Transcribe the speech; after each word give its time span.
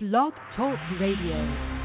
Blog 0.00 0.32
Talk 0.56 0.78
Radio. 0.98 1.79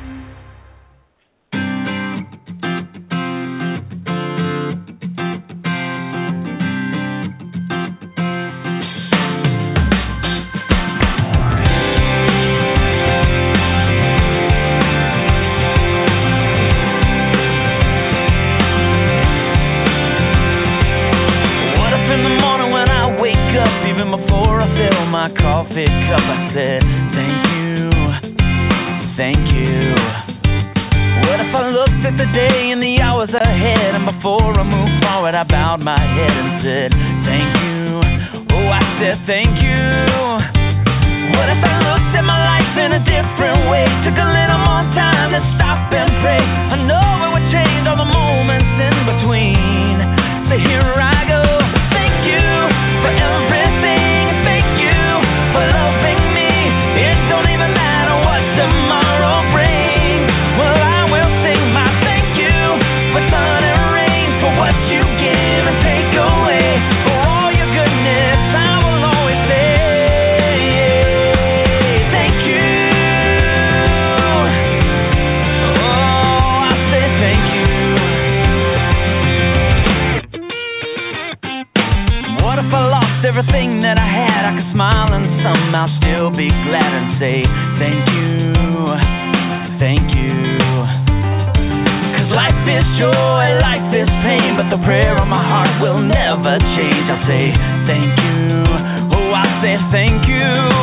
you. 100.46 100.75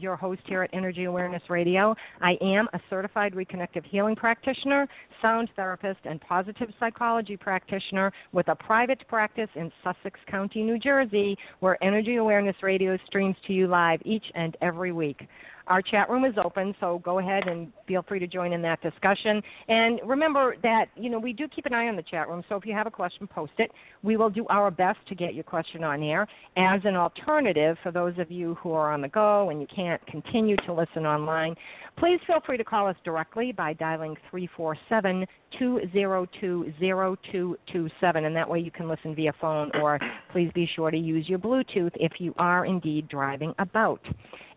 Your 0.00 0.16
host 0.16 0.42
here 0.46 0.62
at 0.62 0.70
Energy 0.72 1.04
Awareness 1.04 1.42
Radio. 1.48 1.94
I 2.20 2.36
am 2.40 2.68
a 2.72 2.80
certified 2.88 3.34
reconnective 3.34 3.84
healing 3.84 4.16
practitioner, 4.16 4.86
sound 5.20 5.50
therapist, 5.56 6.00
and 6.04 6.20
positive 6.20 6.68
psychology 6.78 7.36
practitioner 7.36 8.12
with 8.32 8.48
a 8.48 8.54
private 8.54 9.06
practice 9.08 9.48
in 9.56 9.70
Sussex 9.84 10.18
County, 10.30 10.62
New 10.62 10.78
Jersey, 10.78 11.36
where 11.60 11.82
Energy 11.82 12.16
Awareness 12.16 12.56
Radio 12.62 12.96
streams 13.06 13.36
to 13.46 13.52
you 13.52 13.66
live 13.66 14.00
each 14.04 14.24
and 14.34 14.56
every 14.62 14.92
week. 14.92 15.26
Our 15.68 15.82
chat 15.82 16.08
room 16.08 16.24
is 16.24 16.34
open, 16.42 16.74
so 16.80 17.00
go 17.04 17.18
ahead 17.18 17.46
and 17.46 17.70
feel 17.86 18.02
free 18.02 18.18
to 18.18 18.26
join 18.26 18.52
in 18.52 18.62
that 18.62 18.80
discussion. 18.80 19.42
And 19.68 20.00
remember 20.04 20.56
that, 20.62 20.86
you 20.96 21.10
know, 21.10 21.18
we 21.18 21.34
do 21.34 21.46
keep 21.46 21.66
an 21.66 21.74
eye 21.74 21.88
on 21.88 21.96
the 21.96 22.02
chat 22.02 22.28
room, 22.28 22.42
so 22.48 22.56
if 22.56 22.64
you 22.64 22.72
have 22.72 22.86
a 22.86 22.90
question, 22.90 23.26
post 23.26 23.52
it. 23.58 23.70
We 24.02 24.16
will 24.16 24.30
do 24.30 24.46
our 24.48 24.70
best 24.70 24.98
to 25.08 25.14
get 25.14 25.34
your 25.34 25.44
question 25.44 25.84
on 25.84 26.02
air. 26.02 26.26
As 26.56 26.80
an 26.84 26.96
alternative, 26.96 27.76
for 27.82 27.92
those 27.92 28.18
of 28.18 28.30
you 28.30 28.54
who 28.56 28.72
are 28.72 28.92
on 28.92 29.02
the 29.02 29.08
go 29.08 29.50
and 29.50 29.60
you 29.60 29.66
can't 29.74 30.04
continue 30.06 30.56
to 30.66 30.72
listen 30.72 31.04
online, 31.04 31.54
please 32.00 32.20
feel 32.26 32.40
free 32.44 32.56
to 32.56 32.64
call 32.64 32.86
us 32.86 32.96
directly 33.04 33.52
by 33.52 33.72
dialing 33.74 34.16
347 34.30 35.26
202 35.58 36.72
0227, 36.80 38.24
and 38.24 38.36
that 38.36 38.48
way 38.48 38.58
you 38.58 38.70
can 38.70 38.88
listen 38.88 39.14
via 39.14 39.32
phone, 39.40 39.70
or 39.80 39.98
please 40.32 40.50
be 40.54 40.68
sure 40.76 40.90
to 40.90 40.96
use 40.96 41.28
your 41.28 41.38
Bluetooth 41.38 41.92
if 41.94 42.12
you 42.18 42.34
are 42.38 42.66
indeed 42.66 43.08
driving 43.08 43.54
about. 43.58 44.00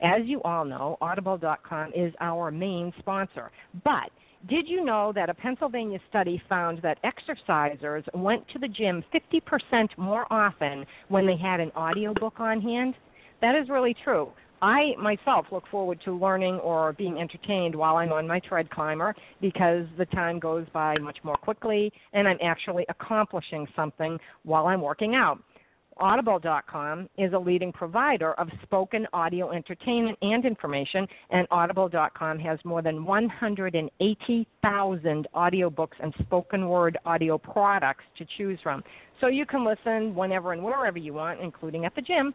As 0.01 0.21
you 0.25 0.41
all 0.43 0.65
know, 0.65 0.97
Audible.com 1.01 1.91
is 1.95 2.13
our 2.19 2.51
main 2.51 2.93
sponsor. 2.99 3.51
But 3.83 4.11
did 4.49 4.67
you 4.67 4.83
know 4.83 5.11
that 5.13 5.29
a 5.29 5.33
Pennsylvania 5.33 5.99
study 6.09 6.41
found 6.49 6.81
that 6.81 6.97
exercisers 7.03 8.03
went 8.15 8.47
to 8.49 8.59
the 8.59 8.67
gym 8.67 9.03
50% 9.13 9.87
more 9.97 10.25
often 10.31 10.85
when 11.09 11.27
they 11.27 11.37
had 11.37 11.59
an 11.59 11.71
audiobook 11.75 12.39
on 12.39 12.59
hand? 12.61 12.95
That 13.41 13.55
is 13.55 13.69
really 13.69 13.95
true. 14.03 14.31
I 14.61 14.93
myself 14.99 15.45
look 15.51 15.63
forward 15.71 15.99
to 16.05 16.13
learning 16.13 16.55
or 16.55 16.93
being 16.93 17.19
entertained 17.19 17.75
while 17.75 17.97
I'm 17.97 18.11
on 18.11 18.27
my 18.27 18.39
tread 18.39 18.69
climber 18.69 19.15
because 19.39 19.85
the 19.97 20.05
time 20.05 20.39
goes 20.39 20.65
by 20.73 20.97
much 20.99 21.17
more 21.23 21.37
quickly 21.37 21.91
and 22.13 22.27
I'm 22.27 22.37
actually 22.43 22.85
accomplishing 22.89 23.67
something 23.75 24.19
while 24.43 24.67
I'm 24.67 24.81
working 24.81 25.15
out 25.15 25.39
Audible.com 26.01 27.07
is 27.17 27.31
a 27.33 27.37
leading 27.37 27.71
provider 27.71 28.33
of 28.33 28.49
spoken 28.63 29.07
audio 29.13 29.51
entertainment 29.51 30.17
and 30.21 30.43
information, 30.45 31.07
and 31.29 31.47
Audible.com 31.51 32.39
has 32.39 32.57
more 32.65 32.81
than 32.81 33.05
180,000 33.05 35.27
audiobooks 35.35 35.93
and 36.01 36.11
spoken 36.21 36.67
word 36.67 36.97
audio 37.05 37.37
products 37.37 38.03
to 38.17 38.25
choose 38.37 38.57
from. 38.63 38.83
So 39.19 39.27
you 39.27 39.45
can 39.45 39.63
listen 39.63 40.15
whenever 40.15 40.53
and 40.53 40.63
wherever 40.63 40.97
you 40.97 41.13
want, 41.13 41.39
including 41.41 41.85
at 41.85 41.93
the 41.93 42.01
gym. 42.01 42.33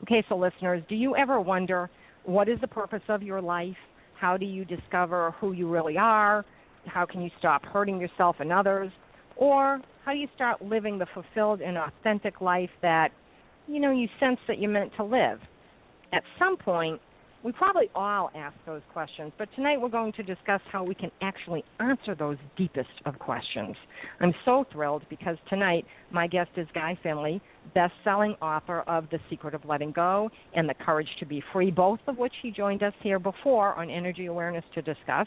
Okay, 0.02 0.24
so 0.28 0.36
listeners, 0.36 0.82
do 0.88 0.94
you 0.94 1.16
ever 1.16 1.40
wonder 1.40 1.90
what 2.24 2.48
is 2.48 2.58
the 2.60 2.68
purpose 2.68 3.02
of 3.08 3.22
your 3.22 3.42
life? 3.42 3.76
How 4.18 4.36
do 4.36 4.46
you 4.46 4.64
discover 4.64 5.34
who 5.40 5.52
you 5.52 5.68
really 5.68 5.98
are? 5.98 6.44
How 6.86 7.06
can 7.06 7.22
you 7.22 7.30
stop 7.38 7.64
hurting 7.64 8.00
yourself 8.00 8.36
and 8.40 8.52
others? 8.52 8.90
Or 9.36 9.80
how 10.04 10.12
do 10.12 10.18
you 10.18 10.28
start 10.34 10.62
living 10.62 10.98
the 10.98 11.06
fulfilled 11.14 11.60
and 11.60 11.78
authentic 11.78 12.40
life 12.40 12.70
that, 12.82 13.10
you 13.68 13.80
know, 13.80 13.90
you 13.90 14.08
sense 14.18 14.38
that 14.48 14.58
you're 14.58 14.70
meant 14.70 14.92
to 14.96 15.04
live? 15.04 15.40
At 16.12 16.22
some 16.38 16.56
point, 16.56 17.00
we 17.42 17.52
probably 17.52 17.88
all 17.94 18.30
ask 18.34 18.54
those 18.66 18.82
questions, 18.92 19.32
but 19.38 19.48
tonight 19.56 19.80
we're 19.80 19.88
going 19.88 20.12
to 20.12 20.22
discuss 20.22 20.60
how 20.70 20.84
we 20.84 20.94
can 20.94 21.10
actually 21.22 21.64
answer 21.78 22.14
those 22.14 22.36
deepest 22.56 22.90
of 23.06 23.18
questions. 23.18 23.76
I'm 24.20 24.34
so 24.44 24.66
thrilled 24.70 25.04
because 25.08 25.38
tonight 25.48 25.86
my 26.10 26.26
guest 26.26 26.50
is 26.56 26.66
Guy 26.74 26.98
Finley, 27.02 27.40
best-selling 27.74 28.32
author 28.42 28.80
of 28.80 29.08
The 29.10 29.18
Secret 29.30 29.54
of 29.54 29.64
Letting 29.64 29.92
Go 29.92 30.28
and 30.54 30.68
The 30.68 30.74
Courage 30.74 31.08
to 31.20 31.24
Be 31.24 31.42
Free, 31.50 31.70
both 31.70 32.00
of 32.08 32.18
which 32.18 32.34
he 32.42 32.50
joined 32.50 32.82
us 32.82 32.92
here 33.02 33.18
before 33.18 33.74
on 33.74 33.88
Energy 33.88 34.26
Awareness 34.26 34.64
to 34.74 34.82
discuss. 34.82 35.26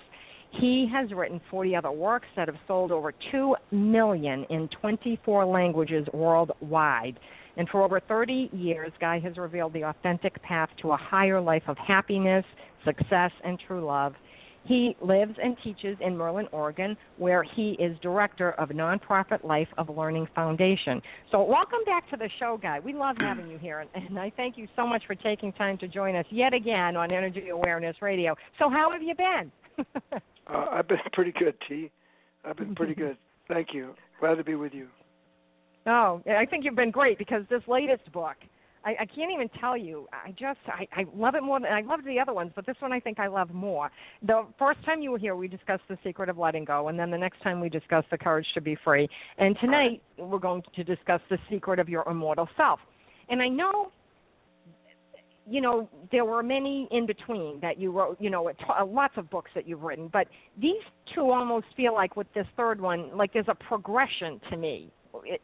He 0.59 0.87
has 0.93 1.11
written 1.11 1.41
40 1.49 1.75
other 1.75 1.91
works 1.91 2.27
that 2.35 2.47
have 2.47 2.57
sold 2.67 2.91
over 2.91 3.13
2 3.31 3.55
million 3.71 4.45
in 4.49 4.69
24 4.81 5.45
languages 5.45 6.07
worldwide. 6.13 7.19
And 7.57 7.67
for 7.69 7.83
over 7.83 7.99
30 7.99 8.49
years, 8.51 8.91
Guy 8.99 9.19
has 9.19 9.37
revealed 9.37 9.73
the 9.73 9.83
authentic 9.83 10.41
path 10.43 10.69
to 10.81 10.91
a 10.91 10.97
higher 10.97 11.41
life 11.41 11.63
of 11.67 11.77
happiness, 11.77 12.45
success, 12.85 13.31
and 13.43 13.59
true 13.67 13.85
love. 13.85 14.13
He 14.65 14.95
lives 15.01 15.33
and 15.43 15.57
teaches 15.63 15.97
in 15.99 16.15
Merlin, 16.15 16.47
Oregon, 16.51 16.95
where 17.17 17.43
he 17.43 17.75
is 17.79 17.97
director 18.01 18.51
of 18.53 18.69
Nonprofit 18.69 19.43
Life 19.43 19.67
of 19.77 19.89
Learning 19.89 20.25
Foundation. 20.33 21.01
So, 21.31 21.43
welcome 21.43 21.79
back 21.85 22.09
to 22.11 22.17
the 22.17 22.29
show, 22.39 22.57
Guy. 22.61 22.79
We 22.79 22.93
love 22.93 23.17
having 23.19 23.49
you 23.49 23.57
here, 23.57 23.79
and, 23.81 23.89
and 23.93 24.17
I 24.17 24.31
thank 24.37 24.57
you 24.57 24.67
so 24.77 24.87
much 24.87 25.03
for 25.05 25.15
taking 25.15 25.51
time 25.53 25.77
to 25.79 25.87
join 25.87 26.15
us 26.15 26.25
yet 26.29 26.53
again 26.53 26.95
on 26.95 27.11
Energy 27.11 27.49
Awareness 27.49 27.97
Radio. 28.01 28.35
So, 28.57 28.69
how 28.69 28.89
have 28.91 29.03
you 29.03 29.15
been? 29.15 30.21
uh, 30.47 30.65
I've 30.71 30.87
been 30.87 30.97
pretty 31.13 31.33
good, 31.37 31.55
T. 31.67 31.91
I've 32.45 32.57
been 32.57 32.75
pretty 32.75 32.95
good. 32.95 33.17
Thank 33.47 33.69
you. 33.73 33.93
Glad 34.19 34.35
to 34.35 34.43
be 34.43 34.55
with 34.55 34.73
you. 34.73 34.87
Oh, 35.85 36.21
I 36.25 36.45
think 36.45 36.63
you've 36.63 36.75
been 36.75 36.91
great 36.91 37.17
because 37.17 37.43
this 37.49 37.61
latest 37.67 38.09
book, 38.13 38.35
I, 38.85 38.91
I 39.01 39.05
can't 39.05 39.31
even 39.33 39.49
tell 39.59 39.77
you. 39.77 40.07
I 40.13 40.31
just 40.31 40.59
I, 40.67 40.87
I 40.93 41.05
love 41.13 41.35
it 41.35 41.43
more 41.43 41.59
than 41.59 41.71
I 41.71 41.81
loved 41.81 42.05
the 42.05 42.19
other 42.19 42.33
ones, 42.33 42.51
but 42.55 42.65
this 42.65 42.77
one 42.79 42.93
I 42.93 43.01
think 43.01 43.19
I 43.19 43.27
love 43.27 43.53
more. 43.53 43.89
The 44.25 44.45
first 44.57 44.83
time 44.85 45.01
you 45.01 45.11
were 45.11 45.17
here, 45.17 45.35
we 45.35 45.49
discussed 45.49 45.83
the 45.89 45.97
secret 46.03 46.29
of 46.29 46.37
letting 46.37 46.63
go, 46.63 46.87
and 46.87 46.97
then 46.97 47.11
the 47.11 47.17
next 47.17 47.41
time 47.41 47.59
we 47.59 47.67
discussed 47.67 48.07
the 48.11 48.17
courage 48.17 48.47
to 48.53 48.61
be 48.61 48.77
free. 48.83 49.09
And 49.37 49.57
tonight 49.59 50.01
we're 50.17 50.39
going 50.39 50.63
to 50.73 50.83
discuss 50.85 51.19
the 51.29 51.37
secret 51.49 51.79
of 51.79 51.89
your 51.89 52.07
immortal 52.09 52.47
self. 52.55 52.79
And 53.29 53.41
I 53.41 53.49
know 53.49 53.91
you 55.47 55.61
know 55.61 55.89
there 56.11 56.25
were 56.25 56.41
many 56.41 56.87
in 56.91 57.05
between 57.05 57.59
that 57.61 57.79
you 57.79 57.91
wrote 57.91 58.17
you 58.19 58.29
know 58.29 58.49
lots 58.87 59.13
of 59.17 59.29
books 59.29 59.51
that 59.55 59.67
you've 59.67 59.81
written 59.81 60.09
but 60.11 60.27
these 60.61 60.81
two 61.13 61.31
almost 61.31 61.65
feel 61.75 61.93
like 61.93 62.15
with 62.15 62.27
this 62.33 62.47
third 62.55 62.79
one 62.79 63.15
like 63.15 63.33
there's 63.33 63.49
a 63.49 63.55
progression 63.55 64.39
to 64.49 64.57
me 64.57 64.91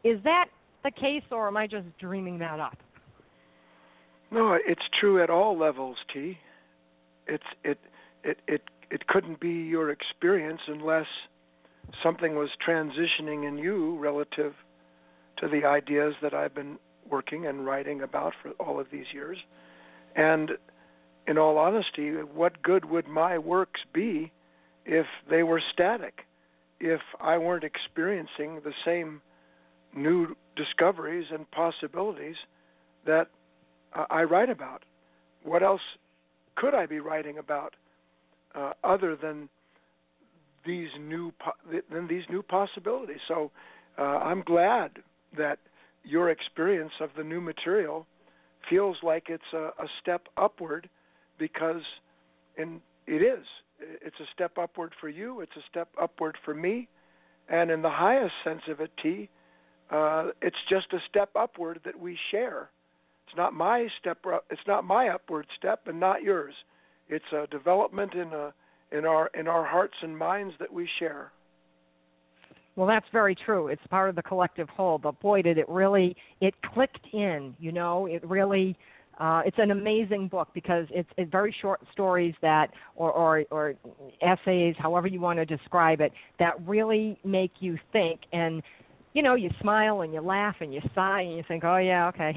is 0.02 0.18
that 0.24 0.46
the 0.82 0.90
case, 0.90 1.22
or 1.30 1.48
am 1.48 1.56
I 1.56 1.66
just 1.66 1.86
dreaming 1.98 2.38
that 2.38 2.60
up? 2.60 2.76
No, 4.30 4.56
it's 4.66 4.82
true 5.00 5.22
at 5.22 5.30
all 5.30 5.58
levels, 5.58 5.96
T. 6.12 6.38
It's 7.26 7.44
it 7.64 7.78
it 8.24 8.38
it 8.46 8.62
it 8.90 9.06
couldn't 9.06 9.40
be 9.40 9.50
your 9.50 9.90
experience 9.90 10.60
unless 10.68 11.06
something 12.02 12.36
was 12.36 12.50
transitioning 12.66 13.46
in 13.46 13.58
you 13.58 13.98
relative 13.98 14.54
to 15.38 15.48
the 15.48 15.64
ideas 15.66 16.14
that 16.22 16.34
I've 16.34 16.54
been 16.54 16.78
working 17.10 17.46
and 17.46 17.66
writing 17.66 18.02
about 18.02 18.32
for 18.42 18.50
all 18.52 18.78
of 18.78 18.86
these 18.92 19.06
years. 19.12 19.38
And 20.16 20.52
in 21.26 21.38
all 21.38 21.58
honesty, 21.58 22.10
what 22.10 22.62
good 22.62 22.84
would 22.84 23.06
my 23.06 23.38
works 23.38 23.80
be 23.92 24.32
if 24.84 25.06
they 25.28 25.42
were 25.42 25.62
static? 25.72 26.20
If 26.80 27.00
I 27.20 27.38
weren't 27.38 27.64
experiencing 27.64 28.60
the 28.64 28.72
same 28.84 29.20
new 29.94 30.34
discoveries 30.56 31.26
and 31.32 31.50
possibilities 31.50 32.36
that 33.06 33.28
I 33.92 34.22
write 34.22 34.50
about. 34.50 34.84
What 35.42 35.62
else 35.62 35.80
could 36.56 36.74
I 36.74 36.86
be 36.86 37.00
writing 37.00 37.38
about 37.38 37.74
uh, 38.54 38.72
other 38.84 39.16
than 39.16 39.48
these 40.66 40.90
new 41.00 41.32
po- 41.32 41.80
than 41.90 42.06
these 42.06 42.24
new 42.30 42.42
possibilities? 42.42 43.20
So 43.26 43.50
uh, 43.98 44.02
I'm 44.02 44.42
glad 44.42 44.98
that 45.36 45.58
your 46.04 46.30
experience 46.30 46.92
of 47.00 47.10
the 47.16 47.24
new 47.24 47.40
material 47.40 48.06
feels 48.68 48.96
like 49.02 49.24
it's 49.28 49.52
a, 49.52 49.70
a 49.82 49.86
step 50.00 50.26
upward 50.36 50.88
because 51.38 51.82
and 52.56 52.80
it 53.06 53.22
is 53.22 53.44
it's 54.02 54.20
a 54.20 54.26
step 54.34 54.58
upward 54.58 54.92
for 55.00 55.08
you 55.08 55.40
it's 55.40 55.56
a 55.56 55.62
step 55.70 55.88
upward 56.00 56.36
for 56.44 56.54
me 56.54 56.88
and 57.48 57.70
in 57.70 57.82
the 57.82 57.90
highest 57.90 58.34
sense 58.44 58.62
of 58.68 58.80
it 58.80 58.90
t 59.02 59.28
uh, 59.90 60.28
it's 60.40 60.56
just 60.68 60.86
a 60.92 60.98
step 61.08 61.30
upward 61.34 61.80
that 61.84 61.98
we 61.98 62.16
share. 62.30 62.70
It's 63.26 63.36
not 63.36 63.54
my 63.54 63.88
step. 63.98 64.18
It's 64.50 64.60
not 64.66 64.84
my 64.84 65.08
upward 65.08 65.46
step, 65.58 65.86
and 65.86 65.98
not 65.98 66.22
yours. 66.22 66.54
It's 67.08 67.32
a 67.32 67.46
development 67.48 68.14
in 68.14 68.32
a 68.32 68.54
in 68.92 69.04
our 69.04 69.30
in 69.38 69.48
our 69.48 69.64
hearts 69.64 69.94
and 70.02 70.16
minds 70.16 70.54
that 70.60 70.72
we 70.72 70.88
share. 70.98 71.32
Well, 72.80 72.88
that's 72.88 73.04
very 73.12 73.34
true. 73.34 73.68
It's 73.68 73.86
part 73.90 74.08
of 74.08 74.16
the 74.16 74.22
collective 74.22 74.66
whole. 74.70 74.96
But 74.96 75.20
boy, 75.20 75.42
did 75.42 75.58
it 75.58 75.68
really 75.68 76.16
it 76.40 76.54
clicked 76.72 77.06
in. 77.12 77.54
You 77.60 77.72
know, 77.72 78.06
it 78.06 78.26
really. 78.26 78.74
Uh, 79.18 79.42
it's 79.44 79.58
an 79.58 79.70
amazing 79.70 80.28
book 80.28 80.48
because 80.54 80.86
it's, 80.90 81.10
it's 81.18 81.30
very 81.30 81.54
short 81.60 81.78
stories 81.92 82.34
that, 82.40 82.68
or, 82.96 83.12
or, 83.12 83.44
or 83.50 83.74
essays, 84.22 84.74
however 84.78 85.08
you 85.08 85.20
want 85.20 85.38
to 85.38 85.44
describe 85.44 86.00
it, 86.00 86.10
that 86.38 86.54
really 86.66 87.18
make 87.22 87.52
you 87.60 87.78
think. 87.92 88.20
And 88.32 88.62
you 89.12 89.22
know, 89.22 89.34
you 89.34 89.50
smile 89.60 90.02
and 90.02 90.12
you 90.14 90.20
laugh 90.20 90.56
and 90.60 90.72
you 90.72 90.80
sigh 90.94 91.22
and 91.22 91.36
you 91.36 91.42
think, 91.48 91.64
oh 91.64 91.78
yeah, 91.78 92.08
okay, 92.08 92.32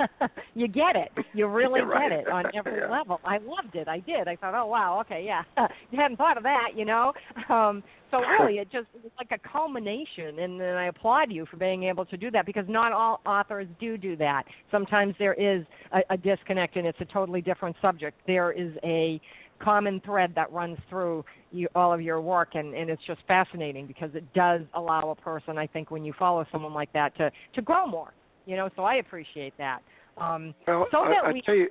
you 0.54 0.68
get 0.68 0.94
it. 0.94 1.10
You 1.34 1.46
really 1.48 1.80
right. 1.80 2.10
get 2.10 2.20
it 2.20 2.28
on 2.28 2.44
every 2.54 2.78
yeah. 2.78 2.90
level. 2.90 3.20
I 3.24 3.38
loved 3.38 3.74
it. 3.74 3.88
I 3.88 3.98
did. 4.00 4.28
I 4.28 4.36
thought, 4.36 4.54
oh 4.54 4.66
wow, 4.66 5.00
okay, 5.00 5.24
yeah, 5.24 5.42
you 5.90 6.00
hadn't 6.00 6.16
thought 6.16 6.36
of 6.36 6.44
that, 6.44 6.70
you 6.76 6.84
know. 6.84 7.12
Um, 7.48 7.82
so 8.10 8.18
really, 8.18 8.58
it 8.58 8.70
just 8.70 8.86
it's 9.04 9.14
like 9.18 9.30
a 9.32 9.48
culmination, 9.48 10.38
and, 10.38 10.60
and 10.60 10.78
I 10.78 10.86
applaud 10.86 11.32
you 11.32 11.46
for 11.50 11.56
being 11.56 11.84
able 11.84 12.04
to 12.04 12.16
do 12.16 12.30
that 12.30 12.46
because 12.46 12.66
not 12.68 12.92
all 12.92 13.20
authors 13.26 13.66
do 13.80 13.96
do 13.96 14.16
that. 14.16 14.44
Sometimes 14.70 15.14
there 15.18 15.34
is 15.34 15.64
a, 15.92 16.14
a 16.14 16.16
disconnect, 16.16 16.76
and 16.76 16.86
it's 16.86 17.00
a 17.00 17.06
totally 17.06 17.40
different 17.40 17.74
subject. 17.80 18.20
There 18.26 18.52
is 18.52 18.72
a 18.84 19.20
common 19.62 20.00
thread 20.04 20.32
that 20.34 20.50
runs 20.52 20.78
through 20.88 21.24
you, 21.50 21.68
all 21.74 21.92
of 21.92 22.00
your 22.00 22.20
work, 22.20 22.50
and, 22.54 22.74
and 22.74 22.90
it's 22.90 23.02
just 23.06 23.20
fascinating 23.26 23.86
because 23.86 24.10
it 24.14 24.24
does 24.34 24.62
allow 24.74 25.10
a 25.10 25.14
person, 25.14 25.58
I 25.58 25.66
think, 25.66 25.90
when 25.90 26.04
you 26.04 26.12
follow 26.18 26.44
someone 26.50 26.74
like 26.74 26.92
that, 26.92 27.16
to 27.16 27.30
to 27.54 27.62
grow 27.62 27.86
more. 27.86 28.12
You 28.46 28.56
know, 28.56 28.68
so 28.76 28.82
I 28.82 28.96
appreciate 28.96 29.54
that. 29.58 29.80
Um, 30.18 30.54
well, 30.66 30.86
so 30.90 30.98
I, 30.98 31.28
I 31.28 31.32
we, 31.32 31.42
tell 31.42 31.54
you, 31.54 31.68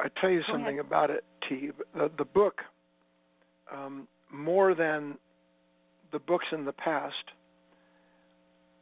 I 0.00 0.06
tell 0.20 0.30
you 0.30 0.42
something 0.50 0.78
ahead. 0.78 0.86
about 0.86 1.10
it, 1.10 1.24
T. 1.48 1.70
The, 1.94 2.10
the 2.16 2.24
book, 2.24 2.60
um, 3.72 4.06
more 4.32 4.74
than 4.74 5.18
the 6.12 6.18
books 6.18 6.46
in 6.52 6.64
the 6.64 6.72
past, 6.72 7.14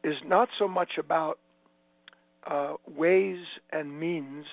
is 0.05 0.15
not 0.27 0.49
so 0.59 0.69
much 0.69 0.91
about 0.99 1.39
uh, 2.47 2.75
ways 2.97 3.39
and 3.73 3.99
means 3.99 4.45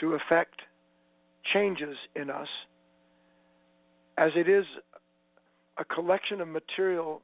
to 0.00 0.14
affect 0.14 0.60
changes 1.52 1.96
in 2.14 2.30
us 2.30 2.48
as 4.18 4.30
it 4.34 4.48
is 4.48 4.64
a 5.78 5.84
collection 5.84 6.40
of 6.40 6.48
material 6.48 7.22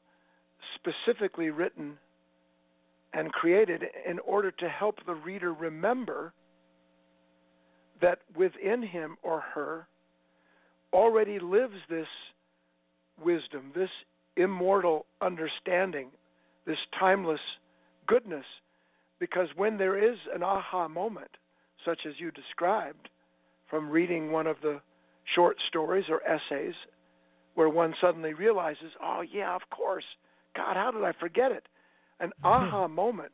specifically 0.75 1.51
written 1.51 1.97
and 3.13 3.33
created 3.33 3.83
in 4.09 4.19
order 4.21 4.51
to 4.51 4.69
help 4.69 4.97
the 5.07 5.15
reader 5.15 5.53
remember 5.53 6.33
that 8.01 8.19
within 8.37 8.83
him 8.83 9.17
or 9.23 9.41
her 9.55 9.87
already 10.93 11.39
lives 11.39 11.77
this 11.89 12.07
wisdom, 13.23 13.73
this 13.75 13.91
immortal 14.37 15.07
understanding, 15.21 16.09
this 16.67 16.79
timeless 16.99 17.41
goodness. 18.07 18.45
Because 19.19 19.49
when 19.57 19.79
there 19.79 19.97
is 19.97 20.19
an 20.35 20.43
aha 20.43 20.89
moment, 20.89 21.31
such 21.85 22.01
as 22.07 22.15
you 22.19 22.31
described, 22.31 23.09
from 23.71 23.89
reading 23.89 24.33
one 24.33 24.47
of 24.47 24.57
the 24.63 24.81
short 25.35 25.57
stories 25.69 26.05
or 26.09 26.21
essays, 26.26 26.75
where 27.55 27.69
one 27.69 27.95
suddenly 28.00 28.35
realizes, 28.35 28.93
oh, 29.02 29.23
yeah, 29.33 29.55
of 29.55 29.62
course. 29.71 30.05
God, 30.57 30.76
how 30.76 30.91
did 30.91 31.02
I 31.05 31.12
forget 31.19 31.52
it? 31.52 31.64
An 32.21 32.33
aha 32.45 32.88
moment 32.88 33.33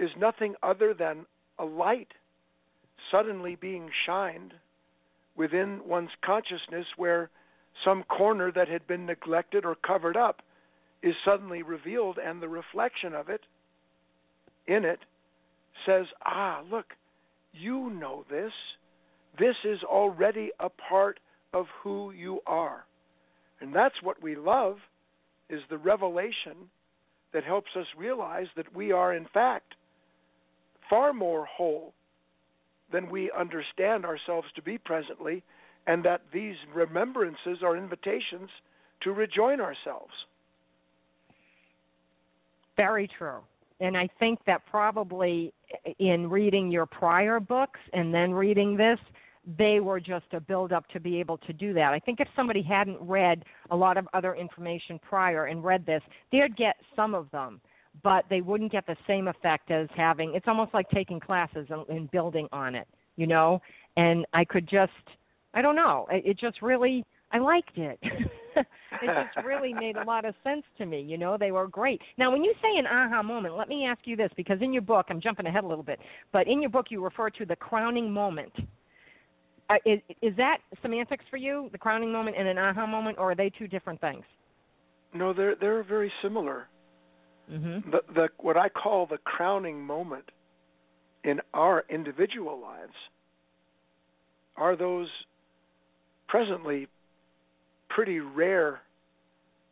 is 0.00 0.10
nothing 0.18 0.54
other 0.62 0.94
than 0.94 1.26
a 1.58 1.64
light 1.64 2.08
suddenly 3.10 3.56
being 3.56 3.90
shined 4.06 4.54
within 5.36 5.80
one's 5.86 6.10
consciousness 6.24 6.86
where 6.96 7.30
some 7.84 8.04
corner 8.04 8.52
that 8.52 8.68
had 8.68 8.86
been 8.86 9.06
neglected 9.06 9.64
or 9.64 9.74
covered 9.74 10.16
up 10.16 10.40
is 11.02 11.14
suddenly 11.24 11.62
revealed, 11.62 12.18
and 12.24 12.40
the 12.40 12.48
reflection 12.48 13.14
of 13.14 13.28
it 13.28 13.42
in 14.66 14.84
it 14.84 15.00
says, 15.84 16.06
Ah, 16.24 16.62
look, 16.70 16.86
you 17.52 17.90
know 17.90 18.24
this. 18.30 18.52
This 19.38 19.56
is 19.64 19.82
already 19.82 20.50
a 20.60 20.68
part 20.68 21.18
of 21.52 21.66
who 21.82 22.12
you 22.12 22.40
are. 22.46 22.84
And 23.60 23.74
that's 23.74 24.02
what 24.02 24.22
we 24.22 24.36
love 24.36 24.76
is 25.48 25.60
the 25.70 25.78
revelation 25.78 26.70
that 27.32 27.44
helps 27.44 27.70
us 27.78 27.86
realize 27.96 28.46
that 28.56 28.74
we 28.74 28.92
are 28.92 29.14
in 29.14 29.26
fact 29.32 29.74
far 30.88 31.12
more 31.12 31.46
whole 31.46 31.92
than 32.92 33.10
we 33.10 33.30
understand 33.36 34.04
ourselves 34.04 34.46
to 34.54 34.62
be 34.62 34.78
presently 34.78 35.42
and 35.86 36.04
that 36.04 36.22
these 36.32 36.56
remembrances 36.74 37.58
are 37.62 37.76
invitations 37.76 38.48
to 39.02 39.12
rejoin 39.12 39.60
ourselves. 39.60 40.12
Very 42.76 43.08
true. 43.18 43.40
And 43.80 43.96
I 43.96 44.08
think 44.18 44.38
that 44.46 44.62
probably 44.70 45.52
in 45.98 46.30
reading 46.30 46.70
your 46.70 46.86
prior 46.86 47.40
books 47.40 47.80
and 47.92 48.14
then 48.14 48.32
reading 48.32 48.76
this, 48.76 48.98
they 49.58 49.80
were 49.80 50.00
just 50.00 50.26
a 50.32 50.40
build 50.40 50.72
up 50.72 50.88
to 50.88 51.00
be 51.00 51.20
able 51.20 51.38
to 51.38 51.52
do 51.52 51.74
that. 51.74 51.92
I 51.92 51.98
think 51.98 52.20
if 52.20 52.28
somebody 52.34 52.62
hadn't 52.62 52.98
read 53.00 53.44
a 53.70 53.76
lot 53.76 53.96
of 53.96 54.08
other 54.14 54.34
information 54.34 54.98
prior 54.98 55.46
and 55.46 55.62
read 55.64 55.84
this, 55.84 56.02
they'd 56.32 56.56
get 56.56 56.76
some 56.96 57.14
of 57.14 57.30
them, 57.30 57.60
but 58.02 58.24
they 58.30 58.40
wouldn't 58.40 58.72
get 58.72 58.86
the 58.86 58.96
same 59.06 59.28
effect 59.28 59.70
as 59.70 59.88
having 59.96 60.34
it's 60.34 60.48
almost 60.48 60.72
like 60.74 60.88
taking 60.90 61.20
classes 61.20 61.66
and, 61.70 61.86
and 61.88 62.10
building 62.10 62.48
on 62.52 62.74
it, 62.74 62.88
you 63.16 63.26
know? 63.26 63.60
And 63.96 64.26
I 64.32 64.44
could 64.44 64.68
just 64.68 64.92
I 65.52 65.62
don't 65.62 65.76
know. 65.76 66.06
It, 66.10 66.24
it 66.26 66.38
just 66.38 66.62
really 66.62 67.04
I 67.30 67.38
liked 67.38 67.76
it. 67.76 67.98
it 68.56 68.66
just 69.02 69.46
really 69.46 69.74
made 69.78 69.96
a 69.96 70.04
lot 70.04 70.24
of 70.24 70.34
sense 70.42 70.62
to 70.78 70.86
me. 70.86 71.00
You 71.00 71.18
know, 71.18 71.36
they 71.36 71.50
were 71.50 71.66
great. 71.66 72.00
Now, 72.16 72.30
when 72.30 72.44
you 72.44 72.54
say 72.62 72.78
an 72.78 72.86
aha 72.86 73.22
moment, 73.22 73.56
let 73.56 73.68
me 73.68 73.84
ask 73.86 74.00
you 74.04 74.16
this 74.16 74.30
because 74.36 74.58
in 74.62 74.72
your 74.72 74.82
book, 74.82 75.06
I'm 75.10 75.20
jumping 75.20 75.46
ahead 75.46 75.64
a 75.64 75.66
little 75.66 75.84
bit, 75.84 75.98
but 76.32 76.46
in 76.46 76.62
your 76.62 76.70
book 76.70 76.86
you 76.90 77.02
refer 77.04 77.30
to 77.30 77.44
the 77.44 77.56
crowning 77.56 78.10
moment. 78.10 78.52
Uh, 79.70 79.74
is, 79.86 80.00
is 80.20 80.36
that 80.36 80.58
semantics 80.82 81.24
for 81.30 81.36
you, 81.36 81.68
the 81.72 81.78
crowning 81.78 82.12
moment 82.12 82.36
and 82.38 82.46
an 82.46 82.58
aha 82.58 82.86
moment, 82.86 83.16
or 83.18 83.30
are 83.30 83.34
they 83.34 83.50
two 83.58 83.66
different 83.66 84.00
things? 84.00 84.22
No, 85.14 85.32
they're 85.32 85.54
they're 85.54 85.84
very 85.84 86.12
similar. 86.22 86.66
Mm-hmm. 87.50 87.90
The, 87.90 88.00
the 88.14 88.28
what 88.38 88.56
I 88.56 88.68
call 88.68 89.06
the 89.06 89.18
crowning 89.18 89.80
moment 89.80 90.24
in 91.22 91.40
our 91.54 91.84
individual 91.88 92.60
lives 92.60 92.92
are 94.56 94.76
those 94.76 95.08
presently 96.28 96.88
pretty 97.88 98.20
rare 98.20 98.80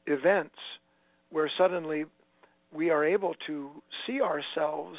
events 0.07 0.55
where 1.31 1.51
suddenly 1.59 2.05
we 2.73 2.91
are 2.91 3.05
able 3.05 3.35
to 3.47 3.71
see 4.07 4.21
ourselves 4.21 4.99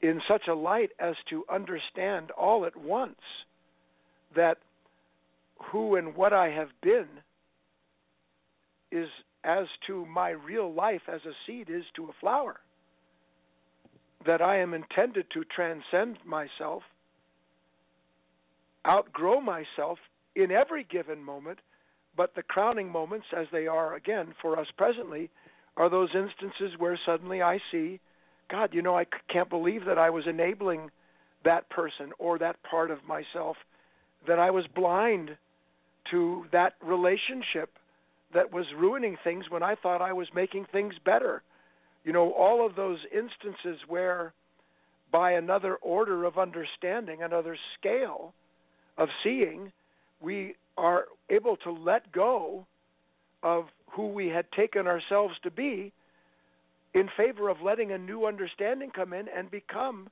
in 0.00 0.20
such 0.28 0.42
a 0.48 0.54
light 0.54 0.90
as 0.98 1.14
to 1.30 1.44
understand 1.52 2.30
all 2.32 2.66
at 2.66 2.76
once 2.76 3.20
that 4.34 4.58
who 5.70 5.96
and 5.96 6.14
what 6.16 6.32
I 6.32 6.50
have 6.50 6.68
been 6.82 7.06
is 8.90 9.08
as 9.44 9.66
to 9.86 10.06
my 10.06 10.30
real 10.30 10.72
life 10.72 11.02
as 11.08 11.20
a 11.24 11.32
seed 11.46 11.68
is 11.70 11.84
to 11.96 12.04
a 12.04 12.12
flower. 12.20 12.60
That 14.26 14.40
I 14.40 14.58
am 14.58 14.74
intended 14.74 15.26
to 15.32 15.44
transcend 15.44 16.18
myself, 16.24 16.82
outgrow 18.86 19.40
myself 19.40 19.98
in 20.36 20.50
every 20.50 20.84
given 20.84 21.22
moment, 21.22 21.58
but 22.16 22.34
the 22.34 22.42
crowning 22.42 22.90
moments, 22.90 23.26
as 23.36 23.46
they 23.50 23.66
are 23.66 23.94
again 23.94 24.34
for 24.40 24.58
us 24.58 24.66
presently, 24.76 25.30
are 25.76 25.88
those 25.88 26.10
instances 26.14 26.78
where 26.78 26.98
suddenly 27.04 27.42
I 27.42 27.58
see, 27.70 27.98
God, 28.50 28.74
you 28.74 28.82
know, 28.82 28.96
I 28.96 29.06
can't 29.32 29.48
believe 29.48 29.86
that 29.86 29.98
I 29.98 30.10
was 30.10 30.24
enabling 30.28 30.90
that 31.44 31.68
person 31.70 32.12
or 32.18 32.38
that 32.38 32.62
part 32.62 32.90
of 32.90 32.98
myself, 33.04 33.56
that 34.26 34.38
I 34.38 34.50
was 34.50 34.64
blind 34.74 35.36
to 36.10 36.46
that 36.52 36.74
relationship 36.82 37.70
that 38.34 38.52
was 38.52 38.66
ruining 38.76 39.16
things 39.22 39.44
when 39.50 39.62
I 39.62 39.74
thought 39.74 40.00
I 40.00 40.12
was 40.12 40.28
making 40.34 40.66
things 40.72 40.94
better. 41.04 41.42
You 42.04 42.12
know, 42.12 42.32
all 42.32 42.66
of 42.66 42.74
those 42.74 42.98
instances 43.12 43.80
where, 43.86 44.32
by 45.10 45.32
another 45.32 45.76
order 45.76 46.24
of 46.24 46.38
understanding, 46.38 47.22
another 47.22 47.56
scale 47.78 48.32
of 48.96 49.08
seeing, 49.22 49.72
we 50.20 50.54
are 50.76 51.06
able 51.30 51.56
to 51.58 51.70
let 51.70 52.10
go 52.12 52.66
of 53.42 53.66
who 53.90 54.08
we 54.08 54.28
had 54.28 54.50
taken 54.52 54.86
ourselves 54.86 55.34
to 55.42 55.50
be 55.50 55.92
in 56.94 57.08
favor 57.16 57.48
of 57.48 57.60
letting 57.62 57.92
a 57.92 57.98
new 57.98 58.26
understanding 58.26 58.90
come 58.90 59.12
in 59.12 59.26
and 59.28 59.50
become 59.50 60.08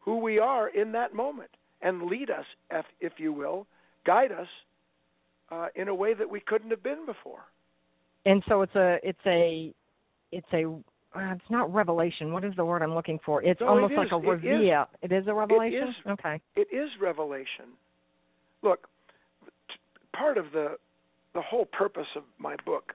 who 0.00 0.18
we 0.18 0.38
are 0.38 0.68
in 0.68 0.92
that 0.92 1.14
moment 1.14 1.50
and 1.86 2.02
lead 2.02 2.30
us, 2.30 2.44
if, 2.70 2.84
if 3.00 3.12
you 3.18 3.32
will, 3.32 3.66
guide 4.04 4.32
us 4.32 4.48
uh, 5.52 5.68
in 5.76 5.86
a 5.86 5.94
way 5.94 6.14
that 6.14 6.28
we 6.28 6.40
couldn't 6.40 6.70
have 6.70 6.82
been 6.82 7.06
before. 7.06 7.44
And 8.26 8.42
so 8.48 8.62
it's 8.62 8.74
a 8.74 8.98
it's 9.04 9.18
a 9.24 9.72
it's 10.32 10.46
a 10.52 10.64
uh, 10.64 11.32
it's 11.32 11.48
not 11.48 11.72
revelation. 11.72 12.32
What 12.32 12.44
is 12.44 12.52
the 12.56 12.64
word 12.64 12.82
I'm 12.82 12.92
looking 12.92 13.20
for? 13.24 13.40
It's 13.44 13.60
no, 13.60 13.68
almost 13.68 13.92
it 13.92 13.98
like 13.98 14.08
a 14.10 14.16
reveal. 14.16 14.86
It 15.00 15.12
is 15.12 15.28
a 15.28 15.32
revelation. 15.32 15.78
It 15.78 15.88
is, 15.88 15.94
okay. 16.10 16.40
It 16.56 16.66
is 16.72 16.90
revelation. 17.00 17.76
Look, 18.62 18.88
part 20.12 20.38
of 20.38 20.46
the 20.52 20.76
the 21.34 21.42
whole 21.42 21.66
purpose 21.66 22.08
of 22.16 22.24
my 22.38 22.56
book 22.66 22.94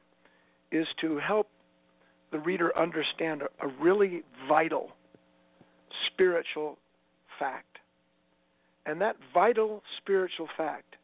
is 0.72 0.88
to 1.00 1.18
help 1.18 1.48
the 2.34 2.40
reader 2.40 2.78
understand 2.78 3.44
a, 3.44 3.66
a 3.66 3.70
really 3.82 4.24
vital 4.50 4.90
spiritual 6.08 6.78
fact. 7.40 7.71
And 8.86 9.02
that 9.02 9.16
vital 9.34 9.84
spiritual 9.98 10.48
fact 10.58 10.96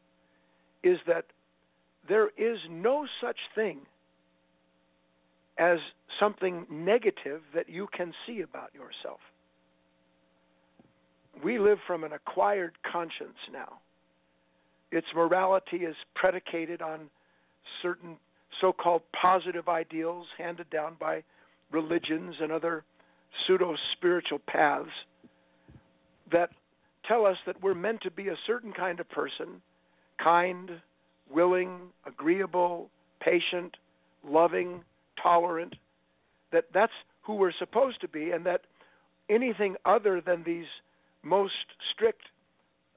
is 0.84 0.98
that 1.08 1.26
there 2.08 2.30
is 2.38 2.58
no 2.70 3.06
such 3.22 3.38
thing 3.56 3.80
as 5.60 5.80
something 6.20 6.66
negative 6.70 7.42
that 7.54 7.70
you 7.70 7.88
can 7.96 8.14
see 8.26 8.42
about 8.42 8.74
yourself. 8.74 9.20
We 11.44 11.60
live 11.60 11.78
from 11.86 12.04
an 12.04 12.14
acquired 12.14 12.74
conscience 12.92 13.38
now. 13.52 13.80
Its 14.92 15.08
morality 15.16 15.78
is 15.78 15.96
predicated 16.16 16.82
on 16.82 17.10
certain 17.82 18.18
so 18.62 18.72
called 18.72 19.02
positive 19.20 19.68
ideals 19.68 20.26
handed 20.38 20.70
down 20.70 20.96
by 21.00 21.24
religions 21.72 22.36
and 22.40 22.52
other 22.52 22.84
pseudo 23.46 23.76
spiritual 23.94 24.40
paths 24.48 24.90
that 26.32 26.50
tell 27.08 27.26
us 27.26 27.38
that 27.46 27.62
we're 27.62 27.74
meant 27.74 28.02
to 28.02 28.12
be 28.12 28.28
a 28.28 28.36
certain 28.46 28.74
kind 28.74 29.00
of 29.00 29.10
person 29.10 29.62
kind, 30.22 30.72
willing, 31.30 31.78
agreeable, 32.06 32.90
patient, 33.22 33.76
loving, 34.28 34.84
tolerant 35.22 35.76
that 36.52 36.66
that's 36.74 36.94
who 37.22 37.36
we're 37.36 37.52
supposed 37.60 38.02
to 38.02 38.08
be 38.08 38.32
and 38.32 38.46
that 38.46 38.62
anything 39.30 39.76
other 39.86 40.22
than 40.22 40.44
these 40.46 40.66
most 41.24 41.54
strict 41.94 42.22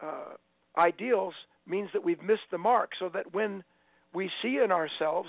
uh, 0.03 0.35
ideals 0.79 1.35
means 1.67 1.91
that 1.93 2.05
we've 2.05 2.23
missed 2.23 2.49
the 2.51 2.59
mark, 2.59 2.91
so 2.99 3.11
that 3.13 3.35
when 3.35 3.63
we 4.15 4.31
see 4.43 4.59
in 4.63 4.73
ourselves, 4.73 5.29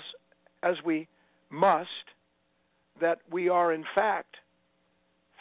as 0.62 0.76
we 0.84 1.08
must, 1.50 1.88
that 3.00 3.18
we 3.30 3.48
are 3.48 3.72
in 3.72 3.84
fact 3.94 4.36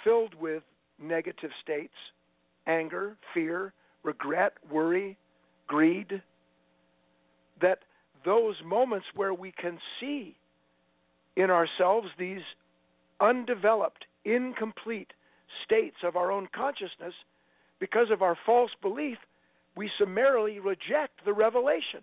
filled 0.03 0.33
with 0.35 0.63
negative 0.99 1.51
states 1.63 1.93
anger, 2.67 3.17
fear, 3.33 3.73
regret, 4.03 4.53
worry, 4.69 5.17
greed 5.67 6.21
that 7.61 7.79
those 8.25 8.55
moments 8.65 9.05
where 9.15 9.33
we 9.33 9.51
can 9.51 9.79
see 9.99 10.35
in 11.35 11.49
ourselves 11.49 12.07
these 12.19 12.41
undeveloped, 13.19 14.05
incomplete 14.25 15.13
states 15.65 15.97
of 16.03 16.15
our 16.15 16.31
own 16.31 16.47
consciousness 16.53 17.13
because 17.79 18.07
of 18.11 18.21
our 18.21 18.37
false 18.45 18.71
belief 18.81 19.17
we 19.75 19.89
summarily 19.97 20.59
reject 20.59 21.23
the 21.25 21.33
revelation. 21.33 22.01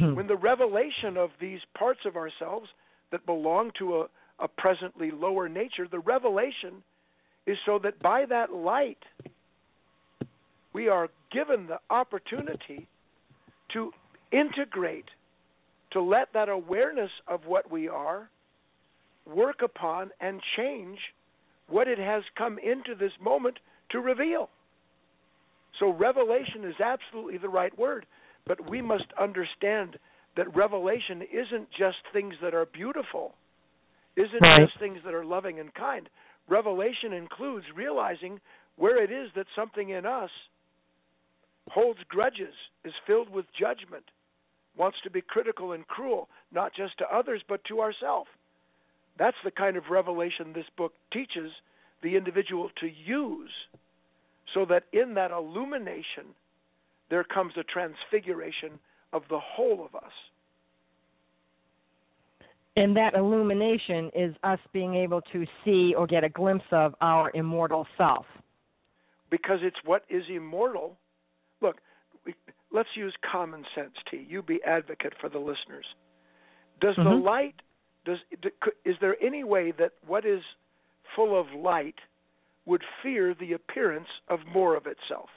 when 0.14 0.28
the 0.28 0.36
revelation 0.36 1.16
of 1.16 1.30
these 1.40 1.60
parts 1.76 2.00
of 2.06 2.16
ourselves 2.16 2.68
that 3.10 3.26
belong 3.26 3.72
to 3.78 3.96
a, 3.96 4.06
a 4.38 4.48
presently 4.48 5.10
lower 5.10 5.48
nature, 5.48 5.88
the 5.90 5.98
revelation 5.98 6.82
is 7.46 7.58
so 7.66 7.78
that 7.82 8.00
by 8.00 8.24
that 8.26 8.52
light 8.52 8.98
we 10.72 10.88
are 10.88 11.08
given 11.30 11.66
the 11.66 11.78
opportunity 11.90 12.86
to 13.72 13.92
integrate, 14.32 15.04
to 15.92 16.02
let 16.02 16.32
that 16.34 16.48
awareness 16.48 17.10
of 17.28 17.46
what 17.46 17.70
we 17.70 17.88
are 17.88 18.28
work 19.26 19.62
upon 19.62 20.10
and 20.20 20.40
change 20.56 20.98
what 21.68 21.88
it 21.88 21.98
has 21.98 22.22
come 22.36 22.58
into 22.58 22.94
this 22.98 23.12
moment 23.22 23.58
to 23.90 24.00
reveal. 24.00 24.50
So, 25.78 25.90
revelation 25.90 26.64
is 26.64 26.74
absolutely 26.80 27.38
the 27.38 27.48
right 27.48 27.76
word, 27.78 28.06
but 28.46 28.68
we 28.68 28.82
must 28.82 29.06
understand 29.20 29.98
that 30.36 30.54
revelation 30.54 31.22
isn't 31.22 31.68
just 31.70 31.96
things 32.12 32.34
that 32.42 32.54
are 32.54 32.66
beautiful, 32.66 33.34
isn't 34.16 34.42
right. 34.42 34.58
just 34.60 34.78
things 34.78 34.98
that 35.04 35.14
are 35.14 35.24
loving 35.24 35.58
and 35.58 35.72
kind. 35.74 36.08
Revelation 36.48 37.12
includes 37.12 37.66
realizing 37.74 38.40
where 38.76 39.02
it 39.02 39.10
is 39.10 39.30
that 39.34 39.46
something 39.54 39.90
in 39.90 40.04
us 40.04 40.30
holds 41.70 42.00
grudges, 42.08 42.54
is 42.84 42.92
filled 43.06 43.30
with 43.30 43.46
judgment, 43.58 44.04
wants 44.76 44.98
to 45.02 45.10
be 45.10 45.22
critical 45.22 45.72
and 45.72 45.86
cruel, 45.86 46.28
not 46.52 46.74
just 46.74 46.98
to 46.98 47.04
others, 47.14 47.42
but 47.48 47.64
to 47.64 47.80
ourselves. 47.80 48.28
That's 49.18 49.36
the 49.44 49.50
kind 49.50 49.76
of 49.76 49.84
revelation 49.90 50.52
this 50.52 50.66
book 50.76 50.92
teaches 51.12 51.50
the 52.02 52.16
individual 52.16 52.70
to 52.80 52.86
use 52.86 53.52
so 54.52 54.66
that 54.66 54.84
in 54.92 55.14
that 55.14 55.30
illumination 55.30 56.34
there 57.10 57.24
comes 57.24 57.54
a 57.56 57.62
transfiguration 57.62 58.78
of 59.12 59.22
the 59.30 59.38
whole 59.38 59.84
of 59.84 59.94
us. 59.94 60.12
And 62.76 62.96
that 62.96 63.14
illumination 63.14 64.10
is 64.14 64.34
us 64.42 64.58
being 64.72 64.94
able 64.94 65.20
to 65.32 65.46
see 65.64 65.94
or 65.96 66.06
get 66.06 66.24
a 66.24 66.28
glimpse 66.28 66.64
of 66.72 66.94
our 67.00 67.30
immortal 67.34 67.86
self. 67.96 68.26
Because 69.30 69.60
it's 69.62 69.76
what 69.84 70.02
is 70.08 70.24
immortal. 70.28 70.96
Look, 71.60 71.76
we, 72.26 72.34
let's 72.72 72.88
use 72.96 73.14
common 73.30 73.64
sense, 73.74 73.94
T. 74.10 74.26
You 74.28 74.42
be 74.42 74.60
advocate 74.66 75.12
for 75.20 75.28
the 75.28 75.38
listeners. 75.38 75.86
Does 76.80 76.96
mm-hmm. 76.96 77.08
the 77.08 77.14
light 77.14 77.54
does 78.04 78.18
is 78.84 78.96
there 79.00 79.16
any 79.22 79.44
way 79.44 79.72
that 79.78 79.92
what 80.06 80.26
is 80.26 80.40
full 81.16 81.38
of 81.38 81.46
light 81.56 81.94
would 82.66 82.82
fear 83.02 83.34
the 83.38 83.52
appearance 83.52 84.08
of 84.28 84.40
more 84.52 84.76
of 84.76 84.86
itself? 84.86 85.28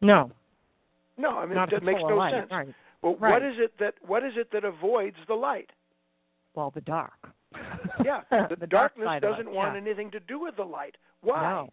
No. 0.00 0.30
No, 1.16 1.38
I 1.38 1.46
mean 1.46 1.54
Not 1.54 1.70
that 1.70 1.82
makes 1.82 2.00
no 2.00 2.16
light. 2.16 2.34
sense. 2.34 2.50
Right. 2.50 2.74
Well, 3.04 3.16
right. 3.20 3.32
what 3.32 3.42
is 3.42 3.56
it 3.58 3.74
that 3.80 3.94
what 4.06 4.24
is 4.24 4.32
it 4.36 4.48
that 4.52 4.64
avoids 4.64 5.16
the 5.28 5.34
light? 5.34 5.68
Well, 6.54 6.70
the 6.74 6.80
dark. 6.80 7.12
yeah, 8.04 8.22
the, 8.48 8.56
the 8.58 8.66
darkness 8.66 9.04
dark 9.04 9.22
doesn't 9.22 9.52
want 9.52 9.74
yeah. 9.74 9.82
anything 9.82 10.10
to 10.12 10.20
do 10.20 10.40
with 10.40 10.56
the 10.56 10.64
light. 10.64 10.96
Why? 11.20 11.42
No. 11.42 11.68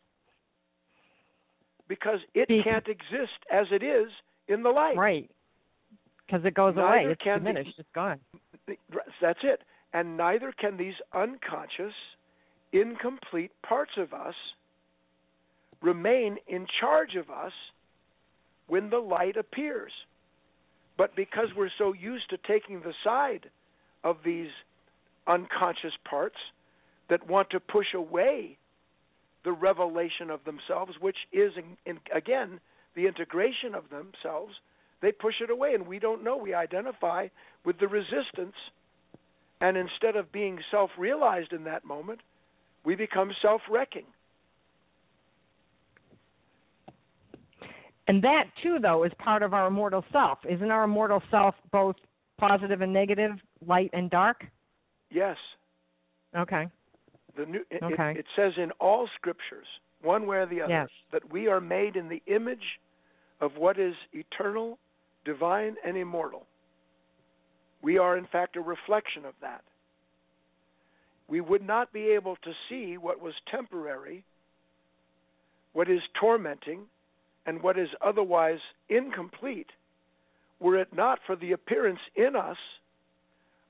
Because 1.87 2.19
it 2.33 2.49
Because- 2.49 2.63
can't 2.65 2.87
exist 2.89 3.39
as 3.51 3.67
it 3.71 3.81
is 3.81 4.09
in 4.49 4.61
the 4.61 4.69
light. 4.69 4.97
Right. 4.97 5.31
Because 6.27 6.45
it 6.45 6.53
goes 6.53 6.75
Neither 6.75 6.87
away. 6.87 7.11
It's 7.11 7.21
can 7.21 7.43
the- 7.43 7.49
diminished. 7.49 7.79
It's 7.79 7.89
gone. 7.95 8.19
That's 9.21 9.39
it. 9.43 9.61
And 9.93 10.17
neither 10.17 10.53
can 10.57 10.77
these 10.77 10.93
unconscious, 11.13 11.93
incomplete 12.71 13.51
parts 13.67 13.91
of 13.97 14.13
us 14.13 14.35
remain 15.81 16.37
in 16.47 16.67
charge 16.79 17.15
of 17.15 17.29
us 17.29 17.51
when 18.67 18.89
the 18.89 18.99
light 18.99 19.35
appears. 19.35 19.91
But 20.97 21.15
because 21.15 21.47
we're 21.55 21.69
so 21.77 21.93
used 21.93 22.29
to 22.29 22.37
taking 22.37 22.81
the 22.81 22.93
side 23.03 23.49
of 24.03 24.17
these 24.25 24.49
unconscious 25.27 25.93
parts 26.09 26.37
that 27.09 27.27
want 27.27 27.49
to 27.51 27.59
push 27.59 27.93
away 27.93 28.57
the 29.43 29.51
revelation 29.51 30.29
of 30.29 30.43
themselves, 30.43 30.93
which 30.99 31.17
is, 31.31 31.53
in, 31.57 31.77
in, 31.85 31.99
again, 32.13 32.59
the 32.95 33.07
integration 33.07 33.73
of 33.73 33.89
themselves, 33.89 34.53
they 35.01 35.11
push 35.11 35.35
it 35.41 35.49
away, 35.49 35.73
and 35.73 35.87
we 35.87 35.99
don't 35.99 36.23
know. 36.23 36.37
We 36.37 36.53
identify 36.53 37.27
with 37.65 37.79
the 37.79 37.87
resistance, 37.87 38.55
and 39.59 39.77
instead 39.77 40.15
of 40.15 40.31
being 40.31 40.59
self 40.69 40.91
realized 40.97 41.53
in 41.53 41.63
that 41.63 41.85
moment, 41.85 42.19
we 42.83 42.95
become 42.95 43.31
self 43.41 43.61
wrecking. 43.69 44.05
And 48.11 48.21
that 48.25 48.43
too, 48.61 48.77
though, 48.81 49.05
is 49.05 49.11
part 49.19 49.41
of 49.41 49.53
our 49.53 49.67
immortal 49.67 50.03
self. 50.11 50.39
Isn't 50.43 50.69
our 50.69 50.83
immortal 50.83 51.23
self 51.31 51.55
both 51.71 51.95
positive 52.37 52.81
and 52.81 52.91
negative, 52.91 53.31
light 53.65 53.89
and 53.93 54.09
dark? 54.09 54.43
Yes. 55.09 55.37
Okay. 56.37 56.67
The 57.37 57.45
new, 57.45 57.61
it, 57.69 57.81
Okay. 57.81 58.11
it, 58.11 58.17
it 58.17 58.25
says 58.35 58.51
in 58.57 58.71
all 58.81 59.07
scriptures, 59.15 59.65
one 60.01 60.27
way 60.27 60.39
or 60.39 60.45
the 60.45 60.61
other, 60.61 60.73
Yes. 60.73 60.89
that 61.13 61.31
we 61.31 61.47
are 61.47 61.61
made 61.61 61.95
in 61.95 62.09
the 62.09 62.21
image 62.27 62.81
of 63.39 63.55
what 63.55 63.79
is 63.79 63.95
eternal, 64.11 64.77
divine, 65.23 65.77
and 65.85 65.95
immortal. 65.95 66.45
We 67.81 67.97
are, 67.97 68.17
in 68.17 68.27
fact, 68.29 68.57
a 68.57 68.61
reflection 68.61 69.23
of 69.23 69.35
that. 69.39 69.63
We 71.29 71.39
would 71.39 71.65
not 71.65 71.93
be 71.93 72.09
able 72.09 72.35
to 72.43 72.51
see 72.67 72.97
what 72.97 73.21
was 73.21 73.35
temporary, 73.49 74.25
what 75.71 75.89
is 75.89 76.01
tormenting, 76.19 76.87
and 77.45 77.61
what 77.61 77.77
is 77.77 77.89
otherwise 78.01 78.59
incomplete 78.89 79.69
were 80.59 80.77
it 80.77 80.93
not 80.93 81.19
for 81.25 81.35
the 81.35 81.51
appearance 81.53 81.99
in 82.15 82.35
us 82.35 82.57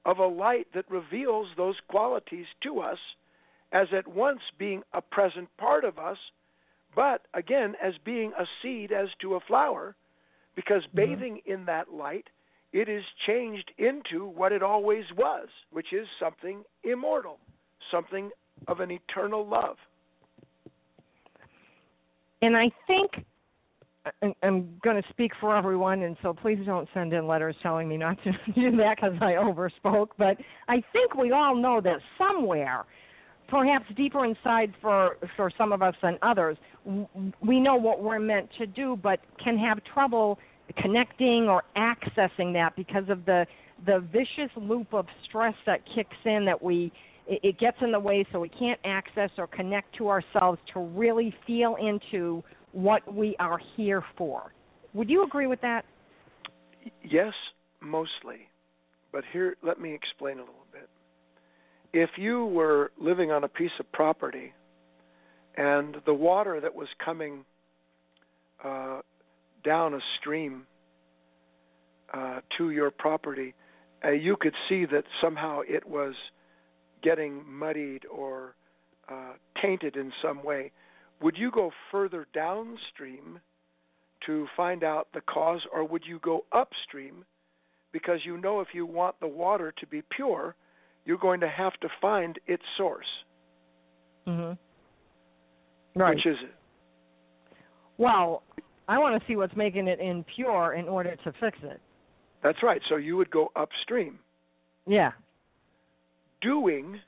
of 0.05 0.19
a 0.19 0.25
light 0.25 0.67
that 0.73 0.89
reveals 0.89 1.47
those 1.55 1.75
qualities 1.87 2.45
to 2.63 2.79
us 2.79 2.97
as 3.71 3.87
at 3.93 4.07
once 4.07 4.41
being 4.57 4.83
a 4.93 5.01
present 5.01 5.47
part 5.57 5.85
of 5.85 5.97
us, 5.97 6.17
but 6.95 7.21
again 7.33 7.75
as 7.81 7.93
being 8.03 8.33
a 8.37 8.45
seed 8.61 8.91
as 8.91 9.07
to 9.21 9.35
a 9.35 9.39
flower, 9.41 9.95
because 10.55 10.83
Mm-hmm. 10.87 10.97
bathing 10.97 11.41
in 11.45 11.65
that 11.65 11.93
light, 11.93 12.27
it 12.73 12.89
is 12.89 13.03
changed 13.25 13.71
into 13.77 14.25
what 14.25 14.51
it 14.51 14.63
always 14.63 15.05
was, 15.17 15.47
which 15.71 15.93
is 15.93 16.07
something 16.19 16.63
immortal, 16.83 17.37
something 17.89 18.31
of 18.67 18.79
an 18.79 18.91
eternal 18.91 19.45
love. 19.47 19.77
And 22.41 22.57
I 22.57 22.71
think 22.87 23.11
I- 23.17 23.25
I'm 24.41 24.79
going 24.83 25.01
to 25.01 25.07
speak 25.09 25.31
for 25.39 25.55
everyone, 25.55 26.01
and 26.01 26.17
so 26.23 26.33
please 26.33 26.59
don't 26.65 26.89
send 26.93 27.13
in 27.13 27.27
letters 27.27 27.55
telling 27.61 27.87
me 27.87 27.97
not 27.97 28.17
to 28.23 28.31
do 28.55 28.75
that 28.77 28.97
because 28.97 29.17
I 29.21 29.33
overspoke. 29.33 30.07
But 30.17 30.37
I 30.67 30.81
think 30.91 31.15
we 31.15 31.31
all 31.31 31.55
know 31.55 31.81
that 31.81 31.99
somewhere, 32.17 32.85
perhaps 33.47 33.85
deeper 33.95 34.25
inside 34.25 34.73
for 34.81 35.17
for 35.35 35.51
some 35.55 35.71
of 35.71 35.81
us 35.83 35.93
than 36.01 36.17
others, 36.23 36.57
we 37.45 37.59
know 37.59 37.75
what 37.75 38.01
we're 38.01 38.19
meant 38.19 38.49
to 38.57 38.65
do, 38.65 38.97
but 39.01 39.19
can 39.43 39.57
have 39.57 39.79
trouble 39.83 40.39
connecting 40.81 41.47
or 41.47 41.63
accessing 41.75 42.53
that 42.53 42.75
because 42.75 43.07
of 43.09 43.25
the 43.25 43.45
the 43.85 43.99
vicious 44.11 44.51
loop 44.57 44.93
of 44.93 45.05
stress 45.27 45.55
that 45.65 45.81
kicks 45.95 46.15
in 46.25 46.45
that 46.45 46.61
we 46.61 46.91
it, 47.27 47.39
it 47.43 47.59
gets 47.59 47.77
in 47.81 47.91
the 47.91 47.99
way 47.99 48.25
so 48.31 48.39
we 48.39 48.49
can't 48.49 48.79
access 48.83 49.29
or 49.37 49.47
connect 49.47 49.95
to 49.97 50.07
ourselves 50.07 50.59
to 50.73 50.79
really 50.79 51.33
feel 51.45 51.75
into 51.75 52.43
what 52.71 53.13
we 53.13 53.35
are 53.39 53.59
here 53.75 54.03
for. 54.17 54.53
Would 54.93 55.09
you 55.09 55.23
agree 55.23 55.47
with 55.47 55.61
that? 55.61 55.85
Yes, 57.03 57.33
mostly. 57.81 58.47
But 59.11 59.23
here, 59.31 59.55
let 59.61 59.79
me 59.79 59.93
explain 59.93 60.37
a 60.37 60.41
little 60.41 60.65
bit. 60.71 60.89
If 61.93 62.11
you 62.17 62.45
were 62.45 62.91
living 62.99 63.31
on 63.31 63.43
a 63.43 63.47
piece 63.47 63.71
of 63.79 63.91
property 63.91 64.53
and 65.57 65.97
the 66.05 66.13
water 66.13 66.61
that 66.61 66.73
was 66.73 66.87
coming 67.03 67.43
uh, 68.63 69.01
down 69.65 69.93
a 69.93 69.99
stream 70.19 70.65
uh, 72.13 72.39
to 72.57 72.71
your 72.71 72.91
property, 72.91 73.53
uh, 74.03 74.11
you 74.11 74.37
could 74.39 74.53
see 74.69 74.85
that 74.85 75.03
somehow 75.21 75.61
it 75.67 75.87
was 75.87 76.13
getting 77.03 77.43
muddied 77.45 78.05
or 78.05 78.55
uh, 79.09 79.33
tainted 79.61 79.95
in 79.95 80.11
some 80.21 80.43
way. 80.43 80.71
Would 81.21 81.37
you 81.37 81.51
go 81.51 81.71
further 81.91 82.27
downstream 82.33 83.39
to 84.25 84.47
find 84.55 84.83
out 84.83 85.07
the 85.13 85.21
cause, 85.21 85.61
or 85.73 85.83
would 85.83 86.03
you 86.05 86.19
go 86.19 86.45
upstream 86.51 87.25
because 87.91 88.19
you 88.23 88.37
know 88.37 88.61
if 88.61 88.69
you 88.73 88.85
want 88.85 89.19
the 89.19 89.27
water 89.27 89.73
to 89.79 89.87
be 89.87 90.01
pure, 90.15 90.55
you're 91.05 91.17
going 91.17 91.39
to 91.41 91.49
have 91.49 91.73
to 91.81 91.89
find 91.99 92.39
its 92.47 92.63
source? 92.77 93.23
Mhm. 94.27 94.57
Right. 95.95 96.15
Which 96.15 96.25
is 96.25 96.37
it? 96.41 96.55
Well, 97.97 98.43
I 98.87 98.97
want 98.97 99.19
to 99.21 99.27
see 99.27 99.35
what's 99.35 99.55
making 99.55 99.87
it 99.87 99.99
impure 99.99 100.73
in 100.73 100.87
order 100.87 101.15
to 101.15 101.31
fix 101.33 101.57
it. 101.63 101.79
That's 102.41 102.63
right. 102.63 102.81
So 102.89 102.95
you 102.95 103.17
would 103.17 103.29
go 103.29 103.51
upstream. 103.55 104.19
Yeah. 104.87 105.11
Doing 106.41 106.99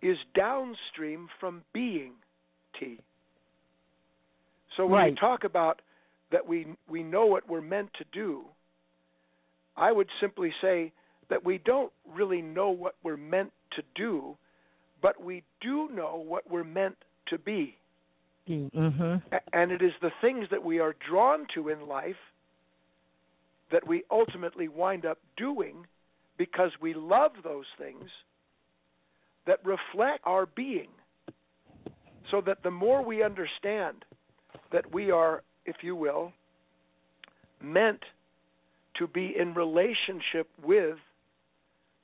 is 0.00 0.16
downstream 0.34 1.28
from 1.38 1.62
being, 1.72 2.14
T. 2.78 2.98
So 4.76 4.86
when 4.86 5.00
Right. 5.00 5.12
we 5.12 5.16
talk 5.16 5.44
about 5.44 5.80
that 6.30 6.46
we 6.46 6.66
we 6.88 7.02
know 7.02 7.26
what 7.26 7.48
we're 7.48 7.60
meant 7.60 7.92
to 7.94 8.04
do, 8.12 8.44
I 9.76 9.92
would 9.92 10.08
simply 10.20 10.52
say 10.60 10.92
that 11.28 11.44
we 11.44 11.58
don't 11.58 11.92
really 12.14 12.42
know 12.42 12.70
what 12.70 12.94
we're 13.02 13.16
meant 13.16 13.52
to 13.72 13.82
do, 13.94 14.36
but 15.00 15.22
we 15.22 15.42
do 15.60 15.88
know 15.90 16.16
what 16.16 16.48
we're 16.50 16.64
meant 16.64 16.96
to 17.26 17.38
be. 17.38 17.76
Mm-hmm. 18.48 19.16
And 19.52 19.72
it 19.72 19.82
is 19.82 19.92
the 20.00 20.10
things 20.20 20.48
that 20.50 20.62
we 20.62 20.80
are 20.80 20.94
drawn 21.08 21.46
to 21.54 21.68
in 21.68 21.86
life 21.86 22.16
that 23.70 23.86
we 23.86 24.04
ultimately 24.10 24.68
wind 24.68 25.06
up 25.06 25.18
doing 25.36 25.86
because 26.36 26.70
we 26.80 26.92
love 26.92 27.32
those 27.42 27.66
things 27.78 28.10
that 29.46 29.64
reflect 29.64 30.20
our 30.24 30.46
being. 30.46 30.88
So 32.32 32.40
that 32.46 32.64
the 32.64 32.70
more 32.70 33.04
we 33.04 33.22
understand 33.22 34.04
that 34.72 34.92
we 34.92 35.10
are, 35.10 35.42
if 35.66 35.76
you 35.82 35.94
will, 35.94 36.32
meant 37.62 38.00
to 38.96 39.06
be 39.06 39.34
in 39.38 39.54
relationship 39.54 40.48
with, 40.64 40.96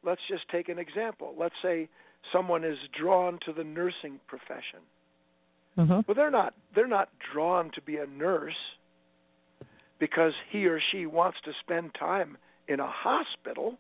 let's 0.05 0.21
just 0.31 0.49
take 0.51 0.69
an 0.69 0.79
example. 0.79 1.35
Let's 1.37 1.55
say 1.63 1.89
someone 2.33 2.63
is 2.63 2.77
drawn 2.99 3.39
to 3.47 3.53
the 3.55 3.65
nursing 3.65 4.21
profession. 4.27 4.81
Mm-hmm. 5.79 6.01
Well, 6.07 6.15
they're 6.15 6.31
not 6.31 6.55
they're 6.75 6.87
not 6.87 7.09
drawn 7.33 7.71
to 7.75 7.81
be 7.81 7.97
a 7.97 8.07
nurse 8.07 8.53
because 9.99 10.33
he 10.51 10.67
or 10.67 10.81
she 10.93 11.07
wants 11.07 11.39
to 11.45 11.53
spend 11.61 11.93
time 11.99 12.37
in 12.69 12.81
a 12.81 12.87
hospital 12.87 13.79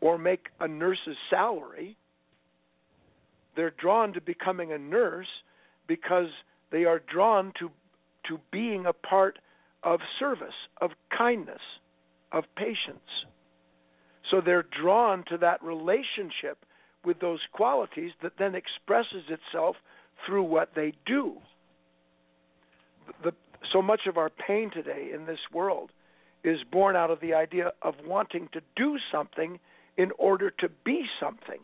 or 0.00 0.18
make 0.18 0.48
a 0.60 0.68
nurse's 0.68 1.16
salary. 1.30 1.96
They're 3.56 3.74
drawn 3.78 4.12
to 4.14 4.20
becoming 4.20 4.72
a 4.72 4.78
nurse 4.78 5.26
because 5.86 6.28
they 6.70 6.84
are 6.84 7.00
drawn 7.00 7.52
to 7.58 7.70
to 8.28 8.38
being 8.52 8.86
a 8.86 8.92
part 8.92 9.38
of 9.82 10.00
service, 10.18 10.54
of 10.80 10.90
kindness, 11.16 11.60
of 12.32 12.44
patience. 12.54 13.00
So 14.30 14.40
they're 14.40 14.66
drawn 14.80 15.24
to 15.30 15.38
that 15.38 15.62
relationship 15.62 16.58
with 17.04 17.18
those 17.20 17.40
qualities 17.52 18.12
that 18.22 18.32
then 18.38 18.54
expresses 18.54 19.24
itself 19.28 19.76
through 20.26 20.44
what 20.44 20.70
they 20.76 20.92
do. 21.06 21.38
The, 23.24 23.32
so 23.72 23.82
much 23.82 24.02
of 24.06 24.16
our 24.16 24.30
pain 24.30 24.70
today 24.70 25.10
in 25.14 25.26
this 25.26 25.40
world 25.52 25.90
is 26.44 26.58
born 26.70 26.94
out 26.94 27.10
of 27.10 27.20
the 27.20 27.34
idea 27.34 27.72
of 27.82 27.94
wanting 28.06 28.48
to 28.52 28.60
do 28.76 28.98
something 29.10 29.58
in 29.96 30.10
order 30.18 30.50
to 30.50 30.68
be 30.84 31.04
something. 31.18 31.60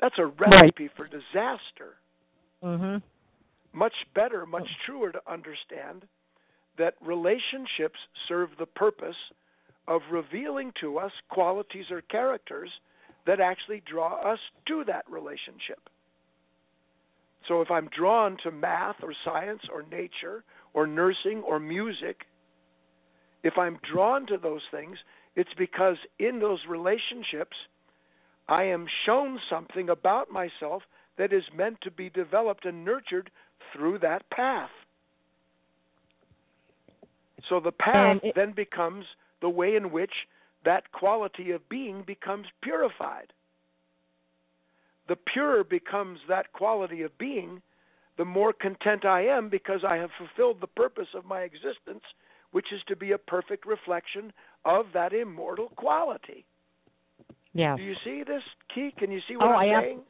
That's 0.00 0.14
a 0.18 0.26
recipe 0.26 0.84
right. 0.84 0.90
for 0.96 1.04
disaster. 1.06 1.96
Mm-hmm. 2.62 2.98
Much 3.76 3.94
better, 4.14 4.46
much 4.46 4.68
truer 4.86 5.12
to 5.12 5.20
understand 5.30 6.04
that 6.78 6.94
relationships 7.04 7.98
serve 8.28 8.50
the 8.58 8.66
purpose 8.66 9.16
of 9.86 10.02
revealing 10.10 10.72
to 10.80 10.98
us 10.98 11.12
qualities 11.30 11.86
or 11.90 12.02
characters 12.02 12.70
that 13.26 13.40
actually 13.40 13.82
draw 13.90 14.20
us 14.32 14.38
to 14.66 14.84
that 14.86 15.04
relationship. 15.10 15.88
So 17.46 17.62
if 17.62 17.70
I'm 17.70 17.88
drawn 17.96 18.36
to 18.44 18.50
math 18.50 18.96
or 19.02 19.14
science 19.24 19.62
or 19.72 19.82
nature 19.82 20.44
or 20.74 20.86
nursing 20.86 21.42
or 21.46 21.58
music, 21.58 22.22
if 23.42 23.56
I'm 23.56 23.78
drawn 23.90 24.26
to 24.26 24.36
those 24.36 24.62
things, 24.70 24.98
it's 25.36 25.50
because 25.56 25.96
in 26.18 26.40
those 26.40 26.58
relationships, 26.68 27.56
I 28.48 28.64
am 28.64 28.86
shown 29.04 29.38
something 29.50 29.88
about 29.90 30.30
myself 30.30 30.82
that 31.18 31.32
is 31.32 31.42
meant 31.54 31.78
to 31.82 31.90
be 31.90 32.08
developed 32.08 32.64
and 32.64 32.84
nurtured 32.84 33.30
through 33.72 33.98
that 33.98 34.28
path. 34.30 34.70
So 37.48 37.60
the 37.60 37.72
path 37.72 38.18
it, 38.22 38.34
then 38.34 38.52
becomes 38.52 39.04
the 39.40 39.48
way 39.48 39.76
in 39.76 39.90
which 39.90 40.12
that 40.64 40.90
quality 40.92 41.50
of 41.50 41.68
being 41.68 42.02
becomes 42.06 42.46
purified. 42.62 43.32
The 45.08 45.16
purer 45.16 45.64
becomes 45.64 46.18
that 46.28 46.52
quality 46.52 47.02
of 47.02 47.16
being, 47.18 47.62
the 48.16 48.24
more 48.24 48.52
content 48.52 49.04
I 49.04 49.26
am 49.26 49.48
because 49.48 49.80
I 49.86 49.96
have 49.96 50.10
fulfilled 50.18 50.60
the 50.60 50.66
purpose 50.66 51.08
of 51.14 51.24
my 51.24 51.40
existence, 51.40 52.02
which 52.50 52.72
is 52.72 52.80
to 52.88 52.96
be 52.96 53.12
a 53.12 53.18
perfect 53.18 53.64
reflection 53.66 54.32
of 54.64 54.86
that 54.94 55.12
immortal 55.12 55.68
quality. 55.76 56.44
Yeah. 57.54 57.76
Do 57.76 57.82
you 57.82 57.94
see 58.04 58.22
this, 58.26 58.42
Key? 58.74 58.92
Can 58.98 59.10
you 59.10 59.20
see 59.28 59.36
what 59.36 59.46
oh, 59.46 59.52
I'm 59.52 59.76
I 59.76 59.82
saying? 59.82 60.00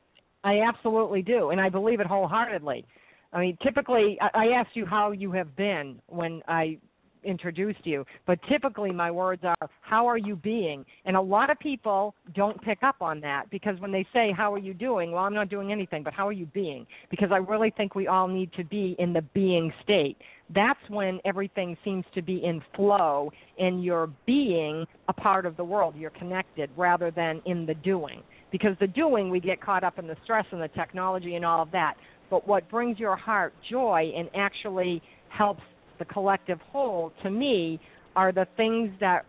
I 0.44 0.61
absolutely 0.68 1.22
do, 1.22 1.51
and 1.51 1.61
I 1.61 1.68
believe 1.68 2.01
it 2.01 2.07
wholeheartedly. 2.07 2.85
I 3.33 3.40
mean, 3.40 3.59
typically, 3.62 4.18
I, 4.20 4.46
I 4.46 4.46
asked 4.59 4.74
you 4.74 4.87
how 4.87 5.12
you 5.12 5.33
have 5.33 5.55
been 5.57 6.01
when 6.07 6.42
I 6.48 6.79
introduced 7.24 7.85
you. 7.85 8.04
But 8.26 8.38
typically, 8.48 8.90
my 8.90 9.11
words 9.11 9.42
are, 9.44 9.68
How 9.81 10.07
are 10.07 10.18
you 10.18 10.37
being? 10.37 10.85
And 11.04 11.16
a 11.16 11.20
lot 11.20 11.50
of 11.50 11.59
people 11.59 12.14
don't 12.35 12.61
pick 12.62 12.83
up 12.83 12.96
on 13.00 13.20
that 13.20 13.50
because 13.50 13.78
when 13.81 13.92
they 13.92 14.07
say, 14.12 14.33
How 14.37 14.52
are 14.52 14.59
you 14.59 14.74
doing? 14.74 15.12
Well, 15.12 15.24
I'm 15.24 15.35
not 15.35 15.48
doing 15.48 15.72
anything, 15.72 16.02
but 16.02 16.12
how 16.12 16.26
are 16.26 16.33
you 16.33 16.46
being? 16.46 16.87
Because 17.11 17.31
I 17.33 17.37
really 17.37 17.72
think 17.76 17.94
we 17.94 18.07
all 18.07 18.28
need 18.28 18.52
to 18.54 18.64
be 18.64 18.96
in 18.98 19.12
the 19.12 19.22
being 19.35 19.72
state. 19.83 20.16
That's 20.54 20.81
when 20.88 21.20
everything 21.24 21.76
seems 21.85 22.04
to 22.14 22.22
be 22.22 22.42
in 22.44 22.62
flow 22.74 23.31
and 23.59 23.85
you're 23.85 24.11
being 24.26 24.87
a 25.09 25.12
part 25.12 25.44
of 25.44 25.57
the 25.57 25.64
world. 25.64 25.94
You're 25.96 26.11
connected 26.11 26.70
rather 26.76 27.11
than 27.11 27.42
in 27.44 27.66
the 27.66 27.74
doing. 27.74 28.22
Because 28.50 28.74
the 28.81 28.87
doing, 28.87 29.28
we 29.28 29.40
get 29.40 29.61
caught 29.61 29.85
up 29.85 29.98
in 29.98 30.07
the 30.07 30.16
stress 30.24 30.46
and 30.52 30.61
the 30.61 30.68
technology 30.68 31.35
and 31.35 31.44
all 31.44 31.62
of 31.62 31.70
that. 31.72 31.94
But 32.31 32.46
what 32.46 32.68
brings 32.70 32.98
your 32.98 33.16
heart 33.16 33.52
joy 33.70 34.11
and 34.16 34.28
actually 34.35 35.02
helps 35.28 35.62
the 35.98 36.04
collective 36.04 36.61
whole 36.72 37.12
to 37.22 37.30
me 37.30 37.80
are 38.16 38.32
the 38.32 38.46
things 38.56 38.90
that 39.00 39.24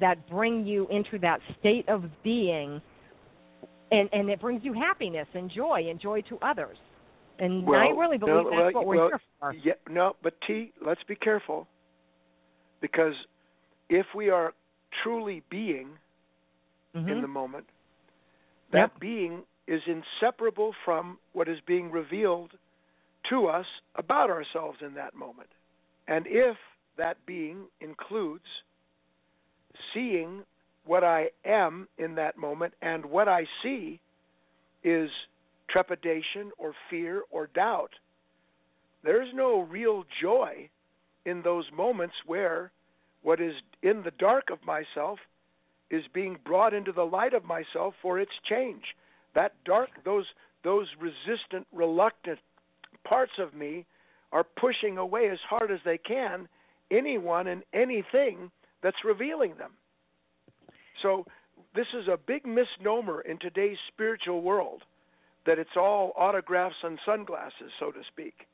that 0.00 0.28
bring 0.28 0.66
you 0.66 0.88
into 0.90 1.18
that 1.20 1.40
state 1.60 1.88
of 1.88 2.04
being. 2.22 2.80
And 3.90 4.08
and 4.12 4.28
it 4.28 4.40
brings 4.40 4.62
you 4.64 4.72
happiness 4.72 5.28
and 5.34 5.50
joy 5.50 5.86
and 5.88 6.00
joy 6.00 6.22
to 6.22 6.38
others. 6.42 6.76
And 7.38 7.66
well, 7.66 7.80
i 7.80 7.88
really 7.88 8.18
believe 8.18 8.34
no, 8.34 8.50
that's 8.50 8.54
well, 8.54 8.72
what 8.74 8.86
we're 8.86 8.96
well, 8.96 9.08
here 9.08 9.20
for. 9.40 9.54
yeah, 9.64 9.72
no 9.88 10.16
but 10.22 10.34
t 10.46 10.72
let's 10.84 11.02
be 11.06 11.14
careful. 11.14 11.66
Because 12.80 13.14
if 13.88 14.06
we 14.14 14.30
are 14.30 14.52
truly 15.02 15.42
being 15.50 15.88
mm-hmm. 16.94 17.08
in 17.08 17.22
the 17.22 17.28
moment 17.28 17.66
that 18.72 18.90
yep. 18.92 19.00
being 19.00 19.42
is 19.66 19.80
inseparable 19.86 20.72
from 20.84 21.18
what 21.32 21.48
is 21.48 21.58
being 21.66 21.90
revealed 21.90 22.50
to 23.30 23.46
us 23.46 23.66
about 23.96 24.30
ourselves 24.30 24.78
in 24.84 24.94
that 24.94 25.14
moment 25.14 25.48
and 26.06 26.26
if 26.28 26.56
that 26.96 27.16
being 27.26 27.64
includes 27.80 28.44
seeing 29.92 30.42
what 30.84 31.02
I 31.02 31.30
am 31.44 31.88
in 31.98 32.14
that 32.16 32.36
moment, 32.36 32.74
and 32.82 33.06
what 33.06 33.28
I 33.28 33.46
see 33.62 34.00
is 34.82 35.08
trepidation 35.70 36.52
or 36.58 36.74
fear 36.90 37.22
or 37.30 37.48
doubt, 37.54 37.90
there's 39.02 39.28
no 39.34 39.60
real 39.60 40.04
joy 40.20 40.68
in 41.24 41.42
those 41.42 41.64
moments 41.74 42.14
where 42.26 42.70
what 43.22 43.40
is 43.40 43.54
in 43.82 44.02
the 44.02 44.12
dark 44.18 44.50
of 44.50 44.58
myself 44.64 45.18
is 45.90 46.02
being 46.12 46.36
brought 46.44 46.74
into 46.74 46.92
the 46.92 47.04
light 47.04 47.34
of 47.34 47.44
myself 47.44 47.94
for 48.02 48.20
its 48.20 48.32
change. 48.48 48.82
That 49.34 49.52
dark, 49.64 49.90
those 50.04 50.26
those 50.62 50.86
resistant, 50.98 51.66
reluctant 51.72 52.38
parts 53.04 53.32
of 53.38 53.54
me 53.54 53.84
are 54.34 54.44
pushing 54.44 54.98
away 54.98 55.30
as 55.30 55.38
hard 55.48 55.70
as 55.70 55.78
they 55.84 55.96
can 55.96 56.48
anyone 56.90 57.46
and 57.46 57.62
anything 57.72 58.50
that's 58.82 59.04
revealing 59.04 59.54
them. 59.56 59.70
So, 61.02 61.24
this 61.74 61.86
is 61.98 62.08
a 62.08 62.18
big 62.18 62.44
misnomer 62.44 63.20
in 63.20 63.38
today's 63.38 63.78
spiritual 63.88 64.42
world 64.42 64.82
that 65.46 65.58
it's 65.58 65.76
all 65.76 66.12
autographs 66.16 66.76
and 66.82 66.98
sunglasses, 67.06 67.70
so 67.78 67.90
to 67.90 68.00
speak. 68.08 68.46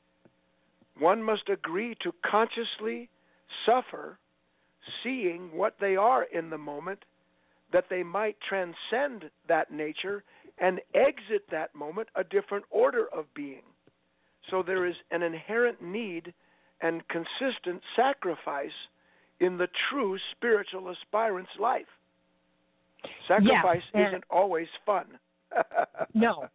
One 0.99 1.23
must 1.23 1.49
agree 1.49 1.95
to 2.03 2.13
consciously 2.29 3.09
suffer 3.65 4.17
seeing 5.03 5.51
what 5.53 5.75
they 5.79 5.95
are 5.95 6.23
in 6.23 6.49
the 6.49 6.57
moment 6.57 7.05
that 7.73 7.85
they 7.89 8.03
might 8.03 8.37
transcend 8.47 9.29
that 9.47 9.71
nature 9.71 10.23
and 10.59 10.79
exit 10.93 11.43
that 11.51 11.73
moment 11.73 12.09
a 12.15 12.23
different 12.23 12.65
order 12.69 13.07
of 13.13 13.25
being. 13.33 13.63
So 14.49 14.63
there 14.65 14.85
is 14.85 14.95
an 15.11 15.21
inherent 15.21 15.81
need 15.81 16.33
and 16.81 17.01
consistent 17.09 17.81
sacrifice 17.95 18.71
in 19.39 19.57
the 19.57 19.67
true 19.89 20.17
spiritual 20.35 20.89
aspirant's 20.89 21.51
life. 21.59 21.85
Sacrifice 23.27 23.81
yeah, 23.93 24.09
isn't 24.09 24.23
always 24.29 24.67
fun. 24.85 25.05
no, 26.13 26.45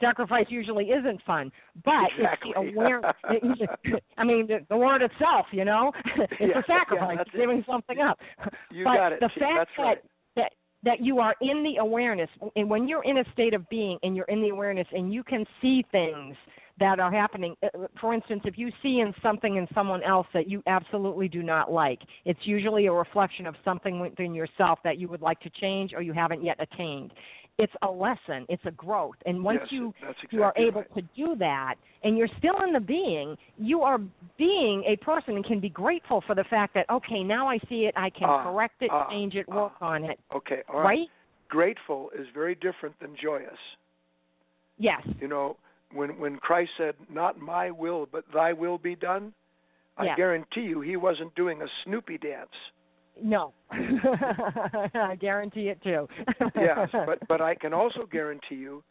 sacrifice 0.00 0.46
usually 0.48 0.86
isn't 0.86 1.20
fun, 1.26 1.50
but 1.84 1.92
exactly. 2.16 2.52
it's 2.54 2.74
the 2.74 2.80
aware. 2.80 3.00
I 4.18 4.24
mean, 4.24 4.46
the, 4.46 4.58
the 4.68 4.76
word 4.76 5.02
itself, 5.02 5.46
you 5.50 5.64
know, 5.64 5.90
it's 6.16 6.32
yeah, 6.40 6.58
a 6.58 6.62
sacrifice, 6.66 7.18
yeah, 7.32 7.40
giving 7.40 7.64
something 7.68 7.98
up. 8.00 8.18
You 8.70 8.84
but 8.84 8.94
got 8.94 9.12
it. 9.12 9.20
the 9.20 9.30
fact 9.40 9.40
that's 9.56 9.70
that 9.76 9.82
right. 9.82 9.98
that 10.36 10.52
that 10.84 11.00
you 11.00 11.18
are 11.18 11.34
in 11.40 11.64
the 11.64 11.80
awareness, 11.80 12.30
and 12.54 12.70
when 12.70 12.86
you're 12.86 13.04
in 13.04 13.18
a 13.18 13.24
state 13.32 13.54
of 13.54 13.68
being, 13.68 13.98
and 14.02 14.14
you're 14.14 14.26
in 14.26 14.42
the 14.42 14.50
awareness, 14.50 14.86
and 14.92 15.12
you 15.12 15.24
can 15.24 15.44
see 15.60 15.84
things 15.90 16.36
that 16.78 17.00
are 17.00 17.12
happening. 17.12 17.56
Uh, 17.62 17.86
for 18.00 18.12
instance, 18.14 18.42
if 18.44 18.58
you 18.58 18.70
see 18.82 19.00
in 19.00 19.14
something 19.22 19.56
in 19.56 19.66
someone 19.74 20.02
else 20.02 20.26
that 20.34 20.48
you 20.48 20.62
absolutely 20.66 21.28
do 21.28 21.42
not 21.42 21.70
like, 21.72 22.00
it's 22.24 22.40
usually 22.44 22.86
a 22.86 22.92
reflection 22.92 23.46
of 23.46 23.54
something 23.64 24.00
within 24.00 24.34
yourself 24.34 24.78
that 24.84 24.98
you 24.98 25.08
would 25.08 25.22
like 25.22 25.40
to 25.40 25.50
change 25.60 25.92
or 25.94 26.02
you 26.02 26.12
haven't 26.12 26.44
yet 26.44 26.56
attained. 26.60 27.12
It's 27.58 27.72
a 27.80 27.90
lesson. 27.90 28.44
It's 28.50 28.62
a 28.66 28.70
growth. 28.72 29.14
And 29.24 29.42
once 29.42 29.60
yes, 29.62 29.72
you 29.72 29.94
exactly 30.02 30.28
you 30.32 30.42
are 30.42 30.52
able 30.58 30.82
right. 30.82 30.94
to 30.94 31.02
do 31.16 31.36
that 31.38 31.76
and 32.04 32.18
you're 32.18 32.28
still 32.38 32.56
in 32.66 32.72
the 32.74 32.80
being 32.80 33.34
you 33.56 33.80
are 33.80 33.98
being 34.36 34.84
a 34.86 34.96
person 35.02 35.36
and 35.36 35.44
can 35.44 35.58
be 35.58 35.70
grateful 35.70 36.22
for 36.26 36.34
the 36.34 36.44
fact 36.44 36.74
that 36.74 36.84
okay 36.90 37.22
now 37.22 37.48
i 37.48 37.56
see 37.68 37.86
it 37.86 37.94
i 37.96 38.10
can 38.10 38.28
uh, 38.28 38.42
correct 38.42 38.74
it 38.82 38.90
uh, 38.92 39.08
change 39.08 39.34
it 39.34 39.46
uh, 39.50 39.56
work 39.56 39.72
on 39.80 40.04
it. 40.04 40.18
Okay 40.34 40.62
all 40.68 40.80
right. 40.80 40.84
right? 40.84 41.08
Grateful 41.48 42.10
is 42.18 42.26
very 42.34 42.56
different 42.56 42.98
than 43.00 43.16
joyous. 43.20 43.56
Yes. 44.78 45.00
You 45.18 45.28
know 45.28 45.56
when 45.96 46.18
when 46.18 46.36
christ 46.36 46.70
said 46.76 46.94
not 47.10 47.38
my 47.38 47.70
will 47.70 48.06
but 48.10 48.24
thy 48.32 48.52
will 48.52 48.78
be 48.78 48.94
done 48.94 49.32
i 49.96 50.04
yes. 50.04 50.16
guarantee 50.16 50.62
you 50.62 50.80
he 50.80 50.96
wasn't 50.96 51.34
doing 51.34 51.62
a 51.62 51.66
snoopy 51.84 52.18
dance 52.18 52.50
no, 53.22 53.54
I 53.70 55.16
guarantee 55.18 55.68
it 55.68 55.82
too. 55.82 56.06
yes, 56.54 56.90
but 56.92 57.26
but 57.26 57.40
I 57.40 57.54
can 57.54 57.72
also 57.72 58.06
guarantee 58.10 58.56
you 58.56 58.82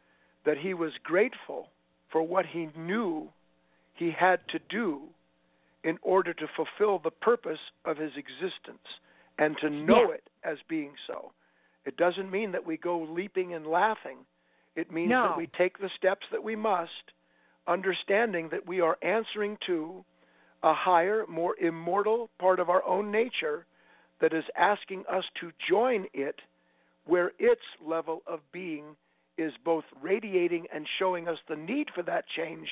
that 0.45 0.57
he 0.57 0.73
was 0.73 0.91
grateful 1.03 1.69
for 2.11 2.23
what 2.23 2.45
he 2.45 2.69
knew 2.77 3.29
he 3.93 4.11
had 4.17 4.39
to 4.49 4.59
do 4.69 5.03
in 5.83 5.97
order 6.01 6.33
to 6.33 6.47
fulfill 6.55 6.99
the 6.99 7.11
purpose 7.11 7.59
of 7.85 7.97
his 7.97 8.11
existence 8.17 8.85
and 9.37 9.55
to 9.61 9.69
know 9.69 10.09
yeah. 10.09 10.15
it 10.15 10.23
as 10.43 10.57
being 10.67 10.93
so. 11.07 11.31
It 11.85 11.97
doesn't 11.97 12.31
mean 12.31 12.51
that 12.53 12.65
we 12.65 12.77
go 12.77 13.07
leaping 13.09 13.53
and 13.53 13.67
laughing. 13.67 14.17
It 14.75 14.91
means 14.91 15.09
no. 15.09 15.29
that 15.29 15.37
we 15.37 15.47
take 15.57 15.77
the 15.77 15.89
steps 15.97 16.25
that 16.31 16.43
we 16.43 16.55
must, 16.55 16.91
understanding 17.67 18.49
that 18.51 18.67
we 18.67 18.81
are 18.81 18.97
answering 19.01 19.57
to 19.67 20.03
a 20.63 20.73
higher, 20.73 21.25
more 21.27 21.55
immortal 21.57 22.29
part 22.39 22.59
of 22.59 22.69
our 22.69 22.83
own 22.83 23.11
nature 23.11 23.65
that 24.21 24.33
is 24.33 24.43
asking 24.57 25.03
us 25.11 25.23
to 25.39 25.51
join 25.69 26.05
it 26.13 26.35
where 27.05 27.31
its 27.37 27.61
level 27.85 28.23
of 28.25 28.39
being 28.51 28.95
is 29.37 29.53
both 29.63 29.83
radiating 30.01 30.65
and 30.73 30.87
showing 30.97 31.27
us 31.27 31.37
the 31.47 31.55
need 31.55 31.87
for 31.93 32.01
that 32.03 32.25
change, 32.35 32.67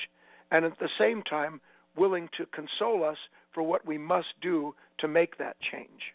and 0.50 0.64
at 0.64 0.78
the 0.78 0.88
same 0.98 1.22
time 1.22 1.60
willing 1.96 2.28
to 2.36 2.46
console 2.46 3.04
us 3.04 3.18
for 3.52 3.62
what 3.62 3.86
we 3.86 3.98
must 3.98 4.28
do 4.42 4.74
to 4.98 5.06
make 5.06 5.38
that 5.38 5.56
change 5.70 6.14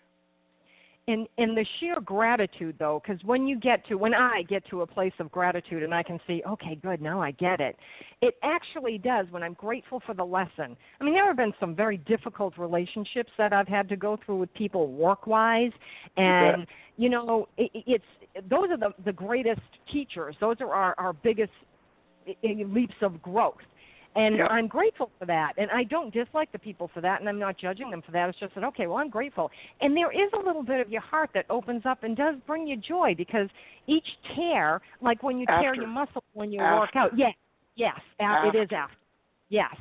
in 1.09 1.27
in 1.37 1.55
the 1.55 1.65
sheer 1.79 1.99
gratitude 2.01 2.75
though 2.77 3.01
because 3.03 3.23
when 3.23 3.47
you 3.47 3.59
get 3.59 3.85
to 3.87 3.95
when 3.95 4.13
i 4.13 4.43
get 4.47 4.63
to 4.69 4.81
a 4.81 4.87
place 4.87 5.13
of 5.19 5.31
gratitude 5.31 5.81
and 5.83 5.93
i 5.93 6.03
can 6.03 6.19
see 6.27 6.41
okay 6.47 6.75
good 6.81 7.01
now 7.01 7.21
i 7.21 7.31
get 7.31 7.59
it 7.59 7.75
it 8.21 8.35
actually 8.43 8.97
does 8.97 9.25
when 9.31 9.41
i'm 9.41 9.53
grateful 9.53 10.01
for 10.05 10.13
the 10.13 10.23
lesson. 10.23 10.77
I 10.99 11.03
mean 11.03 11.13
there 11.13 11.25
have 11.25 11.37
been 11.37 11.53
some 11.59 11.75
very 11.75 11.97
difficult 11.97 12.57
relationships 12.57 13.31
that 13.37 13.53
i've 13.53 13.67
had 13.67 13.89
to 13.89 13.95
go 13.95 14.17
through 14.23 14.37
with 14.37 14.53
people 14.53 14.87
work 14.91 15.25
wise 15.25 15.71
and 16.15 16.67
you 16.97 17.09
know 17.09 17.47
it, 17.57 17.71
it's 17.73 18.03
those 18.49 18.69
are 18.69 18.77
the 18.77 18.93
the 19.05 19.13
greatest 19.13 19.61
teachers. 19.91 20.35
Those 20.39 20.57
are 20.61 20.73
our 20.73 20.95
our 20.97 21.13
biggest 21.13 21.51
leaps 22.43 22.95
of 23.01 23.21
growth 23.21 23.57
and. 24.19 24.41
I'm 24.59 24.67
grateful 24.67 25.11
for 25.19 25.25
that. 25.25 25.53
And 25.57 25.69
I 25.71 25.83
don't 25.83 26.13
dislike 26.13 26.51
the 26.51 26.59
people 26.59 26.89
for 26.93 27.01
that, 27.01 27.19
and 27.19 27.29
I'm 27.29 27.39
not 27.39 27.57
judging 27.57 27.89
them 27.91 28.01
for 28.05 28.11
that. 28.11 28.29
It's 28.29 28.39
just 28.39 28.55
that, 28.55 28.63
okay, 28.65 28.87
well, 28.87 28.97
I'm 28.97 29.09
grateful. 29.09 29.49
And 29.81 29.95
there 29.95 30.11
is 30.11 30.31
a 30.33 30.45
little 30.45 30.63
bit 30.63 30.79
of 30.79 30.89
your 30.89 31.01
heart 31.01 31.29
that 31.33 31.45
opens 31.49 31.83
up 31.85 32.03
and 32.03 32.17
does 32.17 32.35
bring 32.47 32.67
you 32.67 32.77
joy 32.77 33.13
because 33.15 33.47
each 33.87 34.05
tear, 34.35 34.81
like 35.01 35.23
when 35.23 35.37
you 35.37 35.45
after. 35.47 35.63
tear 35.63 35.75
your 35.75 35.87
muscle 35.87 36.23
when 36.33 36.51
you 36.51 36.59
after. 36.59 36.79
work 36.79 36.95
out, 36.95 37.11
yes, 37.17 37.33
yes, 37.75 37.99
after. 38.19 38.57
it 38.57 38.63
is 38.63 38.69
after. 38.75 38.95
Yes, 39.49 39.75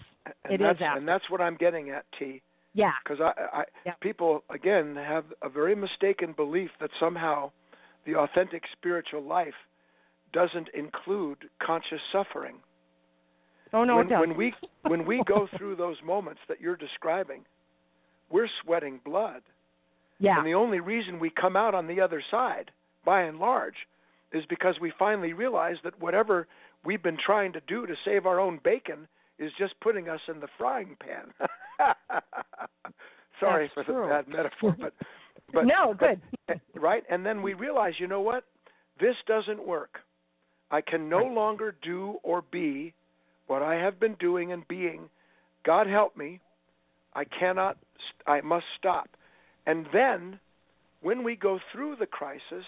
and 0.44 0.54
it 0.54 0.60
that's, 0.60 0.78
after. 0.82 0.98
And 0.98 1.08
that's 1.08 1.28
what 1.30 1.40
I'm 1.40 1.56
getting 1.56 1.90
at, 1.90 2.04
T. 2.18 2.42
Yeah. 2.74 2.92
Because 3.02 3.20
I, 3.20 3.58
I 3.60 3.64
yeah. 3.84 3.92
people 4.00 4.44
again 4.50 4.96
have 4.96 5.24
a 5.42 5.48
very 5.48 5.74
mistaken 5.74 6.32
belief 6.36 6.70
that 6.80 6.90
somehow 7.00 7.50
the 8.06 8.14
authentic 8.14 8.62
spiritual 8.76 9.22
life 9.22 9.54
doesn't 10.32 10.68
include 10.74 11.38
conscious 11.60 12.00
suffering. 12.12 12.56
Oh 13.72 13.84
no, 13.84 13.96
when, 13.96 14.10
it 14.10 14.18
when 14.18 14.36
we 14.36 14.54
when 14.82 15.06
we 15.06 15.22
go 15.26 15.48
through 15.58 15.76
those 15.76 15.96
moments 16.04 16.40
that 16.48 16.60
you're 16.60 16.76
describing, 16.76 17.44
we're 18.30 18.48
sweating 18.62 19.00
blood. 19.04 19.42
Yeah. 20.18 20.38
And 20.38 20.46
the 20.46 20.54
only 20.54 20.80
reason 20.80 21.20
we 21.20 21.30
come 21.30 21.56
out 21.56 21.74
on 21.74 21.86
the 21.86 22.00
other 22.00 22.22
side, 22.30 22.70
by 23.04 23.22
and 23.22 23.38
large, 23.38 23.76
is 24.32 24.44
because 24.48 24.74
we 24.80 24.92
finally 24.98 25.32
realize 25.32 25.76
that 25.84 26.00
whatever 26.00 26.46
we've 26.84 27.02
been 27.02 27.18
trying 27.24 27.52
to 27.52 27.60
do 27.66 27.86
to 27.86 27.94
save 28.04 28.26
our 28.26 28.40
own 28.40 28.58
bacon 28.64 29.06
is 29.38 29.52
just 29.58 29.74
putting 29.80 30.08
us 30.08 30.20
in 30.28 30.40
the 30.40 30.48
frying 30.58 30.96
pan. 31.00 31.32
Sorry 33.40 33.70
That's 33.74 33.86
for 33.86 33.92
true. 33.92 34.02
the 34.02 34.08
bad 34.08 34.28
metaphor, 34.28 34.76
but 34.78 34.92
but 35.52 35.64
no, 35.64 35.94
good. 35.94 36.20
But, 36.46 36.58
right? 36.74 37.04
And 37.08 37.24
then 37.24 37.42
we 37.42 37.54
realize, 37.54 37.94
you 37.98 38.08
know 38.08 38.20
what? 38.20 38.44
This 39.00 39.14
doesn't 39.26 39.64
work. 39.64 40.00
I 40.70 40.80
can 40.80 41.08
no 41.08 41.24
longer 41.24 41.74
do 41.82 42.16
or 42.22 42.42
be 42.42 42.92
what 43.48 43.62
I 43.62 43.74
have 43.74 43.98
been 43.98 44.14
doing 44.14 44.52
and 44.52 44.66
being. 44.68 45.10
God 45.64 45.86
help 45.86 46.16
me. 46.16 46.40
I 47.14 47.24
cannot 47.24 47.76
I 48.26 48.40
must 48.42 48.66
stop. 48.78 49.08
And 49.66 49.86
then 49.92 50.38
when 51.02 51.24
we 51.24 51.36
go 51.36 51.58
through 51.72 51.96
the 51.96 52.06
crisis, 52.06 52.64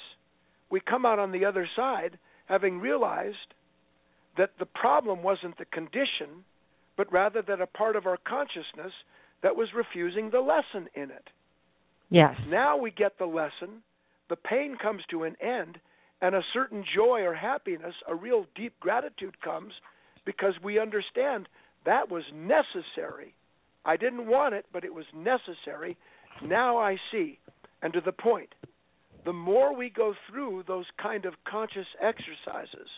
we 0.70 0.80
come 0.80 1.06
out 1.06 1.18
on 1.18 1.32
the 1.32 1.44
other 1.44 1.68
side 1.76 2.18
having 2.46 2.80
realized 2.80 3.36
that 4.36 4.50
the 4.58 4.66
problem 4.66 5.22
wasn't 5.22 5.56
the 5.58 5.64
condition, 5.66 6.44
but 6.96 7.12
rather 7.12 7.42
that 7.42 7.60
a 7.60 7.66
part 7.66 7.96
of 7.96 8.06
our 8.06 8.18
consciousness 8.26 8.92
that 9.42 9.56
was 9.56 9.68
refusing 9.74 10.30
the 10.30 10.40
lesson 10.40 10.88
in 10.94 11.10
it. 11.10 11.28
Yes. 12.10 12.34
Now 12.48 12.76
we 12.76 12.90
get 12.90 13.18
the 13.18 13.26
lesson, 13.26 13.82
the 14.28 14.36
pain 14.36 14.76
comes 14.80 15.02
to 15.10 15.24
an 15.24 15.36
end, 15.40 15.78
and 16.20 16.34
a 16.34 16.42
certain 16.52 16.84
joy 16.94 17.22
or 17.22 17.34
happiness, 17.34 17.94
a 18.08 18.14
real 18.14 18.46
deep 18.54 18.74
gratitude 18.80 19.40
comes 19.42 19.72
because 20.24 20.54
we 20.62 20.78
understand 20.78 21.48
that 21.85 22.11
was 22.11 22.24
necessary. 22.35 23.35
I 23.85 23.96
didn't 23.96 24.26
want 24.26 24.54
it, 24.54 24.66
but 24.72 24.85
it 24.85 24.94
was 24.94 25.06
necessary. 25.14 25.96
Now 26.44 26.78
I 26.78 26.96
see. 27.11 27.38
And 27.83 27.92
to 27.94 28.00
the 28.00 28.12
point, 28.12 28.54
the 29.24 29.33
more 29.33 29.74
we 29.74 29.90
go 29.90 30.14
through 30.28 30.64
those 30.66 30.87
kind 31.00 31.24
of 31.24 31.35
conscious 31.50 31.87
exercises 32.00 32.88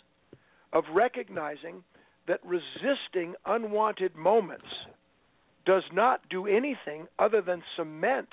of 0.73 0.85
recognizing 0.93 1.85
that 2.27 2.41
resisting 2.45 3.35
unwanted 3.47 4.15
moments 4.15 4.67
does 5.67 5.83
not 5.93 6.29
do 6.29 6.47
anything 6.47 7.07
other 7.19 7.43
than 7.43 7.63
cement 7.77 8.29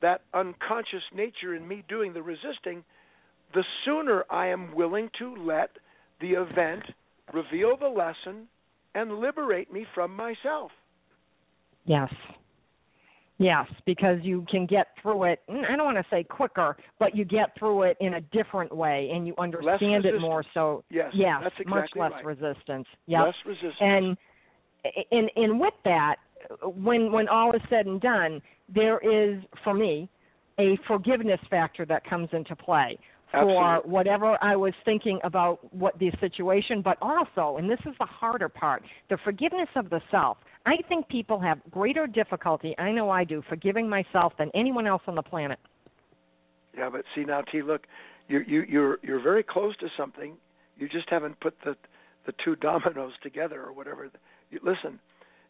that 0.00 0.22
unconscious 0.34 1.02
nature 1.14 1.54
in 1.54 1.66
me 1.66 1.82
doing 1.88 2.12
the 2.12 2.22
resisting, 2.22 2.84
the 3.54 3.64
sooner 3.84 4.24
I 4.30 4.48
am 4.48 4.74
willing 4.74 5.10
to 5.18 5.34
let 5.36 5.70
the 6.20 6.32
event 6.32 6.84
reveal 7.32 7.76
the 7.76 7.88
lesson 7.88 8.46
and 8.94 9.18
liberate 9.18 9.72
me 9.72 9.86
from 9.94 10.14
myself. 10.14 10.70
Yes. 11.84 12.12
Yes, 13.38 13.66
because 13.86 14.18
you 14.22 14.44
can 14.50 14.66
get 14.66 14.88
through 15.00 15.24
it. 15.24 15.40
Mm, 15.48 15.62
I 15.70 15.76
don't 15.76 15.86
want 15.86 15.96
to 15.96 16.04
say 16.10 16.24
quicker, 16.24 16.76
but 16.98 17.16
you 17.16 17.24
get 17.24 17.56
through 17.56 17.84
it 17.84 17.96
in 18.00 18.14
a 18.14 18.20
different 18.20 18.74
way, 18.74 19.10
and 19.14 19.28
you 19.28 19.34
understand 19.38 20.04
it 20.04 20.20
more. 20.20 20.42
So 20.54 20.82
yes, 20.90 21.12
yes, 21.14 21.36
that's 21.44 21.54
exactly 21.60 22.00
much 22.00 22.12
less 22.12 22.24
right. 22.24 22.24
resistance. 22.24 22.86
Yep. 23.06 23.20
Less 23.26 23.34
resistance. 23.46 23.74
And 23.80 24.16
and 25.12 25.30
and 25.36 25.60
with 25.60 25.74
that, 25.84 26.16
when 26.62 27.12
when 27.12 27.28
all 27.28 27.54
is 27.54 27.62
said 27.70 27.86
and 27.86 28.00
done, 28.00 28.42
there 28.74 28.98
is 28.98 29.40
for 29.62 29.72
me 29.72 30.08
a 30.58 30.76
forgiveness 30.88 31.40
factor 31.48 31.86
that 31.86 32.04
comes 32.08 32.28
into 32.32 32.56
play 32.56 32.98
for 33.30 33.76
Absolutely. 33.76 33.90
whatever 33.90 34.38
I 34.42 34.56
was 34.56 34.72
thinking 34.84 35.20
about 35.22 35.72
what 35.72 35.98
the 35.98 36.10
situation, 36.20 36.80
but 36.82 36.96
also, 37.02 37.58
and 37.58 37.68
this 37.68 37.80
is 37.80 37.94
the 37.98 38.06
harder 38.06 38.48
part, 38.48 38.82
the 39.10 39.18
forgiveness 39.22 39.68
of 39.76 39.90
the 39.90 40.00
self. 40.10 40.38
I 40.66 40.76
think 40.88 41.08
people 41.08 41.38
have 41.40 41.58
greater 41.70 42.06
difficulty, 42.06 42.74
I 42.78 42.90
know 42.92 43.10
I 43.10 43.24
do, 43.24 43.42
forgiving 43.48 43.88
myself 43.88 44.32
than 44.38 44.50
anyone 44.54 44.86
else 44.86 45.02
on 45.06 45.14
the 45.14 45.22
planet. 45.22 45.58
Yeah, 46.76 46.88
but 46.90 47.02
see 47.14 47.24
now, 47.24 47.42
T, 47.42 47.62
look, 47.62 47.82
you 48.28 48.40
you 48.46 48.62
you're 48.68 48.98
you're 49.02 49.22
very 49.22 49.42
close 49.42 49.76
to 49.78 49.88
something. 49.96 50.36
You 50.76 50.88
just 50.88 51.10
haven't 51.10 51.40
put 51.40 51.54
the 51.64 51.76
the 52.26 52.32
two 52.44 52.56
dominoes 52.60 53.12
together 53.22 53.62
or 53.62 53.72
whatever. 53.72 54.10
You, 54.50 54.60
listen, 54.62 55.00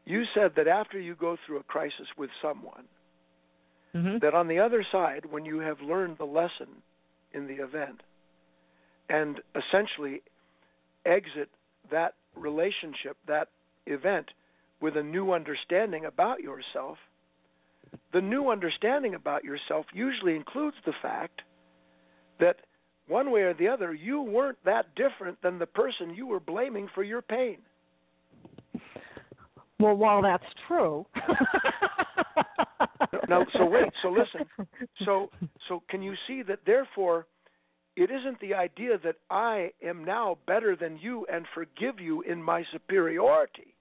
you 0.05 0.25
said 0.35 0.53
that 0.57 0.67
after 0.69 0.99
you 0.99 1.15
go 1.15 1.37
through 1.45 1.59
a 1.59 1.63
crisis 1.65 2.07
with 2.17 2.31
someone, 2.41 2.85
Mm-hmm. 3.97 4.19
that 4.21 4.35
on 4.35 4.49
the 4.49 4.59
other 4.59 4.85
side, 4.93 5.25
when 5.31 5.47
you 5.47 5.61
have 5.61 5.81
learned 5.81 6.19
the 6.19 6.27
lesson 6.27 6.69
in 7.33 7.47
the 7.47 7.55
event 7.55 8.01
and 9.09 9.41
essentially 9.55 10.23
exit 11.07 11.49
that 11.91 12.15
relationship, 12.37 13.17
that 13.27 13.49
event, 13.87 14.27
with 14.81 14.97
a 14.97 15.03
new 15.03 15.33
understanding 15.33 16.05
about 16.05 16.41
yourself, 16.41 16.99
the 18.13 18.21
new 18.21 18.51
understanding 18.51 19.15
about 19.15 19.45
yourself 19.45 19.87
usually 19.93 20.37
includes 20.37 20.77
the 20.85 20.93
fact 21.03 21.41
that 22.39 22.57
one 23.09 23.31
way 23.31 23.41
or 23.41 23.55
the 23.55 23.69
other, 23.69 23.95
you 23.95 24.21
weren't 24.21 24.59
that 24.65 24.95
different 24.95 25.41
than 25.43 25.59
the 25.59 25.67
person 25.67 26.15
you 26.15 26.27
were 26.27 26.41
blaming 26.41 26.89
for 26.95 27.03
your 27.03 27.23
pain. 27.23 27.59
Well, 29.81 29.95
while 29.95 30.23
that's 30.23 30.45
true. 30.67 31.07
now, 33.29 33.45
so 33.53 33.67
wait. 33.67 33.93
So 34.03 34.09
listen. 34.11 34.49
So, 35.05 35.31
so 35.69 35.83
can 35.89 36.03
you 36.03 36.15
see 36.27 36.43
that? 36.43 36.61
Therefore, 36.67 37.27
it 37.97 38.11
isn't 38.11 38.41
the 38.41 38.55
idea 38.55 38.99
that 39.05 39.17
I 39.31 39.71
am 39.83 40.05
now 40.05 40.39
better 40.47 40.77
than 40.77 40.99
you 40.99 41.27
and 41.33 41.47
forgive 41.55 42.01
you 42.01 42.23
in 42.23 42.43
my 42.43 42.65
superiority. 42.73 43.75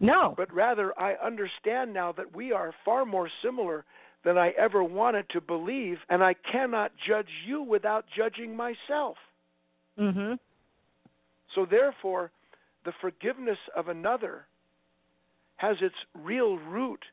No. 0.00 0.34
But 0.36 0.52
rather, 0.52 0.98
I 0.98 1.14
understand 1.14 1.92
now 1.92 2.12
that 2.12 2.34
we 2.34 2.52
are 2.52 2.72
far 2.84 3.04
more 3.04 3.28
similar 3.42 3.84
than 4.24 4.36
I 4.38 4.50
ever 4.50 4.82
wanted 4.82 5.28
to 5.30 5.40
believe, 5.40 5.98
and 6.08 6.22
I 6.22 6.34
cannot 6.50 6.92
judge 7.06 7.30
you 7.46 7.62
without 7.62 8.04
judging 8.16 8.56
myself. 8.56 9.16
Mhm. 9.98 10.38
So 11.54 11.64
therefore, 11.64 12.30
the 12.84 12.92
forgiveness 13.00 13.58
of 13.74 13.88
another 13.88 14.46
has 15.56 15.76
its 15.82 15.96
real 16.14 16.58
root 16.58 17.04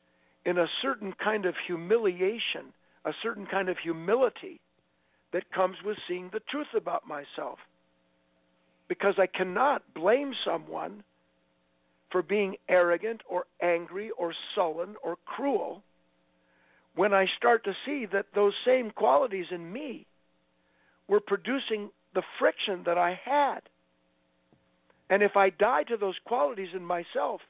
in 0.46 0.58
a 0.58 0.68
certain 0.80 1.12
kind 1.22 1.44
of 1.44 1.54
humiliation, 1.66 2.72
a 3.04 3.10
certain 3.22 3.46
kind 3.46 3.68
of 3.68 3.76
humility 3.82 4.60
that 5.32 5.52
comes 5.52 5.76
with 5.84 5.98
seeing 6.08 6.30
the 6.32 6.40
truth 6.48 6.68
about 6.74 7.06
myself. 7.06 7.58
Because 8.88 9.14
I 9.18 9.26
cannot 9.26 9.82
blame 9.92 10.32
someone 10.46 11.02
for 12.12 12.22
being 12.22 12.54
arrogant 12.68 13.22
or 13.28 13.44
angry 13.60 14.10
or 14.16 14.32
sullen 14.54 14.94
or 15.02 15.16
cruel 15.26 15.82
when 16.94 17.12
I 17.12 17.26
start 17.36 17.64
to 17.64 17.74
see 17.84 18.06
that 18.12 18.26
those 18.32 18.54
same 18.64 18.92
qualities 18.92 19.46
in 19.50 19.72
me 19.72 20.06
were 21.08 21.20
producing 21.20 21.90
the 22.14 22.22
friction 22.38 22.84
that 22.86 22.96
I 22.96 23.18
had. 23.22 23.60
And 25.10 25.24
if 25.24 25.36
I 25.36 25.50
die 25.50 25.82
to 25.88 25.96
those 25.96 26.16
qualities 26.24 26.70
in 26.74 26.84
myself 26.84 27.40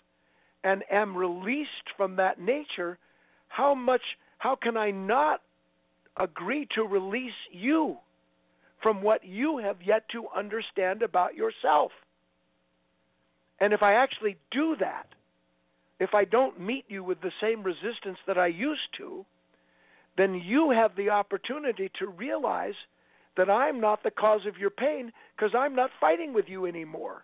and 0.67 0.83
am 0.91 1.17
released 1.17 1.95
from 1.97 2.17
that 2.17 2.41
nature, 2.41 2.99
how 3.47 3.73
much 3.73 4.03
how 4.39 4.57
can 4.61 4.77
I 4.77 4.91
not 4.91 5.41
agree 6.17 6.67
to 6.75 6.83
release 6.83 7.41
you 7.53 7.99
from 8.83 9.01
what 9.01 9.25
you 9.25 9.59
have 9.59 9.77
yet 9.81 10.03
to 10.11 10.27
understand 10.37 11.03
about 11.03 11.37
yourself? 11.37 11.93
And 13.61 13.73
if 13.73 13.83
I 13.83 13.95
actually 13.95 14.37
do 14.51 14.75
that, 14.81 15.07
if 16.01 16.11
I 16.15 16.25
don't 16.25 16.61
meet 16.61 16.85
you 16.89 17.05
with 17.05 17.21
the 17.21 17.33
same 17.41 17.63
resistance 17.63 18.19
that 18.27 18.37
I 18.37 18.49
used 18.49 18.89
to, 18.99 19.25
then 20.19 20.35
you 20.35 20.73
have 20.73 20.97
the 20.97 21.11
opportunity 21.11 21.93
to 22.01 22.09
realize 22.09 22.75
that 23.37 23.49
I'm 23.49 23.81
not 23.81 24.03
the 24.03 24.11
cause 24.11 24.47
of 24.49 24.59
your 24.59 24.71
pain 24.71 25.13
because 25.37 25.55
I'm 25.57 25.77
not 25.77 25.91
fighting 26.01 26.35
with 26.35 26.47
you 26.49 26.67
anymore. 26.67 27.23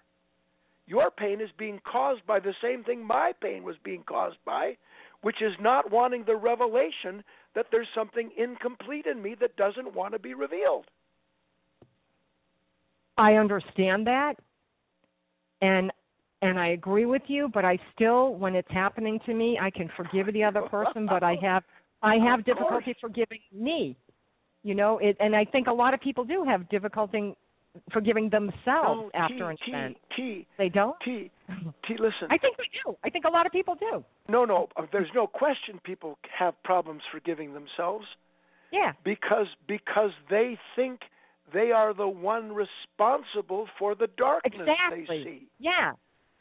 Your 0.87 1.11
pain 1.11 1.40
is 1.40 1.51
being 1.59 1.81
caused 1.90 2.27
by 2.27 2.40
the 2.40 2.55
same 2.62 2.85
thing 2.85 3.05
my 3.07 3.33
pain 3.40 3.62
was 3.62 3.77
being 3.85 4.03
caused 4.03 4.38
by, 4.45 4.77
which 5.23 5.40
is 5.40 5.53
not 5.61 5.90
wanting 5.90 6.25
the 6.25 6.37
revelation 6.37 7.23
that 7.55 7.66
there's 7.71 7.88
something 7.95 8.31
incomplete 8.37 9.07
in 9.07 9.23
me 9.23 9.37
that 9.40 9.57
doesn't 9.57 9.95
want 9.95 10.12
to 10.12 10.18
be 10.18 10.35
revealed. 10.35 10.87
I 13.16 13.35
understand 13.35 14.07
that. 14.07 14.35
And 15.61 15.92
and 16.40 16.59
I 16.59 16.68
agree 16.68 17.07
with 17.07 17.23
you, 17.29 17.49
but 17.55 17.64
I 17.64 17.79
still 17.95 18.35
when 18.35 18.57
it's 18.57 18.71
happening 18.71 19.21
to 19.27 19.35
me, 19.35 19.59
I 19.61 19.71
can 19.71 19.88
forgive 19.97 20.33
the 20.33 20.42
other 20.42 20.62
person, 20.62 21.07
but 21.07 21.23
I 21.23 21.37
have 21.40 21.62
I 22.03 22.16
have 22.16 22.45
difficulty 22.45 22.97
forgiving 23.01 23.38
me. 23.53 23.97
You 24.64 24.75
know, 24.75 24.99
it 24.99 25.16
and 25.21 25.37
I 25.37 25.45
think 25.45 25.68
a 25.68 25.73
lot 25.73 25.95
of 25.95 26.01
people 26.01 26.25
do 26.25 26.42
have 26.45 26.68
difficulty 26.68 27.37
forgiving 27.92 28.28
themselves 28.30 28.56
no, 28.66 29.11
after 29.14 29.50
an 29.50 29.56
event. 29.66 29.96
T, 30.16 30.46
they 30.58 30.68
don't? 30.68 30.96
T, 31.04 31.30
T, 31.87 31.94
listen. 31.94 32.28
I 32.30 32.38
think 32.38 32.56
they 32.56 32.68
do. 32.85 32.96
I 33.04 33.11
think 33.11 33.24
a 33.24 33.30
lot 33.30 33.46
of 33.46 33.52
people 33.52 33.74
do. 33.74 34.04
No, 34.28 34.44
no, 34.44 34.68
uh, 34.76 34.82
there's 34.92 35.08
no 35.14 35.26
question 35.26 35.80
people 35.85 36.18
have 36.38 36.54
problems 36.64 37.02
forgiving 37.11 37.54
themselves. 37.54 38.06
Yeah. 38.72 38.92
Because 39.04 39.46
because 39.68 40.11
they 40.30 40.58
think 40.76 41.00
they 41.52 41.72
are 41.72 41.92
the 41.92 42.08
one 42.08 42.52
responsible 42.52 43.66
for 43.78 43.94
the 43.94 44.08
darkness 44.16 44.54
exactly. 44.54 45.04
they 45.08 45.24
see. 45.24 45.48
Yeah. 45.58 45.92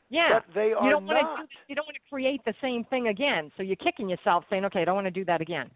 Yeah. 0.10 0.40
But 0.40 0.54
they 0.54 0.74
are 0.74 0.86
you 0.86 0.92
don't 0.92 1.06
not. 1.06 1.38
To 1.38 1.44
do, 1.44 1.50
you 1.68 1.76
don't 1.76 1.86
want 1.86 1.96
to 1.96 2.10
create 2.10 2.42
the 2.46 2.54
same 2.62 2.84
thing 2.86 3.08
again. 3.08 3.52
So 3.58 3.64
you're 3.64 3.76
kicking 3.78 4.10
yourself 4.10 4.46
saying, 4.50 4.66
"Okay, 4.66 4.82
I 4.82 4.86
don't 4.86 4.96
want 4.96 5.08
to 5.08 5.12
do 5.12 5.26
that 5.26 5.42
again." 5.42 5.70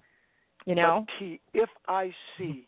You 0.65 0.75
know? 0.75 1.05
T, 1.19 1.39
if 1.53 1.69
I 1.87 2.11
see 2.37 2.67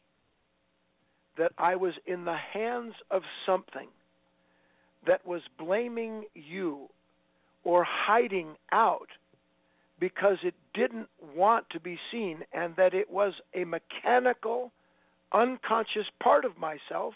that 1.37 1.51
I 1.57 1.75
was 1.75 1.93
in 2.05 2.25
the 2.25 2.37
hands 2.53 2.93
of 3.11 3.21
something 3.45 3.87
that 5.05 5.25
was 5.25 5.41
blaming 5.57 6.25
you 6.33 6.89
or 7.63 7.83
hiding 7.83 8.55
out 8.71 9.07
because 9.99 10.37
it 10.43 10.53
didn't 10.73 11.09
want 11.35 11.69
to 11.71 11.79
be 11.79 11.97
seen 12.11 12.39
and 12.53 12.75
that 12.75 12.93
it 12.93 13.09
was 13.09 13.33
a 13.55 13.63
mechanical, 13.63 14.71
unconscious 15.31 16.05
part 16.21 16.45
of 16.45 16.57
myself, 16.57 17.13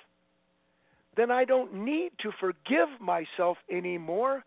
then 1.15 1.29
I 1.29 1.45
don't 1.45 1.73
need 1.73 2.12
to 2.19 2.31
forgive 2.39 2.89
myself 2.99 3.57
anymore. 3.69 4.43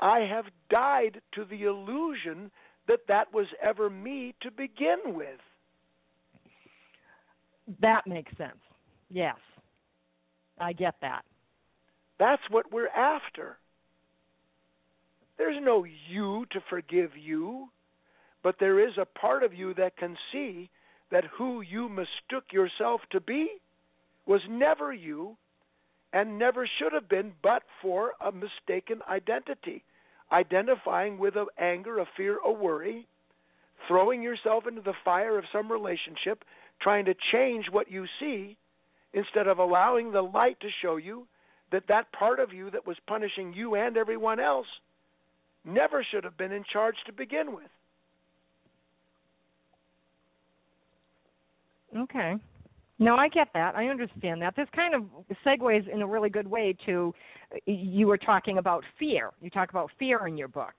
I 0.00 0.20
have 0.20 0.46
died 0.70 1.20
to 1.34 1.44
the 1.44 1.64
illusion 1.64 2.50
that 2.88 3.00
that 3.08 3.32
was 3.32 3.46
ever 3.62 3.90
me 3.90 4.34
to 4.42 4.50
begin 4.50 4.98
with. 5.06 5.40
That 7.80 8.06
makes 8.06 8.36
sense. 8.36 8.58
Yes. 9.10 9.36
I 10.58 10.72
get 10.72 10.94
that. 11.02 11.24
That's 12.18 12.42
what 12.50 12.72
we're 12.72 12.88
after. 12.88 13.58
There's 15.38 15.62
no 15.62 15.84
you 16.08 16.46
to 16.52 16.60
forgive 16.70 17.10
you, 17.16 17.68
but 18.42 18.56
there 18.58 18.86
is 18.86 18.94
a 18.98 19.18
part 19.18 19.42
of 19.42 19.52
you 19.52 19.74
that 19.74 19.96
can 19.98 20.16
see 20.32 20.70
that 21.10 21.24
who 21.36 21.60
you 21.60 21.88
mistook 21.88 22.44
yourself 22.52 23.02
to 23.12 23.20
be 23.20 23.48
was 24.26 24.40
never 24.48 24.92
you 24.92 25.36
and 26.12 26.38
never 26.38 26.68
should 26.78 26.92
have 26.92 27.08
been 27.08 27.32
but 27.42 27.62
for 27.82 28.12
a 28.24 28.32
mistaken 28.32 29.00
identity. 29.08 29.84
Identifying 30.32 31.18
with 31.18 31.36
a 31.36 31.46
anger, 31.58 31.98
a 31.98 32.06
fear, 32.16 32.38
a 32.44 32.50
worry, 32.50 33.06
throwing 33.86 34.22
yourself 34.22 34.66
into 34.66 34.80
the 34.80 34.94
fire 35.04 35.38
of 35.38 35.44
some 35.52 35.70
relationship, 35.70 36.44
trying 36.80 37.04
to 37.04 37.14
change 37.32 37.66
what 37.70 37.90
you 37.90 38.06
see 38.18 38.56
instead 39.16 39.48
of 39.48 39.58
allowing 39.58 40.12
the 40.12 40.22
light 40.22 40.60
to 40.60 40.68
show 40.82 40.96
you 40.96 41.26
that 41.72 41.82
that 41.88 42.12
part 42.12 42.38
of 42.38 42.52
you 42.52 42.70
that 42.70 42.86
was 42.86 42.96
punishing 43.08 43.52
you 43.52 43.74
and 43.74 43.96
everyone 43.96 44.38
else 44.38 44.66
never 45.64 46.06
should 46.08 46.22
have 46.22 46.36
been 46.36 46.52
in 46.52 46.62
charge 46.70 46.94
to 47.06 47.12
begin 47.12 47.52
with. 47.54 47.64
Okay. 51.96 52.34
No, 52.98 53.16
I 53.16 53.28
get 53.28 53.48
that. 53.54 53.74
I 53.74 53.86
understand 53.86 54.40
that. 54.42 54.54
This 54.54 54.68
kind 54.76 54.94
of 54.94 55.02
segues 55.44 55.92
in 55.92 56.02
a 56.02 56.06
really 56.06 56.30
good 56.30 56.46
way 56.46 56.76
to 56.84 57.14
you 57.64 58.06
were 58.06 58.18
talking 58.18 58.58
about 58.58 58.84
fear. 58.98 59.30
You 59.40 59.50
talk 59.50 59.70
about 59.70 59.90
fear 59.98 60.26
in 60.26 60.36
your 60.36 60.48
book. 60.48 60.74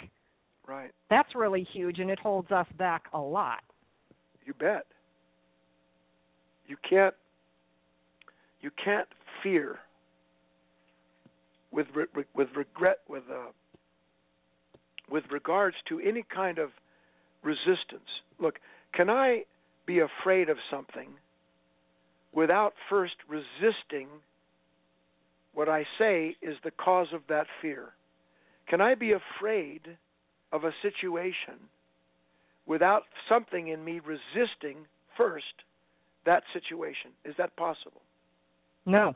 Right. 0.67 0.91
That's 1.09 1.33
really 1.33 1.67
huge 1.73 1.99
and 1.99 2.09
it 2.09 2.19
holds 2.19 2.51
us 2.51 2.67
back 2.77 3.05
a 3.13 3.19
lot. 3.19 3.63
You 4.45 4.53
bet. 4.53 4.85
You 6.67 6.77
can't 6.87 7.15
you 8.67 8.71
can't 8.83 9.07
fear 9.41 9.79
with 11.71 11.87
re- 11.95 12.25
with 12.35 12.49
regret 12.53 12.97
with 13.07 13.23
uh, 13.31 13.51
with 15.09 15.23
regards 15.31 15.77
to 15.87 16.01
any 16.01 16.25
kind 16.35 16.57
of 16.57 16.71
resistance. 17.43 18.09
Look, 18.39 18.55
can 18.93 19.09
I 19.09 19.43
be 19.85 19.99
afraid 19.99 20.49
of 20.49 20.57
something 20.69 21.11
without 22.33 22.73
first 22.89 23.15
resisting 23.29 24.07
what 25.53 25.69
I 25.69 25.85
say 25.97 26.35
is 26.41 26.57
the 26.65 26.71
cause 26.71 27.07
of 27.13 27.21
that 27.29 27.47
fear? 27.61 27.93
Can 28.67 28.81
I 28.81 28.95
be 28.95 29.13
afraid 29.13 29.97
of 30.51 30.65
a 30.65 30.73
situation 30.81 31.69
without 32.65 33.03
something 33.29 33.69
in 33.69 33.85
me 33.85 34.01
resisting 34.05 34.87
first 35.15 35.63
that 36.25 36.43
situation? 36.53 37.11
Is 37.23 37.35
that 37.37 37.55
possible? 37.55 38.01
No. 38.87 39.13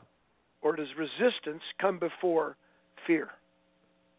Or 0.60 0.76
does 0.76 0.86
resistance 0.96 1.62
come 1.80 1.98
before 1.98 2.56
fear? 3.06 3.30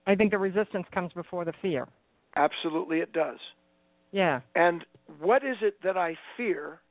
I 0.06 0.16
think 0.16 0.32
the 0.32 0.38
resistance 0.38 0.86
comes 0.94 1.14
before 1.14 1.46
the 1.46 1.54
fear. 1.62 1.88
Absolutely, 2.36 3.00
it 3.00 3.14
does. 3.14 3.40
Yeah. 4.12 4.42
And 4.56 4.84
what 5.20 5.44
is 5.44 5.58
it 5.62 5.76
that 5.84 5.96
I 5.96 6.18
fear 6.36 6.82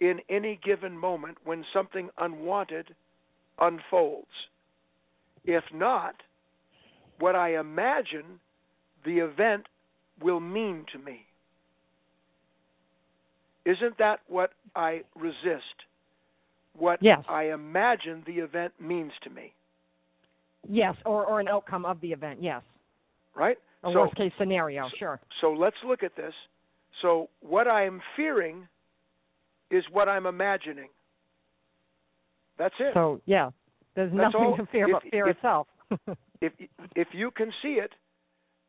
in 0.00 0.20
any 0.28 0.60
given 0.62 0.98
moment 0.98 1.38
when 1.44 1.64
something 1.72 2.10
unwanted 2.18 2.94
unfolds? 3.58 4.26
If 5.44 5.64
not, 5.72 6.16
what 7.20 7.34
I 7.34 7.58
imagine 7.58 8.40
the 9.04 9.18
event 9.18 9.66
will 10.20 10.40
mean 10.40 10.84
to 10.92 10.98
me. 10.98 11.26
Isn't 13.64 13.98
that 13.98 14.20
what 14.28 14.50
I 14.74 15.02
resist? 15.14 15.64
What 16.78 17.02
yes. 17.02 17.24
I 17.28 17.50
imagine 17.52 18.22
the 18.26 18.34
event 18.34 18.72
means 18.80 19.12
to 19.24 19.30
me. 19.30 19.52
Yes, 20.68 20.94
or, 21.04 21.24
or 21.24 21.40
an 21.40 21.48
outcome 21.48 21.84
of 21.84 22.00
the 22.00 22.08
event, 22.12 22.40
yes. 22.42 22.62
Right? 23.34 23.56
A 23.84 23.90
so, 23.92 24.00
worst 24.00 24.16
case 24.16 24.32
scenario, 24.38 24.88
sure. 24.98 25.20
So 25.40 25.52
let's 25.52 25.76
look 25.86 26.02
at 26.02 26.16
this. 26.16 26.34
So 27.02 27.28
what 27.40 27.68
I 27.68 27.86
am 27.86 28.00
fearing 28.16 28.68
is 29.70 29.84
what 29.92 30.08
I'm 30.08 30.26
imagining. 30.26 30.88
That's 32.58 32.74
it. 32.80 32.92
So 32.94 33.20
yeah, 33.24 33.50
there's 33.94 34.10
That's 34.10 34.34
nothing 34.34 34.46
all. 34.48 34.56
to 34.56 34.66
fear 34.66 34.86
If- 34.86 34.92
but 34.92 35.10
fear 35.10 35.28
if- 35.28 35.36
itself. 35.36 35.68
if 36.40 36.52
if 36.94 37.08
you 37.12 37.30
can 37.30 37.50
see 37.62 37.78
it, 37.80 37.92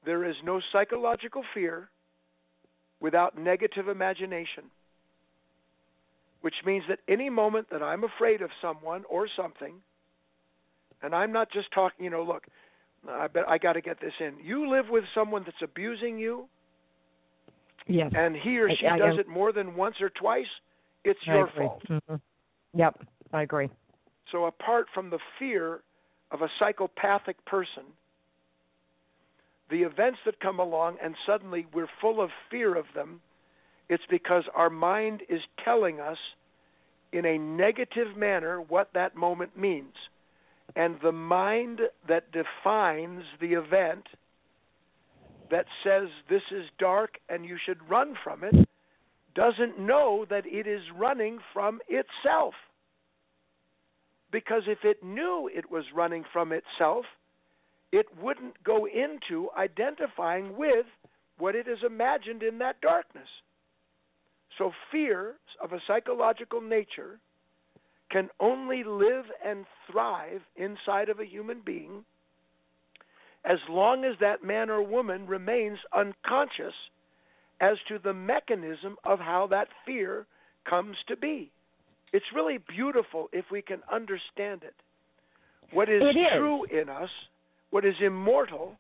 there 0.06 0.24
is 0.30 0.36
no 0.44 0.62
psychological 0.72 1.44
fear 1.54 1.90
without 3.02 3.38
negative 3.38 3.88
imagination. 3.88 4.66
Which 6.42 6.56
means 6.66 6.84
that 6.88 7.00
any 7.08 7.30
moment 7.30 7.68
that 7.72 7.82
I'm 7.84 8.04
afraid 8.04 8.42
of 8.42 8.50
someone 8.62 9.04
or 9.10 9.28
something, 9.36 9.76
and 11.02 11.14
I'm 11.14 11.32
not 11.34 11.52
just 11.52 11.68
talking, 11.74 12.04
you 12.06 12.10
know, 12.10 12.24
look, 12.24 12.46
I 13.08 13.28
bet 13.28 13.44
I 13.48 13.58
got 13.58 13.74
to 13.74 13.82
get 13.82 14.00
this 14.00 14.14
in. 14.20 14.36
You 14.44 14.70
live 14.70 14.86
with 14.90 15.04
someone 15.14 15.44
that's 15.46 15.62
abusing 15.62 16.18
you, 16.18 16.48
yes. 17.88 18.12
and 18.16 18.36
he 18.36 18.58
or 18.58 18.70
she 18.74 18.88
I 18.88 18.98
does 18.98 19.14
am- 19.14 19.20
it 19.20 19.28
more 19.28 19.52
than 19.52 19.76
once 19.76 19.96
or 20.02 20.10
twice, 20.10 20.48
it's 21.04 21.20
I 21.28 21.34
your 21.34 21.48
agree. 21.48 21.66
fault. 21.66 21.84
Mhm. 21.88 22.22
Yep, 22.74 23.02
I 23.34 23.42
agree. 23.42 23.70
So 24.32 24.46
apart 24.46 24.88
from 24.94 25.10
the 25.10 25.20
fear 25.40 25.82
of 26.32 26.42
a 26.42 26.50
psychopathic 26.60 27.44
person, 27.46 27.84
the 29.70 29.84
events 29.84 30.20
that 30.26 30.40
come 30.40 30.60
along 30.60 30.98
and 31.02 31.16
suddenly 31.26 31.66
we're 31.74 31.88
full 32.00 32.22
of 32.22 32.32
fear 32.50 32.76
of 32.76 32.86
them, 32.94 33.22
it's 33.90 34.04
because 34.10 34.44
our 34.56 34.70
mind 34.70 35.24
is 35.28 35.42
telling 35.66 36.00
us 36.00 36.18
in 37.12 37.26
a 37.26 37.38
negative 37.38 38.16
manner 38.16 38.62
what 38.62 38.92
that 38.94 39.16
moment 39.16 39.58
means. 39.58 39.94
And 40.76 40.98
the 41.02 41.12
mind 41.12 41.82
that 42.08 42.32
defines 42.32 43.24
the 43.42 43.54
event 43.54 44.06
that 45.50 45.66
says 45.84 46.10
this 46.30 46.44
is 46.52 46.66
dark 46.78 47.16
and 47.28 47.44
you 47.44 47.58
should 47.66 47.90
run 47.90 48.14
from 48.24 48.44
it 48.44 48.70
doesn't 49.36 49.80
know 49.80 50.26
that 50.30 50.46
it 50.46 50.68
is 50.68 50.82
running 50.96 51.40
from 51.54 51.80
itself. 51.88 52.54
Because 54.32 54.64
if 54.68 54.80
it 54.84 55.04
knew 55.04 55.50
it 55.52 55.72
was 55.72 55.86
running 55.96 56.24
from 56.32 56.52
itself, 56.52 57.06
it 57.92 58.06
wouldn't 58.22 58.64
go 58.64 58.86
into 58.86 59.50
identifying 59.58 60.56
with 60.56 60.86
what 61.40 61.56
it 61.56 61.66
has 61.66 61.80
imagined 61.84 62.44
in 62.44 62.60
that 62.60 62.80
darkness. 62.82 63.28
So, 64.60 64.72
fear 64.92 65.36
of 65.64 65.74
a 65.74 65.80
psychological 65.88 66.62
nature 66.62 67.20
can 68.12 68.30
only 68.40 68.84
live 68.84 69.26
and 69.44 69.66
thrive 69.90 70.42
inside 70.56 71.10
of 71.10 71.20
a 71.20 71.26
human 71.26 71.62
being 71.66 72.04
as 73.46 73.58
long 73.70 74.04
as 74.04 74.16
that 74.20 74.44
man 74.44 74.70
or 74.70 74.84
woman 74.84 75.26
remains 75.26 75.80
unconscious 75.96 76.74
as 77.62 77.78
to 77.88 77.98
the 78.04 78.14
mechanism 78.14 78.98
of 79.06 79.20
how 79.20 79.48
that 79.50 79.70
fear 79.86 80.26
comes 80.70 80.98
to 81.08 81.16
be. 81.16 81.52
It's 82.12 82.26
really 82.36 82.58
beautiful 82.58 83.30
if 83.32 83.46
we 83.52 83.62
can 83.62 83.80
understand 83.92 84.64
it. 84.64 84.76
What 85.72 85.88
is, 85.88 86.02
It 86.02 86.20
is. 86.20 86.26
true 86.38 86.66
in 86.66 86.90
us, 86.90 87.10
what 87.70 87.86
is 87.86 87.96
immortal, 88.02 88.78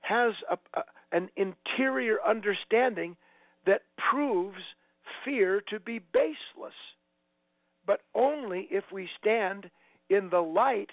has 0.00 0.32
a, 0.50 0.56
a, 0.78 0.82
an 1.12 1.28
interior 1.36 2.16
understanding 2.26 3.16
that 3.66 3.82
proves 4.10 4.58
fear 5.24 5.62
to 5.68 5.80
be 5.80 6.00
baseless, 6.12 6.74
but 7.86 8.00
only 8.14 8.68
if 8.70 8.84
we 8.92 9.08
stand 9.20 9.70
in 10.10 10.28
the 10.30 10.40
light 10.40 10.90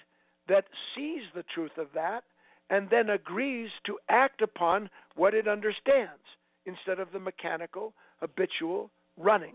that 0.48 0.64
sees 0.94 1.22
the 1.34 1.44
truth 1.54 1.76
of 1.78 1.88
that 1.94 2.24
and 2.70 2.88
then 2.90 3.10
agrees 3.10 3.70
to 3.86 3.98
act 4.08 4.40
upon 4.42 4.88
what 5.16 5.34
it 5.34 5.46
understands 5.46 6.22
instead 6.66 6.98
of 6.98 7.08
the 7.12 7.18
mechanical, 7.18 7.92
habitual 8.20 8.90
running. 9.16 9.54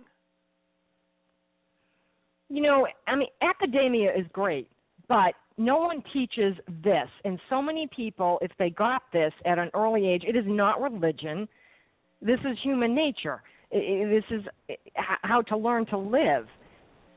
You 2.49 2.61
know, 2.61 2.87
I 3.07 3.15
mean, 3.15 3.29
academia 3.41 4.11
is 4.15 4.25
great, 4.31 4.69
but 5.07 5.33
no 5.57 5.77
one 5.77 6.03
teaches 6.13 6.55
this. 6.83 7.09
And 7.25 7.39
so 7.49 7.61
many 7.61 7.89
people, 7.93 8.37
if 8.41 8.51
they 8.59 8.69
got 8.69 9.01
this 9.11 9.33
at 9.45 9.57
an 9.57 9.69
early 9.73 10.07
age, 10.07 10.23
it 10.25 10.35
is 10.35 10.45
not 10.47 10.81
religion. 10.81 11.47
This 12.21 12.39
is 12.41 12.57
human 12.63 12.95
nature. 12.95 13.41
This 13.71 14.23
is 14.31 14.41
how 15.21 15.41
to 15.43 15.57
learn 15.57 15.85
to 15.87 15.97
live. 15.97 16.47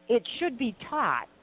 It 0.08 0.22
should 0.38 0.58
be 0.58 0.74
taught. 0.88 1.26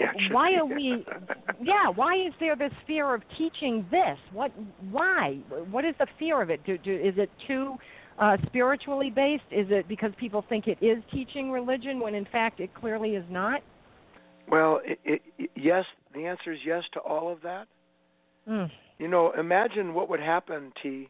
Yeah, 0.00 0.10
should 0.26 0.34
Why 0.34 0.50
be. 0.50 0.56
are 0.56 0.64
we? 0.66 1.06
Yeah, 1.62 1.88
why 1.94 2.14
is 2.16 2.32
there 2.40 2.56
this 2.56 2.72
fear 2.84 3.14
of 3.14 3.22
teaching 3.38 3.86
this? 3.92 4.18
What? 4.32 4.50
Why? 4.90 5.38
What 5.70 5.84
is 5.84 5.94
the 6.00 6.08
fear 6.18 6.42
of 6.42 6.50
it? 6.50 6.64
Do, 6.66 6.76
do, 6.78 6.92
is 6.92 7.14
it 7.16 7.30
too 7.46 7.76
uh, 8.18 8.36
spiritually 8.46 9.10
based? 9.14 9.44
Is 9.52 9.68
it 9.70 9.86
because 9.86 10.10
people 10.18 10.44
think 10.48 10.66
it 10.66 10.78
is 10.84 10.98
teaching 11.12 11.52
religion 11.52 12.00
when 12.00 12.14
in 12.16 12.24
fact 12.24 12.58
it 12.58 12.74
clearly 12.74 13.10
is 13.10 13.24
not? 13.30 13.60
Well, 14.50 14.80
it, 14.84 14.98
it, 15.04 15.22
it- 15.38 15.50
yes, 15.54 15.84
the 16.12 16.26
answer 16.26 16.52
is 16.52 16.58
yes 16.66 16.82
to 16.94 16.98
all 17.00 17.30
of 17.32 17.40
that. 17.42 17.66
Mm. 18.48 18.70
You 18.98 19.06
know, 19.06 19.30
imagine 19.38 19.94
what 19.94 20.08
would 20.10 20.20
happen, 20.20 20.72
T, 20.82 21.08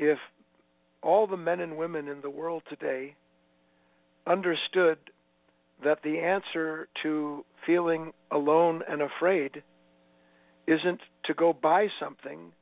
if 0.00 0.18
all 1.02 1.26
the 1.26 1.36
men 1.36 1.60
and 1.60 1.76
women 1.76 2.08
in 2.08 2.20
the 2.20 2.30
world 2.30 2.62
today 2.68 3.14
understood 4.26 4.98
that 5.84 5.98
the 6.04 6.18
answer 6.18 6.88
to 7.02 7.44
feeling 7.66 8.12
alone 8.30 8.82
and 8.88 9.02
afraid 9.02 9.62
isn't 10.66 11.00
to 11.24 11.34
go 11.34 11.52
buy 11.52 11.88
something, 11.98 12.52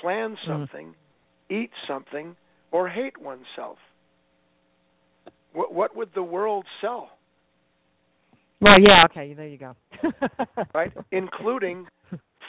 plan 0.00 0.36
Mm. 0.36 0.46
something, 0.46 0.94
eat 1.48 1.70
something, 1.86 2.36
or 2.70 2.88
hate 2.88 3.16
oneself. 3.18 3.78
What, 5.52 5.72
what 5.72 5.96
would 5.96 6.12
the 6.14 6.22
world 6.22 6.66
sell? 6.80 7.10
Well, 8.60 8.74
yeah. 8.80 9.04
Okay, 9.06 9.32
there 9.32 9.46
you 9.48 9.56
go. 9.56 9.76
right? 10.74 10.92
Including 11.10 11.86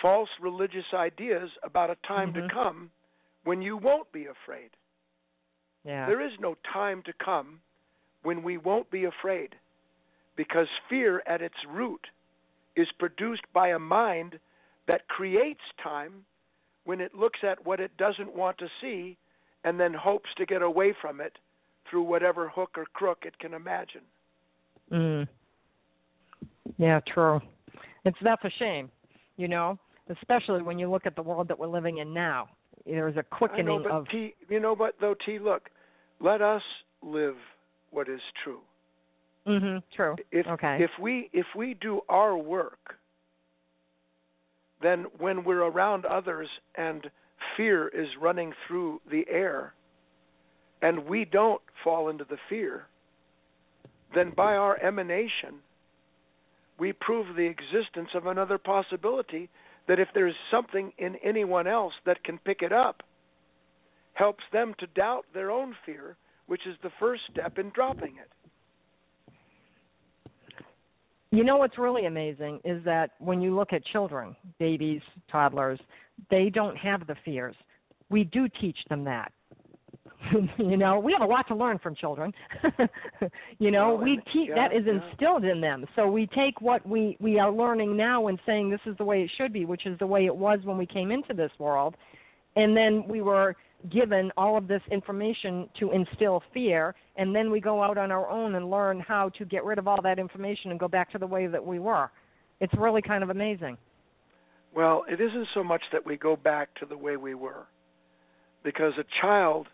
false 0.02 0.30
religious 0.42 0.86
ideas 0.94 1.50
about 1.64 1.90
a 1.90 1.96
time 2.08 2.34
Mhm. 2.34 2.48
to 2.48 2.54
come 2.54 2.92
when 3.46 3.62
you 3.62 3.78
won't 3.78 4.12
be 4.12 4.26
afraid. 4.26 4.72
Yeah. 5.84 6.06
There 6.08 6.26
is 6.26 6.34
no 6.40 6.56
time 6.72 7.02
to 7.06 7.14
come 7.24 7.60
when 8.24 8.44
we 8.44 8.58
won't 8.58 8.92
be 8.92 9.06
afraid 9.06 9.56
because 10.36 10.68
fear 10.90 11.24
at 11.28 11.42
its 11.42 11.56
root 11.70 12.06
is 12.76 12.88
produced 12.98 13.44
by 13.54 13.70
a 13.70 13.80
mind 13.80 14.40
that 14.88 15.08
creates 15.08 15.62
time 15.82 16.26
when 16.86 17.02
it 17.02 17.14
looks 17.14 17.40
at 17.44 17.66
what 17.66 17.80
it 17.80 17.96
doesn't 17.98 18.36
want 18.36 18.58
to 18.58 18.68
see 18.82 19.18
and 19.64 19.80
then 19.80 19.94
hopes 19.94 20.30
to 20.38 20.46
get 20.46 20.62
away 20.62 20.94
from 21.02 21.22
it 21.22 21.38
through 21.90 22.04
whatever 22.04 22.50
hook 22.50 22.72
or 22.78 22.86
crook 22.94 23.20
it 23.26 23.38
can 23.40 23.54
imagine. 23.54 24.02
Mm. 24.92 25.28
Yeah, 26.78 27.00
true. 27.14 27.42
It's 28.06 28.18
that's 28.22 28.44
a 28.44 28.50
shame, 28.58 28.90
you 29.38 29.48
know, 29.48 29.78
especially 30.10 30.62
when 30.62 30.80
you 30.80 30.90
look 30.90 31.06
at 31.06 31.16
the 31.16 31.22
world 31.22 31.48
that 31.50 31.60
we're 31.60 31.68
living 31.68 31.98
in 31.98 32.14
now. 32.14 32.50
There's 32.90 33.16
a 33.18 33.20
I 33.20 33.36
quickening 33.36 33.66
know, 33.66 33.80
but 33.84 33.92
of 33.92 34.10
T, 34.10 34.34
you 34.50 34.60
know 34.60 34.76
what 34.76 34.96
though, 35.00 35.16
T, 35.26 35.40
look, 35.40 35.70
let 36.20 36.42
us 36.42 36.62
live 37.02 37.36
what 37.92 38.10
is 38.10 38.22
true. 38.44 38.62
Mhm, 39.48 39.84
true. 39.96 40.16
If 40.32 40.48
okay. 40.48 40.78
if 40.82 40.92
we 41.00 41.30
if 41.34 41.46
we 41.56 41.74
do 41.76 42.02
our 42.10 42.38
work, 42.38 42.96
then 44.82 45.06
when 45.18 45.44
we're 45.44 45.64
around 45.64 46.06
others 46.06 46.50
and 46.76 47.10
fear 47.56 47.88
is 47.88 48.08
running 48.20 48.54
through 48.68 49.02
the 49.10 49.26
air, 49.30 49.74
and 50.82 51.06
we 51.06 51.26
don't 51.26 51.62
fall 51.84 52.10
into 52.10 52.26
the 52.26 52.38
fear, 52.50 52.88
then 54.14 54.32
by 54.36 54.56
our 54.56 54.78
emanation, 54.78 55.62
we 56.78 56.94
prove 56.94 57.36
the 57.36 57.46
existence 57.46 58.10
of 58.14 58.26
another 58.26 58.58
possibility 58.58 59.50
that 59.90 60.00
if 60.00 60.08
there's 60.14 60.36
something 60.52 60.94
in 61.00 61.16
anyone 61.24 61.68
else 61.68 61.94
that 62.06 62.24
can 62.24 62.38
pick 62.46 62.62
it 62.62 62.72
up, 62.72 63.02
helps 64.14 64.44
them 64.54 64.76
to 64.78 64.86
doubt 64.88 65.26
their 65.34 65.50
own 65.50 65.76
fear, 65.84 66.16
which 66.46 66.62
is 66.68 66.76
the 66.84 66.92
first 67.00 67.24
step 67.32 67.58
in 67.58 67.72
dropping 67.72 68.16
it. 68.18 68.30
You 71.32 71.44
know 71.44 71.58
what's 71.58 71.78
really 71.80 72.06
amazing 72.06 72.60
is 72.64 72.84
that 72.86 73.12
when 73.18 73.42
you 73.42 73.56
look 73.56 73.74
at 73.74 73.84
children, 73.86 74.36
babies, 74.60 75.02
toddlers, 75.32 75.80
they 76.30 76.52
don't 76.54 76.78
have 76.78 77.08
the 77.08 77.16
fears. 77.26 77.56
We 78.10 78.26
do 78.26 78.48
teach 78.62 78.78
them 78.90 79.04
that. 79.06 79.32
you 80.58 80.78
know, 80.78 81.00
we 81.00 81.14
have 81.18 81.28
a 81.28 81.32
lot 81.32 81.48
to 81.48 81.56
learn 81.56 81.80
from 81.80 81.96
children. 81.96 82.34
you 83.60 83.72
know, 83.72 83.96
Well, 83.96 84.04
we 84.04 84.16
teach 84.34 84.50
yeah, 84.50 84.56
that 84.56 84.76
is 84.76 84.84
yeah. 84.86 85.00
instilled 85.12 85.46
in 85.46 85.62
them. 85.62 85.86
So 85.96 86.08
we 86.10 86.28
take 86.28 86.60
what 86.62 86.86
we 86.88 87.16
we 87.20 87.40
are 87.40 87.52
learning 87.52 87.96
now 87.96 88.28
and 88.28 88.40
saying 88.46 88.70
this 88.70 88.82
is 88.86 88.98
the 88.98 89.04
way 89.06 89.22
it 89.24 89.32
should 89.38 89.54
be, 89.54 89.66
which 89.66 89.86
is 89.86 89.98
the 90.00 90.08
way 90.08 90.26
it 90.26 90.36
was 90.36 90.60
when 90.64 90.78
we 90.78 90.86
came 90.86 91.12
into 91.12 91.34
this 91.34 91.52
world. 91.58 91.96
And 92.56 92.76
then 92.76 93.08
we 93.08 93.22
were 93.22 93.56
given 93.94 94.30
all 94.36 94.58
of 94.58 94.68
this 94.68 94.82
information 94.92 95.70
to 95.80 95.92
instill 95.92 96.44
fear, 96.54 96.94
and 97.16 97.34
then 97.34 97.50
we 97.50 97.62
go 97.62 97.82
out 97.82 97.98
on 97.98 98.12
our 98.12 98.28
own 98.30 98.56
and 98.56 98.70
learn 98.70 99.00
how 99.00 99.30
to 99.38 99.46
get 99.46 99.64
rid 99.64 99.78
of 99.80 99.88
all 99.88 100.02
that 100.04 100.20
information 100.20 100.72
and 100.72 100.80
go 100.80 100.88
back 100.90 101.10
to 101.12 101.18
the 101.18 101.28
way 101.28 101.48
that 101.48 101.66
we 101.66 101.80
were. 101.80 102.10
It's 102.60 102.74
really 102.78 103.02
kind 103.02 103.24
of 103.24 103.30
amazing. 103.30 103.78
Well, 104.76 105.06
it 105.08 105.22
isn't 105.22 105.48
so 105.54 105.64
much 105.64 105.82
that 105.94 106.06
we 106.06 106.18
go 106.18 106.36
back 106.36 106.68
to 106.82 106.86
the 106.86 106.98
way 106.98 107.16
we 107.16 107.36
were. 107.36 107.68
because 108.64 108.94
a 109.00 109.06
child 109.22 109.68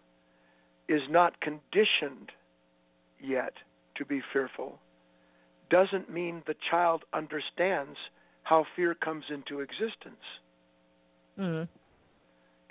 is 0.87 1.01
not 1.09 1.39
conditioned 1.41 2.31
yet 3.19 3.53
to 3.95 4.05
be 4.05 4.21
fearful 4.31 4.79
doesn't 5.69 6.11
mean 6.11 6.43
the 6.45 6.55
child 6.69 7.03
understands 7.13 7.97
how 8.43 8.65
fear 8.75 8.93
comes 8.93 9.25
into 9.29 9.61
existence. 9.61 10.23
Mm-hmm. 11.39 11.63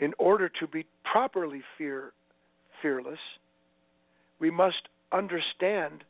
In 0.05 0.15
order 0.19 0.49
to 0.61 0.67
be 0.67 0.87
properly 1.05 1.63
fear 1.77 2.13
fearless, 2.81 3.19
we 4.39 4.51
must 4.51 4.89
understand 5.13 6.05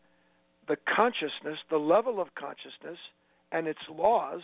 the 0.68 0.76
consciousness, 0.94 1.59
the 1.70 1.78
level 1.78 2.20
of 2.20 2.34
consciousness, 2.34 2.98
and 3.52 3.66
its 3.66 3.80
laws 3.90 4.40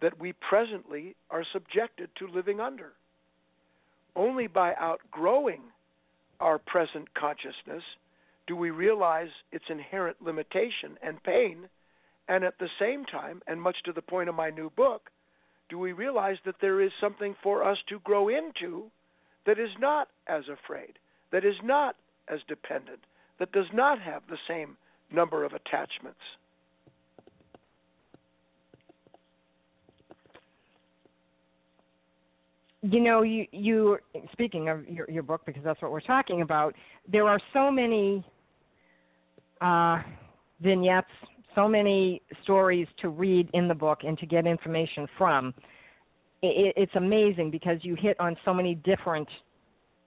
that 0.00 0.18
we 0.20 0.34
presently 0.48 1.16
are 1.30 1.44
subjected 1.52 2.10
to 2.18 2.28
living 2.28 2.60
under. 2.60 2.92
Only 4.14 4.46
by 4.46 4.74
outgrowing 4.78 5.62
our 6.40 6.58
present 6.58 7.14
consciousness 7.14 7.82
do 8.46 8.56
we 8.56 8.70
realize 8.70 9.28
its 9.50 9.64
inherent 9.68 10.22
limitation 10.22 10.96
and 11.02 11.22
pain, 11.22 11.68
and 12.28 12.44
at 12.44 12.58
the 12.58 12.68
same 12.78 13.04
time, 13.04 13.42
and 13.46 13.60
much 13.60 13.76
to 13.84 13.92
the 13.92 14.02
point 14.02 14.28
of 14.28 14.34
my 14.34 14.50
new 14.50 14.70
book, 14.70 15.10
do 15.68 15.78
we 15.78 15.92
realize 15.92 16.36
that 16.44 16.56
there 16.60 16.80
is 16.80 16.92
something 17.00 17.34
for 17.42 17.64
us 17.64 17.78
to 17.88 17.98
grow 18.00 18.28
into 18.28 18.90
that 19.46 19.58
is 19.58 19.70
not 19.78 20.08
as 20.28 20.44
afraid, 20.48 20.98
that 21.32 21.44
is 21.44 21.56
not 21.62 21.96
as 22.28 22.40
dependent, 22.48 23.00
that 23.38 23.52
does 23.52 23.66
not 23.72 24.00
have 24.00 24.22
the 24.28 24.38
same 24.48 24.76
number 25.12 25.44
of 25.44 25.52
attachments. 25.52 26.20
You 32.88 33.00
know, 33.00 33.22
you 33.22 33.46
you 33.50 33.98
speaking 34.30 34.68
of 34.68 34.86
your 34.88 35.10
your 35.10 35.22
book 35.24 35.42
because 35.44 35.64
that's 35.64 35.82
what 35.82 35.90
we're 35.90 36.00
talking 36.00 36.42
about. 36.42 36.74
There 37.10 37.26
are 37.26 37.40
so 37.52 37.68
many 37.68 38.24
uh, 39.60 39.98
vignettes, 40.60 41.08
so 41.56 41.66
many 41.66 42.22
stories 42.44 42.86
to 43.00 43.08
read 43.08 43.50
in 43.54 43.66
the 43.66 43.74
book 43.74 44.00
and 44.04 44.16
to 44.18 44.26
get 44.26 44.46
information 44.46 45.08
from. 45.18 45.52
It, 46.42 46.74
it's 46.76 46.94
amazing 46.94 47.50
because 47.50 47.78
you 47.82 47.96
hit 47.96 48.18
on 48.20 48.36
so 48.44 48.54
many 48.54 48.76
different 48.76 49.28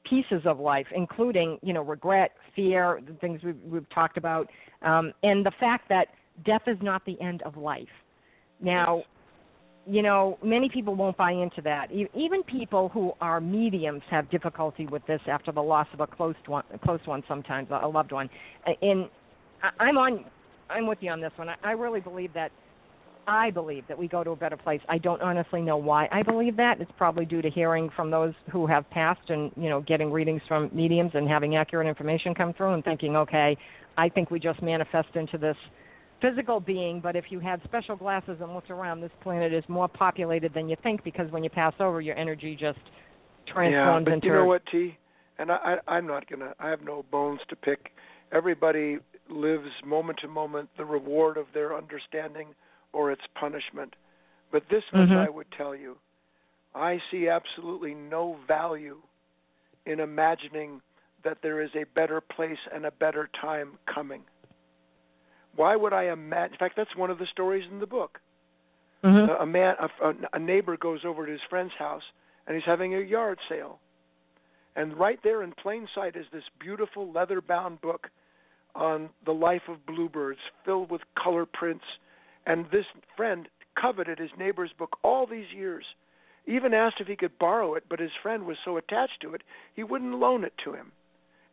pieces 0.09 0.41
of 0.45 0.57
life, 0.59 0.87
including 0.95 1.59
you 1.61 1.73
know 1.73 1.81
regret, 1.81 2.31
fear, 2.55 3.01
the 3.05 3.13
things 3.15 3.41
we've, 3.43 3.59
we've 3.65 3.89
talked 3.89 4.15
about, 4.15 4.47
um, 4.83 5.11
and 5.23 5.45
the 5.45 5.51
fact 5.59 5.89
that 5.89 6.07
death 6.45 6.63
is 6.65 6.77
not 6.81 7.03
the 7.05 7.19
end 7.19 7.41
of 7.41 7.57
life. 7.57 7.87
Now, 8.61 9.03
you 9.89 10.03
know, 10.03 10.37
many 10.43 10.69
people 10.69 10.93
won't 10.93 11.17
buy 11.17 11.31
into 11.31 11.61
that. 11.63 11.91
Even 11.91 12.43
people 12.43 12.89
who 12.89 13.13
are 13.21 13.41
mediums 13.41 14.03
have 14.11 14.29
difficulty 14.29 14.85
with 14.85 15.05
this 15.07 15.21
after 15.27 15.51
the 15.51 15.61
loss 15.61 15.87
of 15.93 15.99
a 15.99 16.07
close 16.07 16.35
one, 16.45 16.63
a 16.73 16.77
close 16.77 16.99
one 17.05 17.23
sometimes, 17.27 17.67
a 17.71 17.87
loved 17.87 18.11
one. 18.11 18.29
And 18.81 19.09
I'm 19.79 19.97
on, 19.97 20.25
I'm 20.69 20.85
with 20.85 20.99
you 21.01 21.09
on 21.09 21.21
this 21.21 21.31
one. 21.37 21.47
I 21.63 21.71
really 21.71 22.01
believe 22.01 22.33
that 22.35 22.51
I 23.27 23.49
believe 23.51 23.83
that 23.87 23.97
we 23.97 24.07
go 24.07 24.23
to 24.23 24.31
a 24.31 24.35
better 24.35 24.57
place. 24.57 24.81
I 24.89 24.97
don't 24.97 25.21
honestly 25.21 25.61
know 25.61 25.77
why 25.77 26.07
I 26.11 26.23
believe 26.23 26.55
that. 26.57 26.81
It's 26.81 26.91
probably 26.97 27.25
due 27.25 27.41
to 27.41 27.49
hearing 27.49 27.89
from 27.95 28.11
those 28.11 28.33
who 28.51 28.67
have 28.67 28.89
passed 28.91 29.29
and, 29.29 29.51
you 29.55 29.69
know, 29.69 29.81
getting 29.81 30.11
readings 30.11 30.41
from 30.47 30.69
mediums 30.73 31.11
and 31.13 31.27
having 31.27 31.55
accurate 31.55 31.87
information 31.87 32.33
come 32.33 32.53
through 32.53 32.73
and 32.73 32.83
thinking, 32.83 33.15
okay, 33.15 33.57
I 33.97 34.09
think 34.09 34.31
we 34.31 34.39
just 34.39 34.61
manifest 34.61 35.09
into 35.15 35.37
this 35.37 35.57
physical 36.21 36.59
being, 36.59 36.99
but 36.99 37.15
if 37.15 37.25
you 37.29 37.39
had 37.39 37.61
special 37.63 37.95
glasses 37.95 38.37
and 38.41 38.53
looked 38.53 38.71
around, 38.71 39.01
this 39.01 39.11
planet 39.21 39.53
is 39.53 39.63
more 39.67 39.87
populated 39.87 40.53
than 40.53 40.69
you 40.69 40.75
think 40.83 41.03
because 41.03 41.31
when 41.31 41.43
you 41.43 41.49
pass 41.49 41.73
over, 41.79 42.01
your 42.01 42.17
energy 42.17 42.57
just 42.59 42.79
transforms 43.47 43.73
yeah, 43.73 43.99
but 44.05 44.13
into. 44.13 44.27
you 44.27 44.33
know 44.33 44.45
what, 44.45 44.61
T? 44.71 44.97
And 45.37 45.51
I, 45.51 45.77
I, 45.87 45.95
I'm 45.95 46.07
not 46.07 46.29
gonna. 46.29 46.53
I 46.59 46.69
have 46.69 46.81
no 46.81 47.05
bones 47.11 47.39
to 47.49 47.55
pick. 47.55 47.91
Everybody 48.31 48.97
lives 49.29 49.69
moment 49.85 50.19
to 50.21 50.27
moment 50.27 50.69
the 50.77 50.85
reward 50.85 51.37
of 51.37 51.45
their 51.53 51.75
understanding 51.75 52.47
or 52.93 53.11
its 53.11 53.21
punishment. 53.39 53.95
But 54.51 54.63
this 54.69 54.83
much 54.93 55.09
mm-hmm. 55.09 55.17
I 55.17 55.29
would 55.29 55.47
tell 55.55 55.75
you 55.75 55.97
I 56.75 56.99
see 57.11 57.27
absolutely 57.27 57.93
no 57.93 58.37
value 58.47 58.97
in 59.85 59.99
imagining 59.99 60.81
that 61.23 61.39
there 61.41 61.61
is 61.61 61.69
a 61.75 61.85
better 61.95 62.21
place 62.21 62.57
and 62.73 62.85
a 62.85 62.91
better 62.91 63.29
time 63.41 63.77
coming. 63.93 64.21
Why 65.55 65.75
would 65.75 65.93
I 65.93 66.11
imagine? 66.11 66.53
In 66.53 66.59
fact, 66.59 66.75
that's 66.77 66.95
one 66.95 67.09
of 67.09 67.17
the 67.17 67.27
stories 67.31 67.65
in 67.71 67.79
the 67.79 67.87
book. 67.87 68.19
Mm-hmm. 69.03 69.31
A, 69.31 69.43
a 69.43 69.45
man, 69.45 69.75
a, 69.79 70.13
a 70.33 70.39
neighbor 70.39 70.77
goes 70.77 71.01
over 71.05 71.25
to 71.25 71.31
his 71.31 71.41
friend's 71.49 71.73
house, 71.77 72.03
and 72.47 72.55
he's 72.55 72.65
having 72.65 72.95
a 72.95 72.99
yard 72.99 73.39
sale. 73.47 73.79
And 74.75 74.97
right 74.97 75.19
there 75.23 75.43
in 75.43 75.51
plain 75.51 75.87
sight 75.93 76.15
is 76.15 76.25
this 76.31 76.43
beautiful 76.59 77.11
leather-bound 77.11 77.81
book 77.81 78.07
on 78.75 79.09
the 79.25 79.31
life 79.31 79.63
of 79.67 79.85
bluebirds, 79.85 80.39
filled 80.63 80.91
with 80.91 81.01
color 81.21 81.45
prints 81.45 81.85
and 82.49 82.65
this 82.71 82.85
friend 83.15 83.47
coveted 83.79 84.19
his 84.19 84.31
neighbor's 84.37 84.71
book 84.77 84.97
all 85.03 85.25
these 85.25 85.51
years, 85.55 85.85
even 86.47 86.73
asked 86.73 86.99
if 86.99 87.07
he 87.07 87.15
could 87.15 87.37
borrow 87.37 87.75
it, 87.75 87.83
but 87.87 87.99
his 87.99 88.11
friend 88.23 88.45
was 88.45 88.57
so 88.65 88.77
attached 88.77 89.21
to 89.21 89.33
it, 89.35 89.43
he 89.75 89.83
wouldn't 89.83 90.19
loan 90.19 90.43
it 90.43 90.53
to 90.63 90.73
him. 90.73 90.91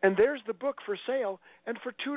And 0.02 0.16
there's 0.16 0.40
the 0.46 0.54
book 0.54 0.78
for 0.84 0.96
sale 1.06 1.38
and 1.66 1.78
for 1.82 1.92
$2. 1.92 2.16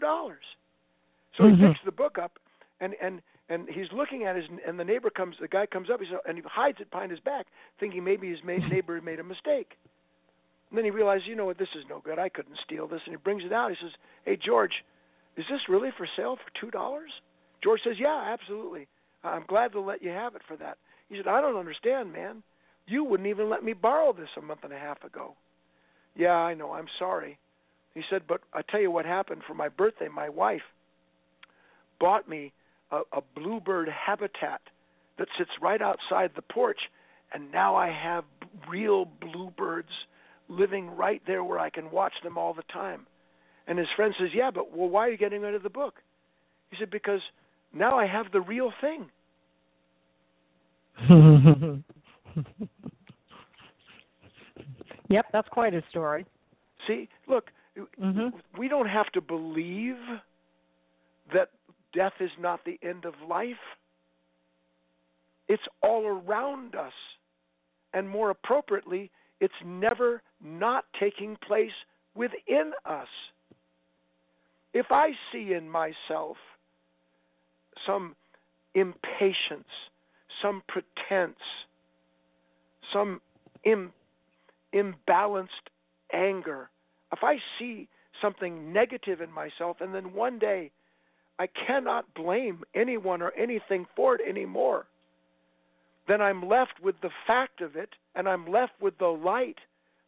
So 1.37 1.43
mm-hmm. 1.43 1.61
he 1.61 1.67
picks 1.67 1.85
the 1.85 1.91
book 1.91 2.17
up 2.17 2.39
and 2.79 2.95
and 3.01 3.21
and 3.49 3.67
he's 3.69 3.91
looking 3.93 4.25
at 4.25 4.35
his 4.35 4.45
and 4.67 4.79
the 4.79 4.83
neighbor 4.83 5.09
comes 5.09 5.35
the 5.41 5.47
guy 5.47 5.65
comes 5.65 5.89
up 5.89 5.99
he 5.99 6.07
says, 6.07 6.19
and 6.27 6.37
he 6.37 6.43
hides 6.45 6.77
it 6.79 6.91
behind 6.91 7.11
his 7.11 7.19
back 7.19 7.47
thinking 7.79 8.03
maybe 8.03 8.29
his 8.29 8.39
neighbor 8.71 8.99
made 9.01 9.19
a 9.19 9.23
mistake 9.23 9.77
and 10.69 10.77
then 10.77 10.85
he 10.85 10.91
realizes 10.91 11.27
you 11.27 11.35
know 11.35 11.45
what 11.45 11.57
this 11.57 11.69
is 11.75 11.83
no 11.89 11.99
good 11.99 12.19
i 12.19 12.29
couldn't 12.29 12.57
steal 12.63 12.87
this 12.87 13.01
and 13.05 13.13
he 13.13 13.17
brings 13.17 13.43
it 13.43 13.51
out 13.51 13.69
he 13.69 13.77
says 13.81 13.91
hey 14.23 14.37
george 14.37 14.83
is 15.35 15.45
this 15.49 15.61
really 15.67 15.89
for 15.97 16.07
sale 16.15 16.35
for 16.37 16.61
two 16.61 16.71
dollars 16.71 17.11
George 17.63 17.81
says, 17.83 17.95
Yeah, 17.99 18.33
absolutely. 18.33 18.87
I'm 19.23 19.45
glad 19.47 19.71
to 19.73 19.81
let 19.81 20.01
you 20.01 20.09
have 20.09 20.35
it 20.35 20.41
for 20.47 20.55
that. 20.57 20.77
He 21.09 21.17
said, 21.17 21.27
I 21.27 21.41
don't 21.41 21.57
understand, 21.57 22.13
man. 22.13 22.43
You 22.87 23.03
wouldn't 23.03 23.27
even 23.27 23.49
let 23.49 23.63
me 23.63 23.73
borrow 23.73 24.13
this 24.13 24.29
a 24.37 24.41
month 24.41 24.61
and 24.63 24.73
a 24.73 24.79
half 24.79 25.03
ago. 25.03 25.35
Yeah, 26.15 26.33
I 26.33 26.53
know. 26.53 26.71
I'm 26.71 26.87
sorry. 26.97 27.37
He 27.93 28.01
said, 28.09 28.23
But 28.27 28.41
I 28.53 28.61
tell 28.61 28.81
you 28.81 28.91
what 28.91 29.05
happened 29.05 29.41
for 29.47 29.53
my 29.53 29.69
birthday. 29.69 30.07
My 30.07 30.29
wife 30.29 30.61
bought 31.99 32.27
me 32.27 32.53
a, 32.91 33.01
a 33.13 33.21
bluebird 33.35 33.89
habitat 33.89 34.61
that 35.17 35.27
sits 35.37 35.51
right 35.61 35.81
outside 35.81 36.31
the 36.35 36.41
porch, 36.41 36.79
and 37.33 37.51
now 37.51 37.75
I 37.75 37.89
have 37.89 38.23
real 38.69 39.05
bluebirds 39.05 39.89
living 40.47 40.95
right 40.95 41.21
there 41.27 41.43
where 41.43 41.59
I 41.59 41.69
can 41.69 41.91
watch 41.91 42.13
them 42.23 42.37
all 42.37 42.53
the 42.53 42.63
time. 42.73 43.05
And 43.67 43.77
his 43.77 43.87
friend 43.95 44.13
says, 44.19 44.29
Yeah, 44.33 44.49
but 44.51 44.75
well, 44.75 44.89
why 44.89 45.07
are 45.07 45.11
you 45.11 45.17
getting 45.17 45.41
rid 45.41 45.53
of 45.53 45.63
the 45.63 45.69
book? 45.69 45.95
He 46.71 46.77
said, 46.79 46.89
Because 46.89 47.21
now 47.73 47.99
I 47.99 48.07
have 48.07 48.31
the 48.31 48.41
real 48.41 48.71
thing. 48.81 49.09
yep, 55.09 55.25
that's 55.31 55.47
quite 55.49 55.73
a 55.73 55.83
story. 55.89 56.25
See, 56.87 57.07
look, 57.27 57.51
mm-hmm. 57.77 58.35
we 58.57 58.67
don't 58.67 58.89
have 58.89 59.11
to 59.13 59.21
believe 59.21 59.95
that 61.33 61.49
death 61.93 62.13
is 62.19 62.31
not 62.39 62.61
the 62.65 62.79
end 62.83 63.05
of 63.05 63.13
life. 63.27 63.55
It's 65.47 65.63
all 65.81 66.05
around 66.05 66.75
us. 66.75 66.93
And 67.93 68.07
more 68.07 68.29
appropriately, 68.29 69.11
it's 69.39 69.53
never 69.65 70.21
not 70.43 70.85
taking 70.99 71.37
place 71.47 71.71
within 72.15 72.71
us. 72.85 73.07
If 74.73 74.87
I 74.91 75.11
see 75.31 75.53
in 75.53 75.69
myself 75.69 76.37
some 77.87 78.15
impatience, 78.75 79.67
some 80.41 80.61
pretense, 80.67 81.39
some 82.93 83.21
Im- 83.63 83.93
imbalanced 84.73 85.47
anger, 86.13 86.69
if 87.11 87.19
I 87.23 87.37
see 87.57 87.87
something 88.21 88.71
negative 88.71 89.21
in 89.21 89.31
myself 89.31 89.77
and 89.81 89.93
then 89.93 90.13
one 90.13 90.37
day 90.39 90.71
I 91.39 91.47
cannot 91.47 92.13
blame 92.13 92.63
anyone 92.75 93.21
or 93.21 93.31
anything 93.31 93.87
for 93.95 94.15
it 94.15 94.21
anymore, 94.27 94.85
then 96.07 96.21
I'm 96.21 96.47
left 96.47 96.81
with 96.83 96.95
the 97.01 97.11
fact 97.25 97.61
of 97.61 97.77
it 97.77 97.89
and 98.13 98.27
I'm 98.27 98.51
left 98.51 98.73
with 98.81 98.97
the 98.97 99.07
light 99.07 99.57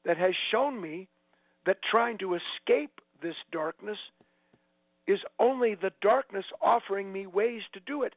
that 0.06 0.18
has 0.18 0.34
shown 0.52 0.82
me 0.82 1.08
that 1.66 1.78
trying 1.90 2.18
to 2.18 2.36
escape 2.36 2.92
this 3.22 3.36
darkness 3.52 3.98
is 5.08 5.20
only 5.40 5.76
the 5.76 5.92
darkness 6.02 6.46
offering 6.62 7.14
me 7.14 7.28
ways 7.28 7.62
to 7.74 7.80
do 7.82 8.04
it. 8.04 8.14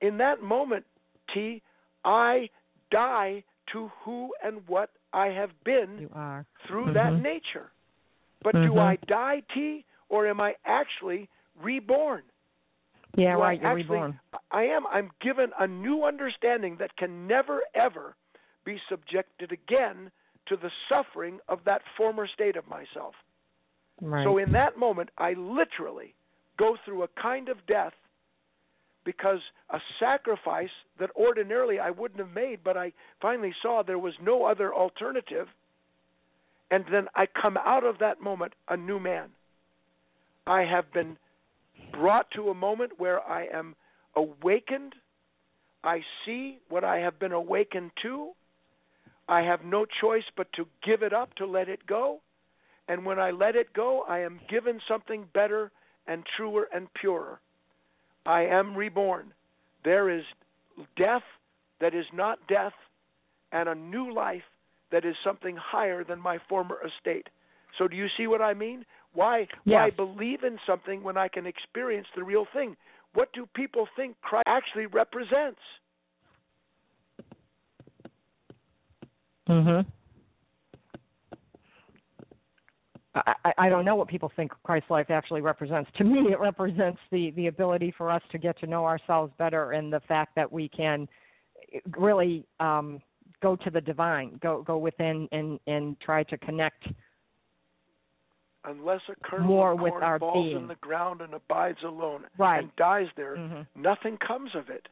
In 0.00 0.18
that 0.18 0.42
moment, 0.42 0.84
T, 1.32 1.60
I 2.04 2.48
die 2.90 3.44
to 3.72 3.90
who 4.04 4.30
and 4.42 4.62
what 4.66 4.90
I 5.12 5.28
have 5.28 5.50
been 5.64 6.08
through 6.68 6.86
mm-hmm. 6.86 6.94
that 6.94 7.20
nature. 7.20 7.70
But 8.42 8.54
mm-hmm. 8.54 8.74
do 8.74 8.78
I 8.78 8.98
die, 9.06 9.42
T, 9.54 9.84
or 10.08 10.28
am 10.28 10.40
I 10.40 10.54
actually 10.64 11.28
reborn? 11.62 12.22
Yeah, 13.16 13.34
do 13.34 13.40
right. 13.40 13.58
I 13.58 13.62
You're 13.62 13.78
actually, 13.78 13.94
reborn. 13.96 14.20
I 14.50 14.62
am. 14.64 14.86
I'm 14.86 15.10
given 15.20 15.50
a 15.58 15.66
new 15.66 16.04
understanding 16.04 16.76
that 16.80 16.96
can 16.96 17.26
never, 17.26 17.60
ever 17.74 18.16
be 18.64 18.78
subjected 18.88 19.52
again 19.52 20.10
to 20.48 20.56
the 20.56 20.70
suffering 20.88 21.38
of 21.48 21.60
that 21.66 21.82
former 21.96 22.26
state 22.26 22.56
of 22.56 22.66
myself. 22.68 23.14
Right. 24.00 24.24
So 24.24 24.38
in 24.38 24.52
that 24.52 24.78
moment, 24.78 25.10
I 25.18 25.34
literally 25.34 26.14
go 26.58 26.76
through 26.84 27.04
a 27.04 27.08
kind 27.20 27.48
of 27.48 27.58
death 27.66 27.92
because 29.04 29.40
a 29.70 29.78
sacrifice 30.00 30.70
that 30.98 31.10
ordinarily 31.14 31.78
I 31.78 31.90
wouldn't 31.90 32.20
have 32.20 32.34
made, 32.34 32.60
but 32.64 32.76
I 32.76 32.92
finally 33.20 33.54
saw 33.62 33.82
there 33.82 33.98
was 33.98 34.14
no 34.22 34.44
other 34.44 34.74
alternative. 34.74 35.46
And 36.70 36.84
then 36.90 37.06
I 37.14 37.26
come 37.26 37.56
out 37.58 37.84
of 37.84 37.98
that 37.98 38.20
moment 38.20 38.54
a 38.68 38.76
new 38.76 38.98
man. 38.98 39.28
I 40.46 40.62
have 40.62 40.92
been 40.92 41.16
brought 41.92 42.30
to 42.32 42.50
a 42.50 42.54
moment 42.54 42.92
where 42.98 43.20
I 43.20 43.46
am 43.46 43.74
awakened. 44.16 44.94
I 45.82 46.00
see 46.24 46.58
what 46.68 46.84
I 46.84 46.98
have 46.98 47.18
been 47.18 47.32
awakened 47.32 47.90
to. 48.02 48.30
I 49.28 49.42
have 49.42 49.64
no 49.64 49.86
choice 50.00 50.24
but 50.36 50.52
to 50.54 50.66
give 50.84 51.02
it 51.02 51.12
up, 51.12 51.34
to 51.36 51.46
let 51.46 51.68
it 51.68 51.86
go. 51.86 52.20
And 52.88 53.06
when 53.06 53.18
I 53.18 53.30
let 53.30 53.56
it 53.56 53.72
go, 53.72 54.04
I 54.08 54.20
am 54.20 54.40
given 54.50 54.80
something 54.86 55.26
better 55.32 55.70
and 56.06 56.24
truer 56.36 56.68
and 56.74 56.92
purer. 56.94 57.40
I 58.26 58.42
am 58.42 58.76
reborn. 58.76 59.32
There 59.84 60.10
is 60.10 60.24
death 60.96 61.22
that 61.80 61.94
is 61.94 62.06
not 62.12 62.38
death, 62.48 62.72
and 63.52 63.68
a 63.68 63.74
new 63.74 64.12
life 64.12 64.42
that 64.90 65.04
is 65.04 65.14
something 65.24 65.56
higher 65.56 66.04
than 66.04 66.20
my 66.20 66.38
former 66.48 66.78
estate. 66.84 67.28
So, 67.78 67.88
do 67.88 67.96
you 67.96 68.06
see 68.16 68.26
what 68.26 68.40
I 68.40 68.54
mean? 68.54 68.84
Why 69.14 69.46
yes. 69.64 69.76
why 69.76 69.90
believe 69.90 70.42
in 70.44 70.58
something 70.66 71.02
when 71.02 71.16
I 71.16 71.28
can 71.28 71.46
experience 71.46 72.06
the 72.16 72.24
real 72.24 72.46
thing? 72.52 72.76
What 73.14 73.32
do 73.32 73.46
people 73.54 73.86
think 73.96 74.16
Christ 74.22 74.44
actually 74.46 74.86
represents? 74.86 75.60
Mhm. 79.48 79.86
I, 83.14 83.52
I 83.58 83.68
don't 83.68 83.84
know 83.84 83.94
what 83.94 84.08
people 84.08 84.32
think 84.34 84.52
Christ's 84.64 84.90
life 84.90 85.08
actually 85.10 85.40
represents. 85.40 85.88
To 85.98 86.04
me, 86.04 86.32
it 86.32 86.40
represents 86.40 86.98
the 87.12 87.30
the 87.32 87.46
ability 87.46 87.94
for 87.96 88.10
us 88.10 88.22
to 88.32 88.38
get 88.38 88.58
to 88.60 88.66
know 88.66 88.84
ourselves 88.84 89.32
better, 89.38 89.72
and 89.72 89.92
the 89.92 90.00
fact 90.00 90.34
that 90.34 90.50
we 90.50 90.68
can 90.68 91.08
really 91.96 92.44
um, 92.58 93.00
go 93.40 93.54
to 93.56 93.70
the 93.70 93.80
divine, 93.80 94.38
go 94.42 94.62
go 94.62 94.78
within, 94.78 95.28
and 95.30 95.60
and 95.68 95.98
try 96.00 96.24
to 96.24 96.36
connect. 96.38 96.88
Unless 98.66 99.02
a 99.10 99.14
kernel 99.22 99.46
more 99.46 99.74
with 99.74 99.92
our 99.92 100.18
falls 100.18 100.46
being. 100.46 100.56
in 100.56 100.68
the 100.68 100.74
ground 100.76 101.20
and 101.20 101.34
abides 101.34 101.82
alone 101.84 102.24
right. 102.38 102.62
and 102.62 102.76
dies 102.76 103.08
there, 103.16 103.36
mm-hmm. 103.36 103.80
nothing 103.80 104.16
comes 104.16 104.50
of 104.54 104.70
it. 104.70 104.88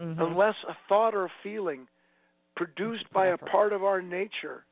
Mm-hmm. 0.00 0.20
Unless 0.20 0.56
a 0.68 0.76
thought 0.88 1.14
or 1.14 1.26
a 1.26 1.32
feeling 1.44 1.86
produced 2.56 3.04
by 3.12 3.28
a 3.28 3.38
part 3.38 3.72
of 3.72 3.84
our 3.84 4.02
nature 4.02 4.64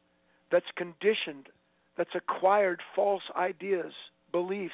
that's 0.51 0.67
conditioned 0.77 1.49
that's 1.97 2.15
acquired 2.15 2.81
false 2.97 3.23
ideas, 3.37 3.93
beliefs, 4.33 4.73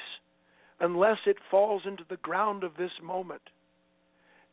unless 0.79 1.17
it 1.25 1.37
falls 1.51 1.83
into 1.85 2.03
the 2.09 2.17
ground 2.17 2.63
of 2.63 2.71
this 2.77 2.91
moment 3.03 3.41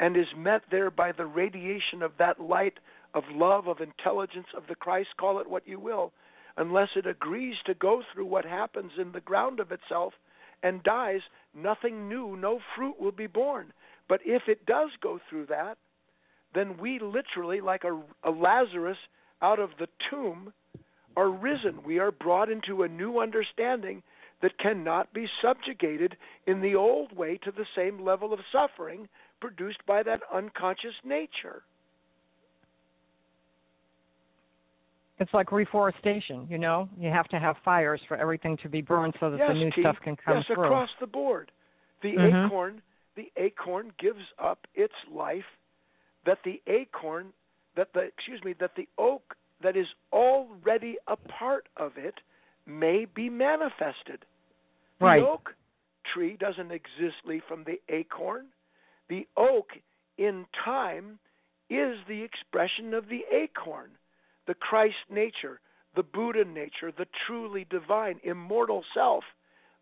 and 0.01 0.17
is 0.17 0.27
met 0.37 0.63
there 0.71 0.91
by 0.91 1.13
the 1.13 1.27
radiation 1.27 2.03
of 2.03 2.13
that 2.19 2.41
light 2.41 2.75
of 3.15 3.23
love, 3.33 3.69
of 3.69 3.81
intelligence, 3.81 4.47
of 4.57 4.65
the 4.69 4.75
Christ, 4.75 5.09
call 5.19 5.39
it 5.39 5.49
what 5.49 5.67
you 5.69 5.79
will, 5.79 6.13
unless 6.57 6.91
it 6.97 7.07
agrees 7.07 7.57
to 7.67 7.75
go 7.75 8.03
through 8.13 8.27
what 8.27 8.45
happens 8.45 8.93
in 8.99 9.13
the 9.13 9.21
ground 9.21 9.61
of 9.61 9.73
itself 9.73 10.13
and 10.63 10.83
dies, 10.83 11.21
nothing 11.55 12.09
new, 12.09 12.37
no 12.37 12.61
fruit 12.77 12.99
will 12.99 13.13
be 13.13 13.27
born. 13.27 13.73
But 14.09 14.21
if 14.25 14.43
it 14.49 14.67
does 14.67 14.91
go 15.03 15.19
through 15.29 15.47
that, 15.47 15.77
then 16.55 16.79
we 16.79 16.99
literally, 17.01 17.61
like 17.61 17.85
a, 17.85 18.01
a 18.23 18.31
Lazarus 18.31 18.99
out 19.43 19.59
of 19.59 19.71
the 19.79 19.89
tomb, 20.11 20.53
are 21.17 21.31
risen. 21.31 21.83
We 21.85 21.99
are 21.99 22.11
brought 22.11 22.51
into 22.51 22.83
a 22.83 22.89
new 22.89 23.21
understanding 23.21 24.03
that 24.43 24.59
cannot 24.59 25.13
be 25.13 25.27
subjugated 25.43 26.17
in 26.47 26.61
the 26.61 26.75
old 26.75 27.17
way 27.17 27.39
to 27.45 27.51
the 27.51 27.67
same 27.77 28.05
level 28.05 28.33
of 28.33 28.41
suffering 28.53 29.09
produced 29.41 29.85
by 29.87 30.03
that 30.03 30.21
unconscious 30.33 30.95
nature. 31.05 31.63
It's 35.19 35.33
like 35.33 35.53
reforestation, 35.53 36.47
you 36.51 36.59
know. 36.59 36.89
You 36.99 37.11
have 37.11 37.29
to 37.29 37.39
have 37.39 37.57
fires 37.65 38.01
for 38.09 38.17
everything 38.17 38.57
to 38.63 38.69
be 38.69 38.81
burned 38.81 39.15
so 39.21 39.31
that 39.31 39.39
yes, 39.39 39.49
the 39.49 39.55
new 39.55 39.71
stuff 39.81 39.97
can 40.03 40.17
come 40.17 40.39
yes, 40.39 40.47
through. 40.47 40.65
across 40.65 40.91
the 41.01 41.07
board. 41.07 41.53
The 42.03 42.09
mm-hmm. 42.09 42.47
acorn, 42.47 42.83
the 43.17 43.31
acorn 43.37 43.93
gives 43.99 44.25
up 44.43 44.67
its 44.75 44.95
life 45.13 45.45
that 46.27 46.39
the 46.45 46.61
acorn 46.67 47.33
that 47.77 47.89
the 47.95 48.01
excuse 48.01 48.43
me 48.45 48.55
that 48.61 48.73
the 48.77 48.89
oak 48.99 49.37
that 49.63 49.77
is 49.77 49.87
already 50.13 50.97
a 51.07 51.17
part 51.17 51.69
of 51.77 51.93
it 51.97 52.15
may 52.67 53.07
be 53.13 53.29
manifested. 53.29 54.25
Right. 55.01 55.21
The 55.21 55.27
oak 55.27 55.51
tree 56.13 56.37
doesn't 56.39 56.71
exist 56.71 57.17
from 57.49 57.65
the 57.65 57.81
acorn. 57.89 58.47
The 59.09 59.27
oak 59.37 59.69
in 60.19 60.47
time 60.65 61.19
is 61.71 61.97
the 62.09 62.23
expression 62.23 62.95
of 62.95 63.09
the 63.09 63.23
acorn, 63.33 63.91
the 64.47 64.55
Christ 64.55 64.97
nature, 65.11 65.61
the 65.95 66.03
Buddha 66.03 66.45
nature, 66.45 66.93
the 66.97 67.07
truly 67.27 67.67
divine, 67.71 68.21
immortal 68.25 68.85
self 68.95 69.25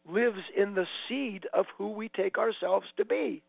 lives 0.09 0.43
in 0.57 0.75
the 0.75 0.87
seed 1.09 1.47
of 1.53 1.67
who 1.77 1.91
we 1.91 2.09
take 2.09 2.39
ourselves 2.39 2.87
to 2.97 3.05
be. 3.05 3.43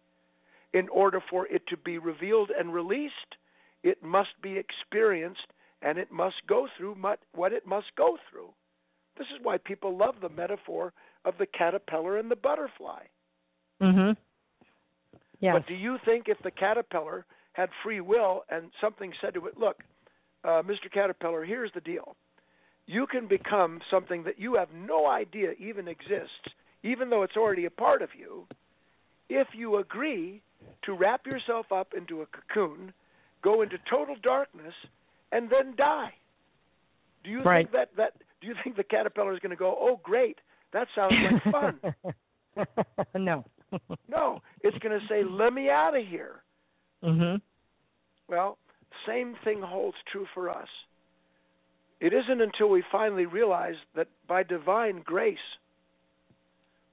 In 0.73 0.89
order 0.89 1.21
for 1.29 1.47
it 1.47 1.67
to 1.67 1.77
be 1.77 1.97
revealed 1.97 2.51
and 2.57 2.73
released, 2.73 3.37
it 3.83 4.01
must 4.03 4.41
be 4.41 4.57
experienced 4.57 5.47
and 5.81 5.97
it 5.97 6.11
must 6.11 6.35
go 6.47 6.67
through 6.77 6.95
what 7.33 7.53
it 7.53 7.67
must 7.67 7.95
go 7.95 8.17
through. 8.29 8.53
This 9.17 9.27
is 9.27 9.43
why 9.43 9.57
people 9.57 9.95
love 9.95 10.15
the 10.21 10.29
metaphor 10.29 10.93
of 11.25 11.37
the 11.37 11.45
caterpillar 11.45 12.17
and 12.17 12.31
the 12.31 12.35
butterfly. 12.35 13.03
Mhm. 13.81 14.17
Yes. 15.39 15.53
But 15.53 15.67
do 15.67 15.75
you 15.75 15.97
think 15.99 16.29
if 16.29 16.39
the 16.39 16.51
caterpillar 16.51 17.25
had 17.53 17.69
free 17.83 17.99
will 18.01 18.45
and 18.49 18.71
something 18.79 19.13
said 19.21 19.33
to 19.35 19.47
it, 19.47 19.57
"Look, 19.57 19.83
uh, 20.43 20.61
Mr. 20.63 20.91
Caterpillar, 20.93 21.45
here's 21.45 21.71
the 21.73 21.81
deal. 21.81 22.15
You 22.85 23.07
can 23.07 23.27
become 23.27 23.79
something 23.89 24.23
that 24.23 24.39
you 24.39 24.55
have 24.55 24.69
no 24.73 25.07
idea 25.07 25.51
even 25.57 25.87
exists, 25.87 26.49
even 26.83 27.09
though 27.09 27.23
it's 27.23 27.37
already 27.37 27.65
a 27.65 27.69
part 27.71 28.01
of 28.01 28.09
you, 28.17 28.45
if 29.29 29.47
you 29.53 29.77
agree 29.77 30.41
to 30.83 30.93
wrap 30.93 31.25
yourself 31.25 31.71
up 31.71 31.93
into 31.95 32.21
a 32.21 32.25
cocoon, 32.25 32.93
go 33.41 33.61
into 33.61 33.77
total 33.89 34.15
darkness, 34.21 34.73
and 35.31 35.49
then 35.49 35.75
die. 35.77 36.13
Do 37.23 37.29
you 37.29 37.41
right. 37.41 37.65
think 37.65 37.71
that 37.71 37.89
that 37.97 38.13
do 38.41 38.47
you 38.47 38.55
think 38.63 38.75
the 38.75 38.83
caterpillar 38.83 39.33
is 39.33 39.39
going 39.39 39.51
to 39.51 39.55
go, 39.55 39.75
"Oh, 39.79 39.99
great, 40.03 40.37
that 40.73 40.87
sounds 40.93 41.13
like 41.31 41.53
fun"? 41.53 42.65
no. 43.15 43.45
no, 44.09 44.41
it's 44.61 44.77
going 44.79 44.99
to 44.99 45.05
say, 45.07 45.23
"Let 45.23 45.53
me 45.53 45.69
out 45.69 45.97
of 45.97 46.05
here." 46.05 46.43
Mhm. 47.03 47.41
Well, 48.27 48.57
same 49.07 49.35
thing 49.43 49.61
holds 49.61 49.97
true 50.11 50.25
for 50.33 50.49
us. 50.49 50.67
It 51.99 52.13
isn't 52.13 52.41
until 52.41 52.69
we 52.69 52.83
finally 52.91 53.25
realize 53.25 53.75
that 53.95 54.07
by 54.27 54.43
divine 54.43 55.01
grace 55.05 55.37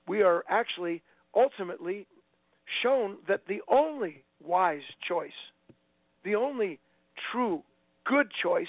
we 0.06 0.22
are 0.22 0.44
actually 0.48 1.02
ultimately 1.34 2.06
shown 2.82 3.16
that 3.28 3.42
the 3.48 3.60
only 3.68 4.22
wise 4.42 4.82
choice, 5.06 5.30
the 6.24 6.34
only 6.34 6.78
true 7.32 7.62
good 8.04 8.28
choice 8.42 8.68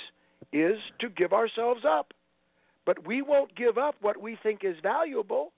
is 0.51 0.77
to 0.99 1.09
give 1.09 1.33
ourselves 1.33 1.81
up. 1.87 2.13
But 2.85 3.05
we 3.07 3.21
won't 3.21 3.55
give 3.55 3.77
up 3.77 3.95
what 4.01 4.21
we 4.21 4.37
think 4.41 4.61
is 4.63 4.75
valuable. 4.81 5.51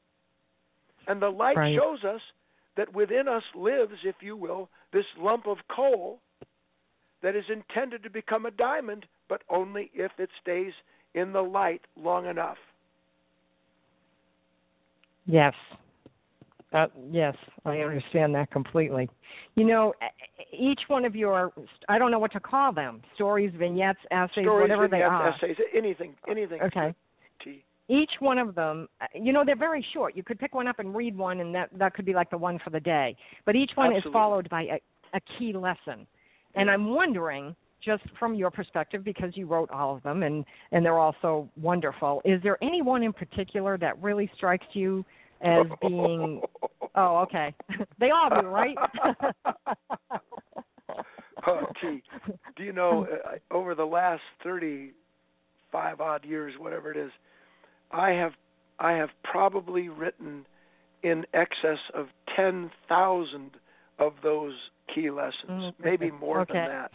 And 1.08 1.22
the 1.22 1.30
light 1.30 1.58
right. 1.58 1.78
shows 1.78 2.04
us 2.04 2.22
that 2.78 2.94
within 2.94 3.28
us 3.28 3.44
lives, 3.56 4.00
if 4.04 4.16
you 4.22 4.36
will, 4.36 4.70
this 4.92 5.06
lump 5.18 5.48
of 5.48 5.58
coal 5.74 6.20
that 7.24 7.36
is 7.36 7.46
intended 7.50 8.04
to 8.04 8.10
become 8.10 8.46
a 8.46 8.52
diamond, 8.52 9.06
but 9.30 9.42
only 9.50 9.90
if 9.94 10.12
it 10.20 10.30
stays 10.42 10.74
in 11.16 11.32
the 11.32 11.42
light 11.42 11.82
long 11.96 12.28
enough. 12.28 12.58
Yes. 15.26 15.54
Uh, 16.74 16.88
yes, 17.12 17.36
I 17.66 17.78
understand 17.78 18.34
that 18.34 18.50
completely. 18.52 19.08
You 19.56 19.64
know, 19.64 19.94
each 20.52 20.82
one 20.88 21.06
of 21.06 21.16
your 21.16 21.54
I 21.88 22.00
don't 22.00 22.10
know 22.10 22.18
what 22.18 22.32
to 22.34 22.40
call 22.40 22.74
them 22.74 23.02
stories, 23.14 23.54
vignettes, 23.58 24.00
essays, 24.10 24.44
stories, 24.44 24.64
whatever 24.64 24.88
vignettes, 24.88 25.02
they 25.02 25.04
are. 25.04 25.30
Essays, 25.30 25.56
anything, 25.76 26.16
anything. 26.28 26.60
Okay. 26.64 26.94
T. 27.44 27.64
Each 27.90 28.10
one 28.20 28.40
of 28.40 28.56
them, 28.56 28.88
you 29.14 29.34
know, 29.34 29.44
they're 29.46 29.56
very 29.56 29.86
short. 29.94 30.18
You 30.18 30.24
could 30.24 30.40
pick 30.40 30.56
one 30.56 30.68
up 30.68 30.80
and 30.80 30.96
read 30.96 31.16
one, 31.16 31.42
and 31.42 31.54
that 31.54 31.70
that 31.78 31.94
could 31.94 32.06
be 32.06 32.14
like 32.14 32.32
the 32.32 32.40
one 32.40 32.60
for 32.64 32.72
the 32.72 32.80
day. 32.80 33.16
But 33.46 33.56
each 33.56 33.72
one 33.76 33.88
Absolutely. 33.88 34.10
is 34.10 34.14
followed 34.14 34.50
by 34.50 34.64
a, 34.64 34.82
a 35.16 35.20
key 35.38 35.54
lesson. 35.54 36.08
And 36.56 36.70
I'm 36.70 36.90
wondering, 36.90 37.56
just 37.84 38.04
from 38.18 38.36
your 38.36 38.52
perspective, 38.52 39.04
because 39.04 39.32
you 39.36 39.48
wrote 39.48 39.70
all 39.72 39.96
of 39.96 40.04
them, 40.04 40.24
and 40.24 40.46
and 40.72 40.86
they're 40.86 41.00
all 41.00 41.16
so 41.22 41.50
wonderful. 41.60 42.22
Is 42.26 42.42
there 42.44 42.58
any 42.64 42.82
one 42.82 43.04
in 43.04 43.14
particular 43.14 43.78
that 43.78 44.02
really 44.02 44.30
strikes 44.36 44.68
you? 44.74 45.06
as 45.42 45.66
being 45.82 46.40
oh 46.96 47.18
okay 47.18 47.54
they 48.00 48.12
all 48.12 48.30
do 48.30 48.48
right 48.48 48.78
oh 51.46 51.68
gee 51.82 52.02
do 52.56 52.64
you 52.64 52.72
know 52.72 53.06
uh, 53.12 53.54
over 53.54 53.76
the 53.76 53.84
last 53.84 54.22
30 54.42 54.94
five 55.74 56.00
odd 56.00 56.24
years, 56.24 56.54
whatever 56.58 56.92
it 56.92 56.98
is, 56.98 57.12
I 57.92 58.12
have 58.12 58.32
I 58.80 58.94
have 58.94 59.10
probably 59.24 59.90
written 59.90 60.46
in 61.02 61.26
excess 61.34 61.80
of 61.94 62.06
ten 62.38 62.72
thousand 62.88 63.52
of 64.00 64.14
those 64.24 64.54
key 64.94 65.10
lessons, 65.10 65.34
mm-hmm. 65.50 65.84
maybe 65.84 66.12
more 66.12 66.42
okay. 66.42 66.54
than 66.54 66.70
that. 66.70 66.92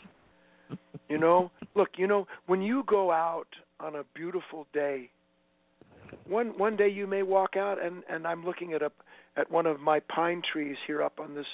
You 1.08 1.18
know, 1.18 1.50
look, 1.74 1.90
you 1.96 2.06
know, 2.06 2.26
when 2.46 2.62
you 2.62 2.84
go 2.86 3.10
out 3.10 3.48
on 3.80 3.96
a 3.96 4.02
beautiful 4.14 4.66
day, 4.72 5.10
one 6.26 6.58
one 6.58 6.76
day 6.76 6.88
you 6.88 7.06
may 7.06 7.22
walk 7.22 7.56
out 7.56 7.82
and 7.82 8.02
and 8.08 8.26
I'm 8.26 8.44
looking 8.44 8.72
at 8.72 8.82
a 8.82 8.90
at 9.36 9.50
one 9.50 9.66
of 9.66 9.80
my 9.80 10.00
pine 10.00 10.42
trees 10.52 10.76
here 10.86 11.02
up 11.02 11.20
on 11.20 11.34
this 11.34 11.46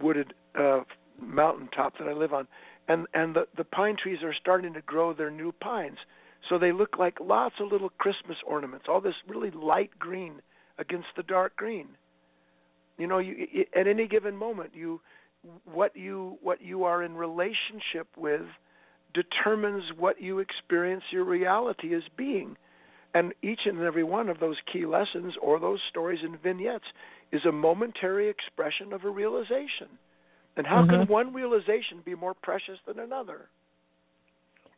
wooded 0.00 0.34
uh 0.58 0.80
mountaintop 1.20 1.98
that 1.98 2.08
I 2.08 2.12
live 2.12 2.32
on, 2.32 2.46
and 2.88 3.06
and 3.14 3.34
the 3.34 3.46
the 3.56 3.64
pine 3.64 3.96
trees 4.00 4.18
are 4.22 4.34
starting 4.34 4.74
to 4.74 4.80
grow 4.82 5.12
their 5.12 5.30
new 5.30 5.52
pines, 5.52 5.98
so 6.48 6.58
they 6.58 6.72
look 6.72 6.98
like 6.98 7.18
lots 7.20 7.56
of 7.60 7.70
little 7.70 7.90
Christmas 7.90 8.38
ornaments. 8.46 8.86
All 8.88 9.00
this 9.00 9.14
really 9.26 9.50
light 9.50 9.90
green 9.98 10.40
against 10.78 11.08
the 11.16 11.22
dark 11.22 11.56
green. 11.56 11.88
You 12.96 13.06
know, 13.06 13.18
you 13.18 13.64
at 13.74 13.86
any 13.86 14.06
given 14.06 14.36
moment, 14.36 14.70
you 14.74 15.00
what 15.64 15.96
you 15.96 16.38
what 16.42 16.62
you 16.62 16.84
are 16.84 17.02
in 17.02 17.14
relationship 17.14 18.08
with 18.16 18.42
determines 19.14 19.84
what 19.96 20.20
you 20.20 20.38
experience 20.38 21.04
your 21.10 21.24
reality 21.24 21.94
as 21.94 22.02
being. 22.16 22.56
And 23.14 23.32
each 23.42 23.60
and 23.64 23.80
every 23.80 24.04
one 24.04 24.28
of 24.28 24.38
those 24.38 24.56
key 24.70 24.84
lessons 24.84 25.34
or 25.40 25.58
those 25.58 25.80
stories 25.88 26.20
and 26.22 26.40
vignettes 26.40 26.84
is 27.32 27.40
a 27.46 27.52
momentary 27.52 28.28
expression 28.28 28.92
of 28.92 29.04
a 29.04 29.10
realization. 29.10 29.88
And 30.56 30.66
how 30.66 30.82
mm-hmm. 30.82 30.90
can 30.90 31.08
one 31.08 31.32
realization 31.32 32.02
be 32.04 32.14
more 32.14 32.34
precious 32.34 32.78
than 32.86 32.98
another? 32.98 33.48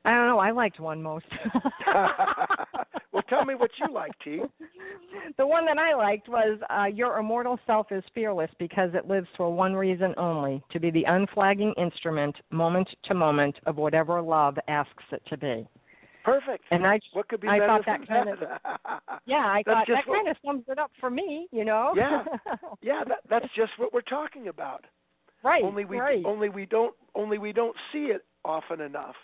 I 0.05 0.15
don't 0.15 0.27
know. 0.27 0.39
I 0.39 0.51
liked 0.51 0.81
one 0.81 1.03
most. 1.03 1.27
well, 3.13 3.23
tell 3.29 3.45
me 3.45 3.55
what 3.55 3.71
you 3.79 3.93
liked, 3.93 4.17
T. 4.25 4.41
The 5.37 5.47
one 5.47 5.67
that 5.67 5.79
I 5.79 5.95
liked 5.95 6.29
was 6.29 6.59
uh, 6.71 6.87
Your 6.87 7.19
immortal 7.19 7.59
self 7.67 7.89
is 7.91 8.03
fearless 8.15 8.51
because 8.59 8.91
it 8.95 9.07
lives 9.07 9.29
for 9.37 9.55
one 9.55 9.75
reason 9.75 10.15
only 10.17 10.63
to 10.73 10.81
be 10.81 10.91
the 10.91 11.05
unflagging 11.07 11.75
instrument, 11.77 12.37
moment 12.51 12.89
to 13.05 13.15
moment, 13.15 13.57
of 13.67 13.77
whatever 13.77 14.21
love 14.23 14.57
asks 14.69 15.05
it 15.13 15.23
to 15.29 15.37
be. 15.37 15.69
Perfect. 16.25 16.65
And 16.71 16.87
I, 16.87 17.01
what 17.13 17.29
could 17.29 17.41
be 17.41 17.49
I 17.49 17.59
better 17.59 17.79
thought 17.85 17.87
than 17.87 18.01
that 18.01 18.09
kind 18.09 18.29
of, 18.29 18.39
yeah, 19.27 19.37
I 19.37 19.63
that's 19.65 19.79
thought 19.79 19.87
that 19.89 20.09
what, 20.09 20.17
kind 20.17 20.29
of 20.29 20.37
sums 20.45 20.65
it 20.69 20.79
up 20.79 20.91
for 21.01 21.11
me, 21.11 21.49
you 21.51 21.65
know. 21.65 21.93
yeah, 21.97 22.25
yeah, 22.83 23.03
that, 23.09 23.19
that's 23.29 23.49
just 23.57 23.73
what 23.79 23.93
we're 23.93 24.03
talking 24.03 24.49
about. 24.49 24.85
Right. 25.43 25.65
Only 25.65 25.87
we 25.87 25.99
right. 25.99 26.23
only 26.27 26.51
we 26.51 26.67
don't 26.67 26.95
only 27.15 27.39
we 27.39 27.53
don't 27.55 27.77
see 27.93 28.11
it 28.15 28.27
often 28.45 28.83
enough. 28.83 29.15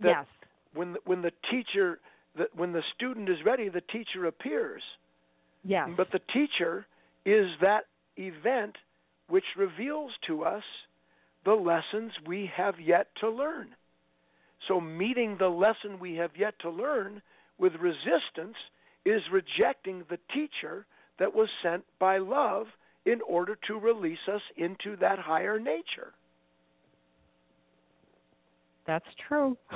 That 0.00 0.08
yes. 0.08 0.26
When 0.74 0.92
the, 0.92 0.98
when 1.04 1.22
the 1.22 1.32
teacher 1.50 1.98
the, 2.36 2.46
when 2.54 2.72
the 2.72 2.82
student 2.94 3.28
is 3.28 3.38
ready, 3.44 3.68
the 3.68 3.80
teacher 3.80 4.26
appears. 4.26 4.82
Yes. 5.64 5.88
But 5.96 6.08
the 6.12 6.20
teacher 6.32 6.86
is 7.24 7.46
that 7.60 7.84
event 8.16 8.76
which 9.28 9.44
reveals 9.56 10.12
to 10.26 10.44
us 10.44 10.62
the 11.44 11.52
lessons 11.52 12.12
we 12.26 12.50
have 12.56 12.74
yet 12.80 13.08
to 13.20 13.28
learn. 13.28 13.68
So, 14.66 14.80
meeting 14.80 15.36
the 15.38 15.48
lesson 15.48 15.98
we 16.00 16.16
have 16.16 16.32
yet 16.36 16.54
to 16.60 16.70
learn 16.70 17.22
with 17.58 17.72
resistance 17.74 18.56
is 19.04 19.22
rejecting 19.32 20.04
the 20.10 20.18
teacher 20.34 20.86
that 21.18 21.34
was 21.34 21.48
sent 21.62 21.84
by 21.98 22.18
love 22.18 22.66
in 23.06 23.20
order 23.26 23.56
to 23.66 23.78
release 23.78 24.18
us 24.32 24.42
into 24.56 24.96
that 24.96 25.18
higher 25.18 25.58
nature. 25.58 26.12
That's 28.88 29.04
true. 29.28 29.56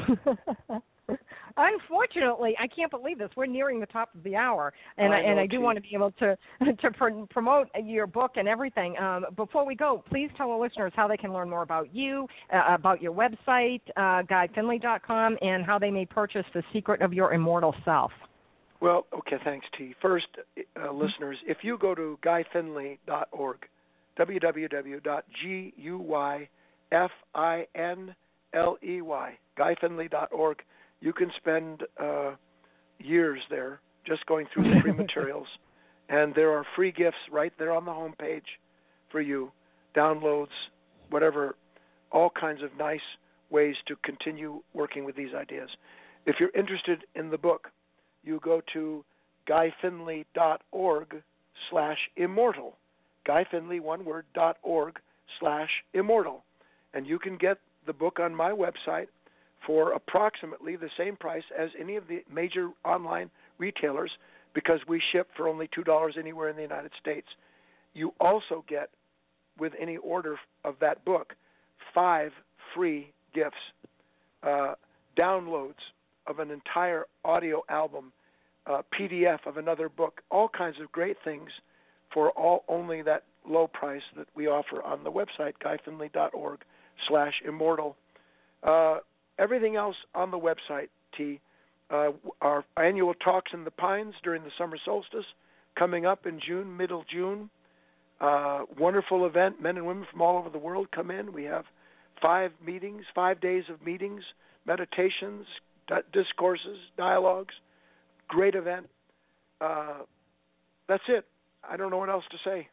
Unfortunately, 1.59 2.57
I 2.59 2.67
can't 2.67 2.91
believe 2.91 3.19
this. 3.19 3.29
We're 3.37 3.45
nearing 3.45 3.79
the 3.79 3.87
top 3.87 4.09
of 4.15 4.23
the 4.23 4.35
hour, 4.35 4.73
and 4.97 5.13
I, 5.13 5.19
and 5.19 5.39
I 5.39 5.45
too. 5.47 5.59
do 5.59 5.61
want 5.61 5.77
to 5.77 5.83
be 5.83 5.91
able 5.95 6.13
to 6.13 6.35
to 6.81 6.91
pr- 6.93 7.11
promote 7.29 7.69
your 7.85 8.07
book 8.07 8.33
and 8.37 8.49
everything. 8.49 8.97
Um, 8.97 9.27
before 9.37 9.67
we 9.67 9.75
go, 9.75 10.03
please 10.09 10.31
tell 10.39 10.49
the 10.49 10.57
listeners 10.57 10.95
how 10.97 11.07
they 11.07 11.19
can 11.19 11.31
learn 11.31 11.51
more 11.51 11.61
about 11.61 11.95
you, 11.95 12.27
uh, 12.51 12.75
about 12.75 13.03
your 13.03 13.13
website, 13.13 13.83
uh, 13.99 14.23
GuyFinley.com, 14.23 15.37
and 15.43 15.63
how 15.67 15.79
they 15.79 15.91
may 15.91 16.07
purchase 16.07 16.47
The 16.55 16.63
Secret 16.73 17.03
of 17.03 17.13
Your 17.13 17.35
Immortal 17.35 17.75
Self. 17.85 18.13
Well, 18.81 19.07
okay, 19.13 19.37
thanks, 19.45 19.67
T. 19.77 19.95
First, 20.01 20.29
uh, 20.83 20.91
listeners, 20.91 21.37
if 21.47 21.59
you 21.63 21.77
go 21.77 21.95
to 21.95 22.19
guyfinley.org, 22.25 23.59
www.guyfinley, 28.55 29.37
guyfinley.org, 29.59 30.59
you 31.01 31.13
can 31.13 31.31
spend 31.37 31.83
uh, 32.01 32.33
years 32.99 33.41
there 33.51 33.81
just 34.07 34.25
going 34.27 34.47
through 34.53 34.65
the 34.65 34.81
free 34.81 34.93
materials. 35.05 35.47
And 36.09 36.35
there 36.35 36.51
are 36.51 36.65
free 36.77 36.93
gifts 36.93 37.17
right 37.31 37.53
there 37.59 37.73
on 37.73 37.85
the 37.85 37.93
home 37.93 38.15
page 38.19 38.45
for 39.11 39.21
you, 39.21 39.53
downloads, 39.97 40.49
whatever, 41.11 41.57
all 42.11 42.31
kinds 42.31 42.63
of 42.63 42.71
nice 42.79 43.01
ways 43.51 43.77
to 43.89 43.97
continue 44.05 44.61
working 44.75 45.05
with 45.05 45.17
these 45.17 45.35
ideas. 45.35 45.69
If 46.27 46.37
you're 46.39 46.51
interested 46.55 47.05
in 47.15 47.31
the 47.31 47.39
book, 47.39 47.69
you 48.25 48.41
go 48.43 48.63
to 48.73 49.05
guyfinley.org 49.49 51.23
slash 51.71 51.99
immortal. 52.17 52.77
Guyfinley, 53.29 53.81
one 53.81 54.05
word, 54.05 54.25
dot 54.35 54.57
org 54.63 54.99
slash 55.41 55.69
immortal. 55.95 56.45
And 56.95 57.07
you 57.07 57.19
can 57.19 57.37
get 57.37 57.59
the 57.87 57.93
book 57.93 58.19
on 58.21 58.35
my 58.35 58.51
website 58.51 59.09
for 59.67 59.93
approximately 59.93 60.77
the 60.77 60.91
same 60.99 61.17
price 61.17 61.45
as 61.57 61.71
any 61.79 61.97
of 61.97 62.09
the 62.09 62.23
major 62.33 62.71
online 62.85 63.31
retailers 63.59 64.11
because 64.55 64.81
we 64.89 65.01
ship 65.13 65.29
for 65.37 65.49
only 65.49 65.69
$2 65.69 66.19
anywhere 66.19 66.49
in 66.49 66.57
the 66.57 66.63
United 66.63 66.91
States. 67.01 67.29
You 67.95 68.13
also 68.21 68.65
get, 68.69 68.91
with 69.59 69.73
any 69.81 69.97
order 69.99 70.37
of 70.65 70.75
that 70.81 71.05
book, 71.05 71.35
five 71.95 72.33
free 72.75 73.13
gifts, 73.35 73.57
uh, 74.43 74.75
downloads 75.17 75.75
of 76.27 76.39
an 76.39 76.51
entire 76.51 77.07
audio 77.25 77.63
album, 77.69 78.13
uh, 78.67 78.83
PDF 78.99 79.39
of 79.47 79.57
another 79.57 79.89
book, 79.89 80.21
all 80.31 80.49
kinds 80.49 80.77
of 80.81 80.91
great 80.93 81.17
things 81.25 81.51
for 82.13 82.31
all 82.31 82.65
only 82.69 83.03
that 83.03 83.25
low 83.49 83.67
price 83.67 84.03
that 84.17 84.27
we 84.35 84.47
offer 84.47 84.83
on 84.83 85.03
the 85.03 85.11
website 85.11 85.55
guyfinley.org 85.65 86.61
slash 87.09 87.35
immortal. 87.47 87.97
Uh, 88.63 88.99
everything 89.39 89.77
else 89.77 89.97
on 90.15 90.31
the 90.31 90.39
website, 90.39 90.89
T. 91.17 91.41
Uh, 91.91 92.11
our 92.41 92.65
annual 92.77 93.15
talks 93.15 93.53
in 93.53 93.65
the 93.65 93.71
pines 93.71 94.15
during 94.23 94.43
the 94.45 94.51
summer 94.57 94.79
solstice 94.85 95.27
coming 95.79 96.07
up 96.07 96.27
in 96.27 96.41
June, 96.47 96.77
middle 96.77 97.05
June. 97.13 97.51
Uh, 98.21 98.61
wonderful 98.79 99.27
event. 99.27 99.61
Men 99.61 99.77
and 99.77 99.87
women 99.87 100.07
from 100.11 100.23
all 100.23 100.39
over 100.39 100.49
the 100.49 100.59
world 100.59 100.89
come 100.95 101.11
in. 101.11 101.33
We 101.33 101.45
have 101.45 101.65
five 102.21 102.53
meetings, 102.65 103.05
five 103.15 103.41
days 103.41 103.65
of 103.69 103.85
meetings, 103.85 104.23
meditations, 104.65 105.47
discourses, 106.13 106.79
dialogues. 106.97 107.55
Great 108.29 108.55
event. 108.55 108.87
Uh, 109.61 109.99
that's 110.89 111.03
it. 111.09 111.27
I 111.69 111.77
don't 111.77 111.91
know 111.91 111.99
what 111.99 112.11
else 112.11 112.25
to 112.31 112.39
say. 112.45 112.69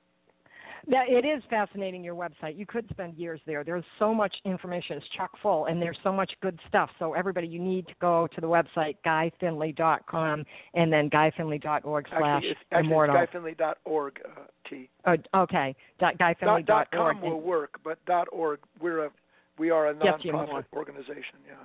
Yeah, 0.87 1.03
it 1.07 1.25
is 1.25 1.43
fascinating 1.49 2.03
your 2.03 2.15
website. 2.15 2.57
You 2.57 2.65
could 2.65 2.87
spend 2.89 3.15
years 3.15 3.39
there. 3.45 3.63
There's 3.63 3.83
so 3.97 4.13
much 4.13 4.33
information. 4.45 4.97
It's 4.97 5.05
chock 5.15 5.31
full, 5.41 5.65
and 5.65 5.81
there's 5.81 5.97
so 6.03 6.11
much 6.11 6.31
good 6.41 6.59
stuff. 6.67 6.89
So 6.99 7.13
everybody, 7.13 7.47
you 7.47 7.59
need 7.59 7.87
to 7.87 7.93
go 7.99 8.27
to 8.33 8.41
the 8.41 8.47
website 8.47 8.95
guyfinley.com 9.05 10.45
and 10.73 10.93
then 10.93 11.09
guyfinley.org 11.09 12.05
slash 12.09 12.43
immortal. 12.71 13.17
Actually, 13.17 13.51
it's 13.51 13.59
guyfinley.org. 13.59 14.19
Uh, 14.25 14.41
T. 14.69 14.89
Oh, 15.05 15.15
okay. 15.43 15.75
Dot, 15.99 16.17
guyfinley.org. 16.17 16.65
Dot, 16.65 16.87
dot 16.91 16.91
com 16.91 17.21
will 17.21 17.41
work, 17.41 17.79
but 17.83 18.03
dot 18.05 18.27
org. 18.31 18.59
We're 18.81 19.05
a 19.05 19.09
we 19.57 19.69
are 19.69 19.89
a 19.89 19.93
nonprofit 19.93 20.65
organization. 20.73 21.39
Yeah. 21.47 21.55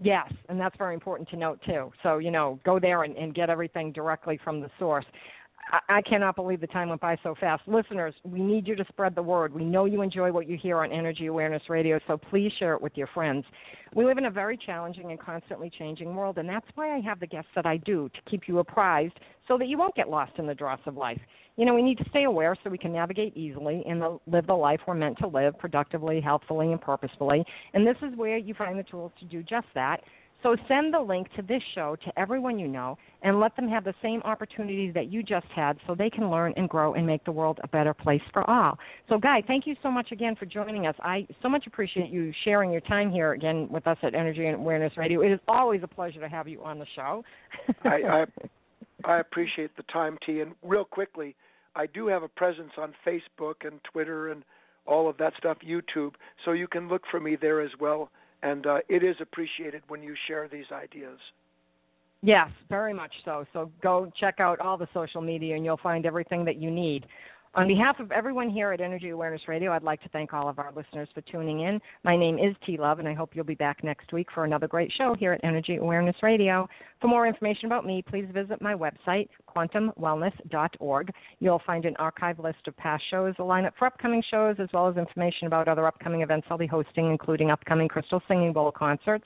Yes, 0.00 0.32
and 0.48 0.60
that's 0.60 0.76
very 0.76 0.94
important 0.94 1.28
to 1.30 1.36
note 1.36 1.60
too. 1.66 1.92
So 2.02 2.18
you 2.18 2.30
know, 2.30 2.60
go 2.64 2.78
there 2.78 3.02
and, 3.02 3.16
and 3.16 3.34
get 3.34 3.50
everything 3.50 3.92
directly 3.92 4.38
from 4.44 4.60
the 4.60 4.70
source. 4.78 5.04
I, 5.88 6.02
cannot 6.02 6.36
believe 6.36 6.60
the 6.60 6.66
time 6.66 6.88
went 6.88 7.00
by 7.00 7.16
so 7.22 7.34
fast. 7.38 7.62
Listeners, 7.66 8.14
we 8.24 8.40
need 8.40 8.66
you 8.66 8.74
to 8.76 8.84
spread 8.88 9.14
the 9.14 9.22
word. 9.22 9.52
We 9.52 9.64
know 9.64 9.84
you 9.84 10.02
enjoy 10.02 10.32
what 10.32 10.48
you 10.48 10.56
hear 10.56 10.78
on 10.78 10.92
Energy 10.92 11.26
Awareness 11.26 11.62
Radio, 11.68 11.98
so 12.06 12.16
please 12.16 12.52
share 12.58 12.74
it 12.74 12.80
with 12.80 12.96
your 12.96 13.08
friends. 13.08 13.44
We 13.94 14.04
live 14.04 14.18
in 14.18 14.26
a 14.26 14.30
very 14.30 14.56
challenging 14.56 15.10
and 15.10 15.20
constantly 15.20 15.70
changing 15.70 16.14
world, 16.14 16.38
and 16.38 16.48
that's 16.48 16.66
why 16.74 16.94
I 16.94 17.00
have 17.00 17.20
the 17.20 17.26
guests 17.26 17.50
that 17.54 17.66
I 17.66 17.76
do 17.78 18.08
to 18.08 18.30
keep 18.30 18.48
you 18.48 18.58
apprised 18.58 19.14
so 19.46 19.58
that 19.58 19.68
you 19.68 19.78
won't 19.78 19.94
get 19.94 20.08
lost 20.08 20.32
in 20.38 20.46
the 20.46 20.54
dross 20.54 20.80
of 20.86 20.96
life. 20.96 21.20
You 21.56 21.64
know, 21.64 21.74
we 21.74 21.82
need 21.82 21.98
to 21.98 22.08
stay 22.10 22.24
aware 22.24 22.56
so 22.62 22.70
we 22.70 22.78
can 22.78 22.92
navigate 22.92 23.36
easily 23.36 23.82
and 23.88 24.02
live 24.26 24.46
the 24.46 24.54
life 24.54 24.80
we're 24.86 24.94
meant 24.94 25.18
to 25.18 25.26
live 25.26 25.58
productively, 25.58 26.20
healthfully, 26.20 26.70
and 26.70 26.80
purposefully. 26.80 27.44
And 27.74 27.86
this 27.86 27.96
is 28.00 28.16
where 28.16 28.38
you 28.38 28.54
find 28.54 28.78
the 28.78 28.84
tools 28.84 29.12
to 29.18 29.24
do 29.24 29.42
just 29.42 29.66
that 29.74 30.00
So 30.42 30.56
send 30.68 30.94
the 30.94 31.00
link 31.00 31.28
to 31.36 31.42
this 31.42 31.62
show 31.74 31.96
to 32.04 32.18
everyone 32.18 32.58
you 32.58 32.68
know 32.68 32.96
and 33.22 33.40
let 33.40 33.56
them 33.56 33.68
have 33.68 33.84
the 33.84 33.94
same 34.02 34.20
opportunities 34.22 34.94
that 34.94 35.12
you 35.12 35.22
just 35.22 35.46
had 35.54 35.78
so 35.86 35.94
they 35.94 36.10
can 36.10 36.30
learn 36.30 36.54
and 36.56 36.68
grow 36.68 36.94
and 36.94 37.06
make 37.06 37.24
the 37.24 37.32
world 37.32 37.58
a 37.64 37.68
better 37.68 37.92
place 37.92 38.22
for 38.32 38.48
all. 38.48 38.78
So 39.08 39.18
Guy, 39.18 39.42
thank 39.46 39.66
you 39.66 39.74
so 39.82 39.90
much 39.90 40.12
again 40.12 40.36
for 40.36 40.46
joining 40.46 40.86
us. 40.86 40.94
I 41.00 41.26
so 41.42 41.48
much 41.48 41.66
appreciate 41.66 42.10
you 42.10 42.32
sharing 42.44 42.70
your 42.70 42.80
time 42.82 43.10
here 43.10 43.32
again 43.32 43.68
with 43.70 43.86
us 43.86 43.98
at 44.02 44.14
Energy 44.14 44.46
and 44.46 44.56
Awareness 44.56 44.92
Radio. 44.96 45.22
It 45.22 45.32
is 45.32 45.40
always 45.48 45.82
a 45.82 45.88
pleasure 45.88 46.20
to 46.20 46.28
have 46.28 46.46
you 46.46 46.62
on 46.62 46.78
the 46.78 46.86
show. 46.94 47.24
I, 47.84 47.88
I 47.88 48.24
I 49.04 49.20
appreciate 49.20 49.76
the 49.76 49.84
time, 49.84 50.18
T. 50.24 50.40
And 50.40 50.54
real 50.62 50.84
quickly, 50.84 51.36
I 51.76 51.86
do 51.86 52.08
have 52.08 52.22
a 52.22 52.28
presence 52.28 52.72
on 52.76 52.94
Facebook 53.06 53.64
and 53.64 53.80
Twitter 53.84 54.30
and 54.30 54.42
all 54.86 55.08
of 55.08 55.16
that 55.18 55.34
stuff, 55.38 55.58
YouTube, 55.66 56.14
so 56.44 56.52
you 56.52 56.66
can 56.66 56.88
look 56.88 57.02
for 57.10 57.20
me 57.20 57.36
there 57.40 57.60
as 57.60 57.70
well. 57.78 58.10
And 58.42 58.66
uh, 58.66 58.78
it 58.88 59.02
is 59.02 59.16
appreciated 59.20 59.82
when 59.88 60.02
you 60.02 60.14
share 60.26 60.48
these 60.48 60.66
ideas. 60.72 61.18
Yes, 62.22 62.48
very 62.68 62.92
much 62.92 63.12
so. 63.24 63.44
So 63.52 63.70
go 63.82 64.10
check 64.18 64.36
out 64.40 64.60
all 64.60 64.76
the 64.76 64.88
social 64.92 65.20
media 65.20 65.54
and 65.54 65.64
you'll 65.64 65.78
find 65.78 66.04
everything 66.04 66.44
that 66.44 66.56
you 66.56 66.70
need. 66.70 67.06
On 67.54 67.66
behalf 67.66 67.98
of 67.98 68.12
everyone 68.12 68.50
here 68.50 68.72
at 68.72 68.80
Energy 68.80 69.08
Awareness 69.08 69.40
Radio, 69.48 69.72
I'd 69.72 69.82
like 69.82 70.02
to 70.02 70.08
thank 70.10 70.32
all 70.34 70.48
of 70.48 70.58
our 70.58 70.70
listeners 70.76 71.08
for 71.14 71.22
tuning 71.22 71.62
in. 71.62 71.80
My 72.04 72.16
name 72.16 72.38
is 72.38 72.54
T 72.64 72.76
Love, 72.76 72.98
and 72.98 73.08
I 73.08 73.14
hope 73.14 73.30
you'll 73.34 73.44
be 73.44 73.54
back 73.54 73.82
next 73.82 74.12
week 74.12 74.28
for 74.34 74.44
another 74.44 74.68
great 74.68 74.92
show 74.96 75.14
here 75.18 75.32
at 75.32 75.40
Energy 75.42 75.76
Awareness 75.76 76.16
Radio. 76.22 76.68
For 77.00 77.08
more 77.08 77.26
information 77.26 77.66
about 77.66 77.86
me, 77.86 78.04
please 78.06 78.26
visit 78.32 78.60
my 78.60 78.74
website, 78.74 79.28
quantumwellness.org. 79.58 81.10
You'll 81.40 81.62
find 81.66 81.84
an 81.84 81.96
archive 81.96 82.38
list 82.38 82.66
of 82.66 82.76
past 82.76 83.02
shows, 83.10 83.34
a 83.38 83.42
lineup 83.42 83.72
for 83.78 83.86
upcoming 83.86 84.22
shows, 84.30 84.56
as 84.58 84.68
well 84.72 84.88
as 84.88 84.96
information 84.96 85.46
about 85.46 85.68
other 85.68 85.86
upcoming 85.86 86.22
events 86.22 86.46
I'll 86.50 86.58
be 86.58 86.66
hosting, 86.66 87.10
including 87.10 87.50
upcoming 87.50 87.88
Crystal 87.88 88.22
Singing 88.28 88.52
Bowl 88.52 88.72
concerts. 88.72 89.24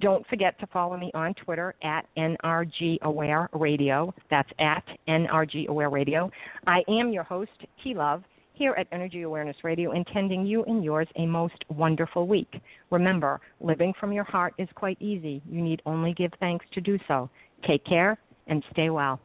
Don't 0.00 0.26
forget 0.26 0.58
to 0.60 0.66
follow 0.66 0.96
me 0.96 1.10
on 1.14 1.34
Twitter 1.34 1.74
at 1.82 2.06
NRG 2.16 3.00
Aware 3.02 3.48
Radio. 3.52 4.14
That's 4.30 4.50
at 4.58 4.84
NRG 5.08 5.68
Aware 5.68 5.90
Radio. 5.90 6.30
I 6.66 6.80
am 6.88 7.10
your 7.10 7.24
host, 7.24 7.50
T 7.82 7.94
Love 7.94 8.22
here 8.52 8.74
at 8.76 8.88
Energy 8.90 9.22
Awareness 9.22 9.56
Radio, 9.62 9.92
intending 9.92 10.44
you 10.44 10.64
and 10.64 10.82
yours 10.84 11.06
a 11.16 11.26
most 11.26 11.64
wonderful 11.68 12.26
week. 12.26 12.60
Remember, 12.90 13.40
living 13.60 13.92
from 14.00 14.12
your 14.12 14.24
heart 14.24 14.52
is 14.58 14.68
quite 14.74 15.00
easy. 15.00 15.40
You 15.48 15.62
need 15.62 15.80
only 15.86 16.12
give 16.12 16.32
thanks 16.40 16.66
to 16.74 16.80
do 16.80 16.98
so. 17.06 17.30
Take 17.66 17.84
care 17.86 18.18
and 18.48 18.62
stay 18.72 18.90
well. 18.90 19.20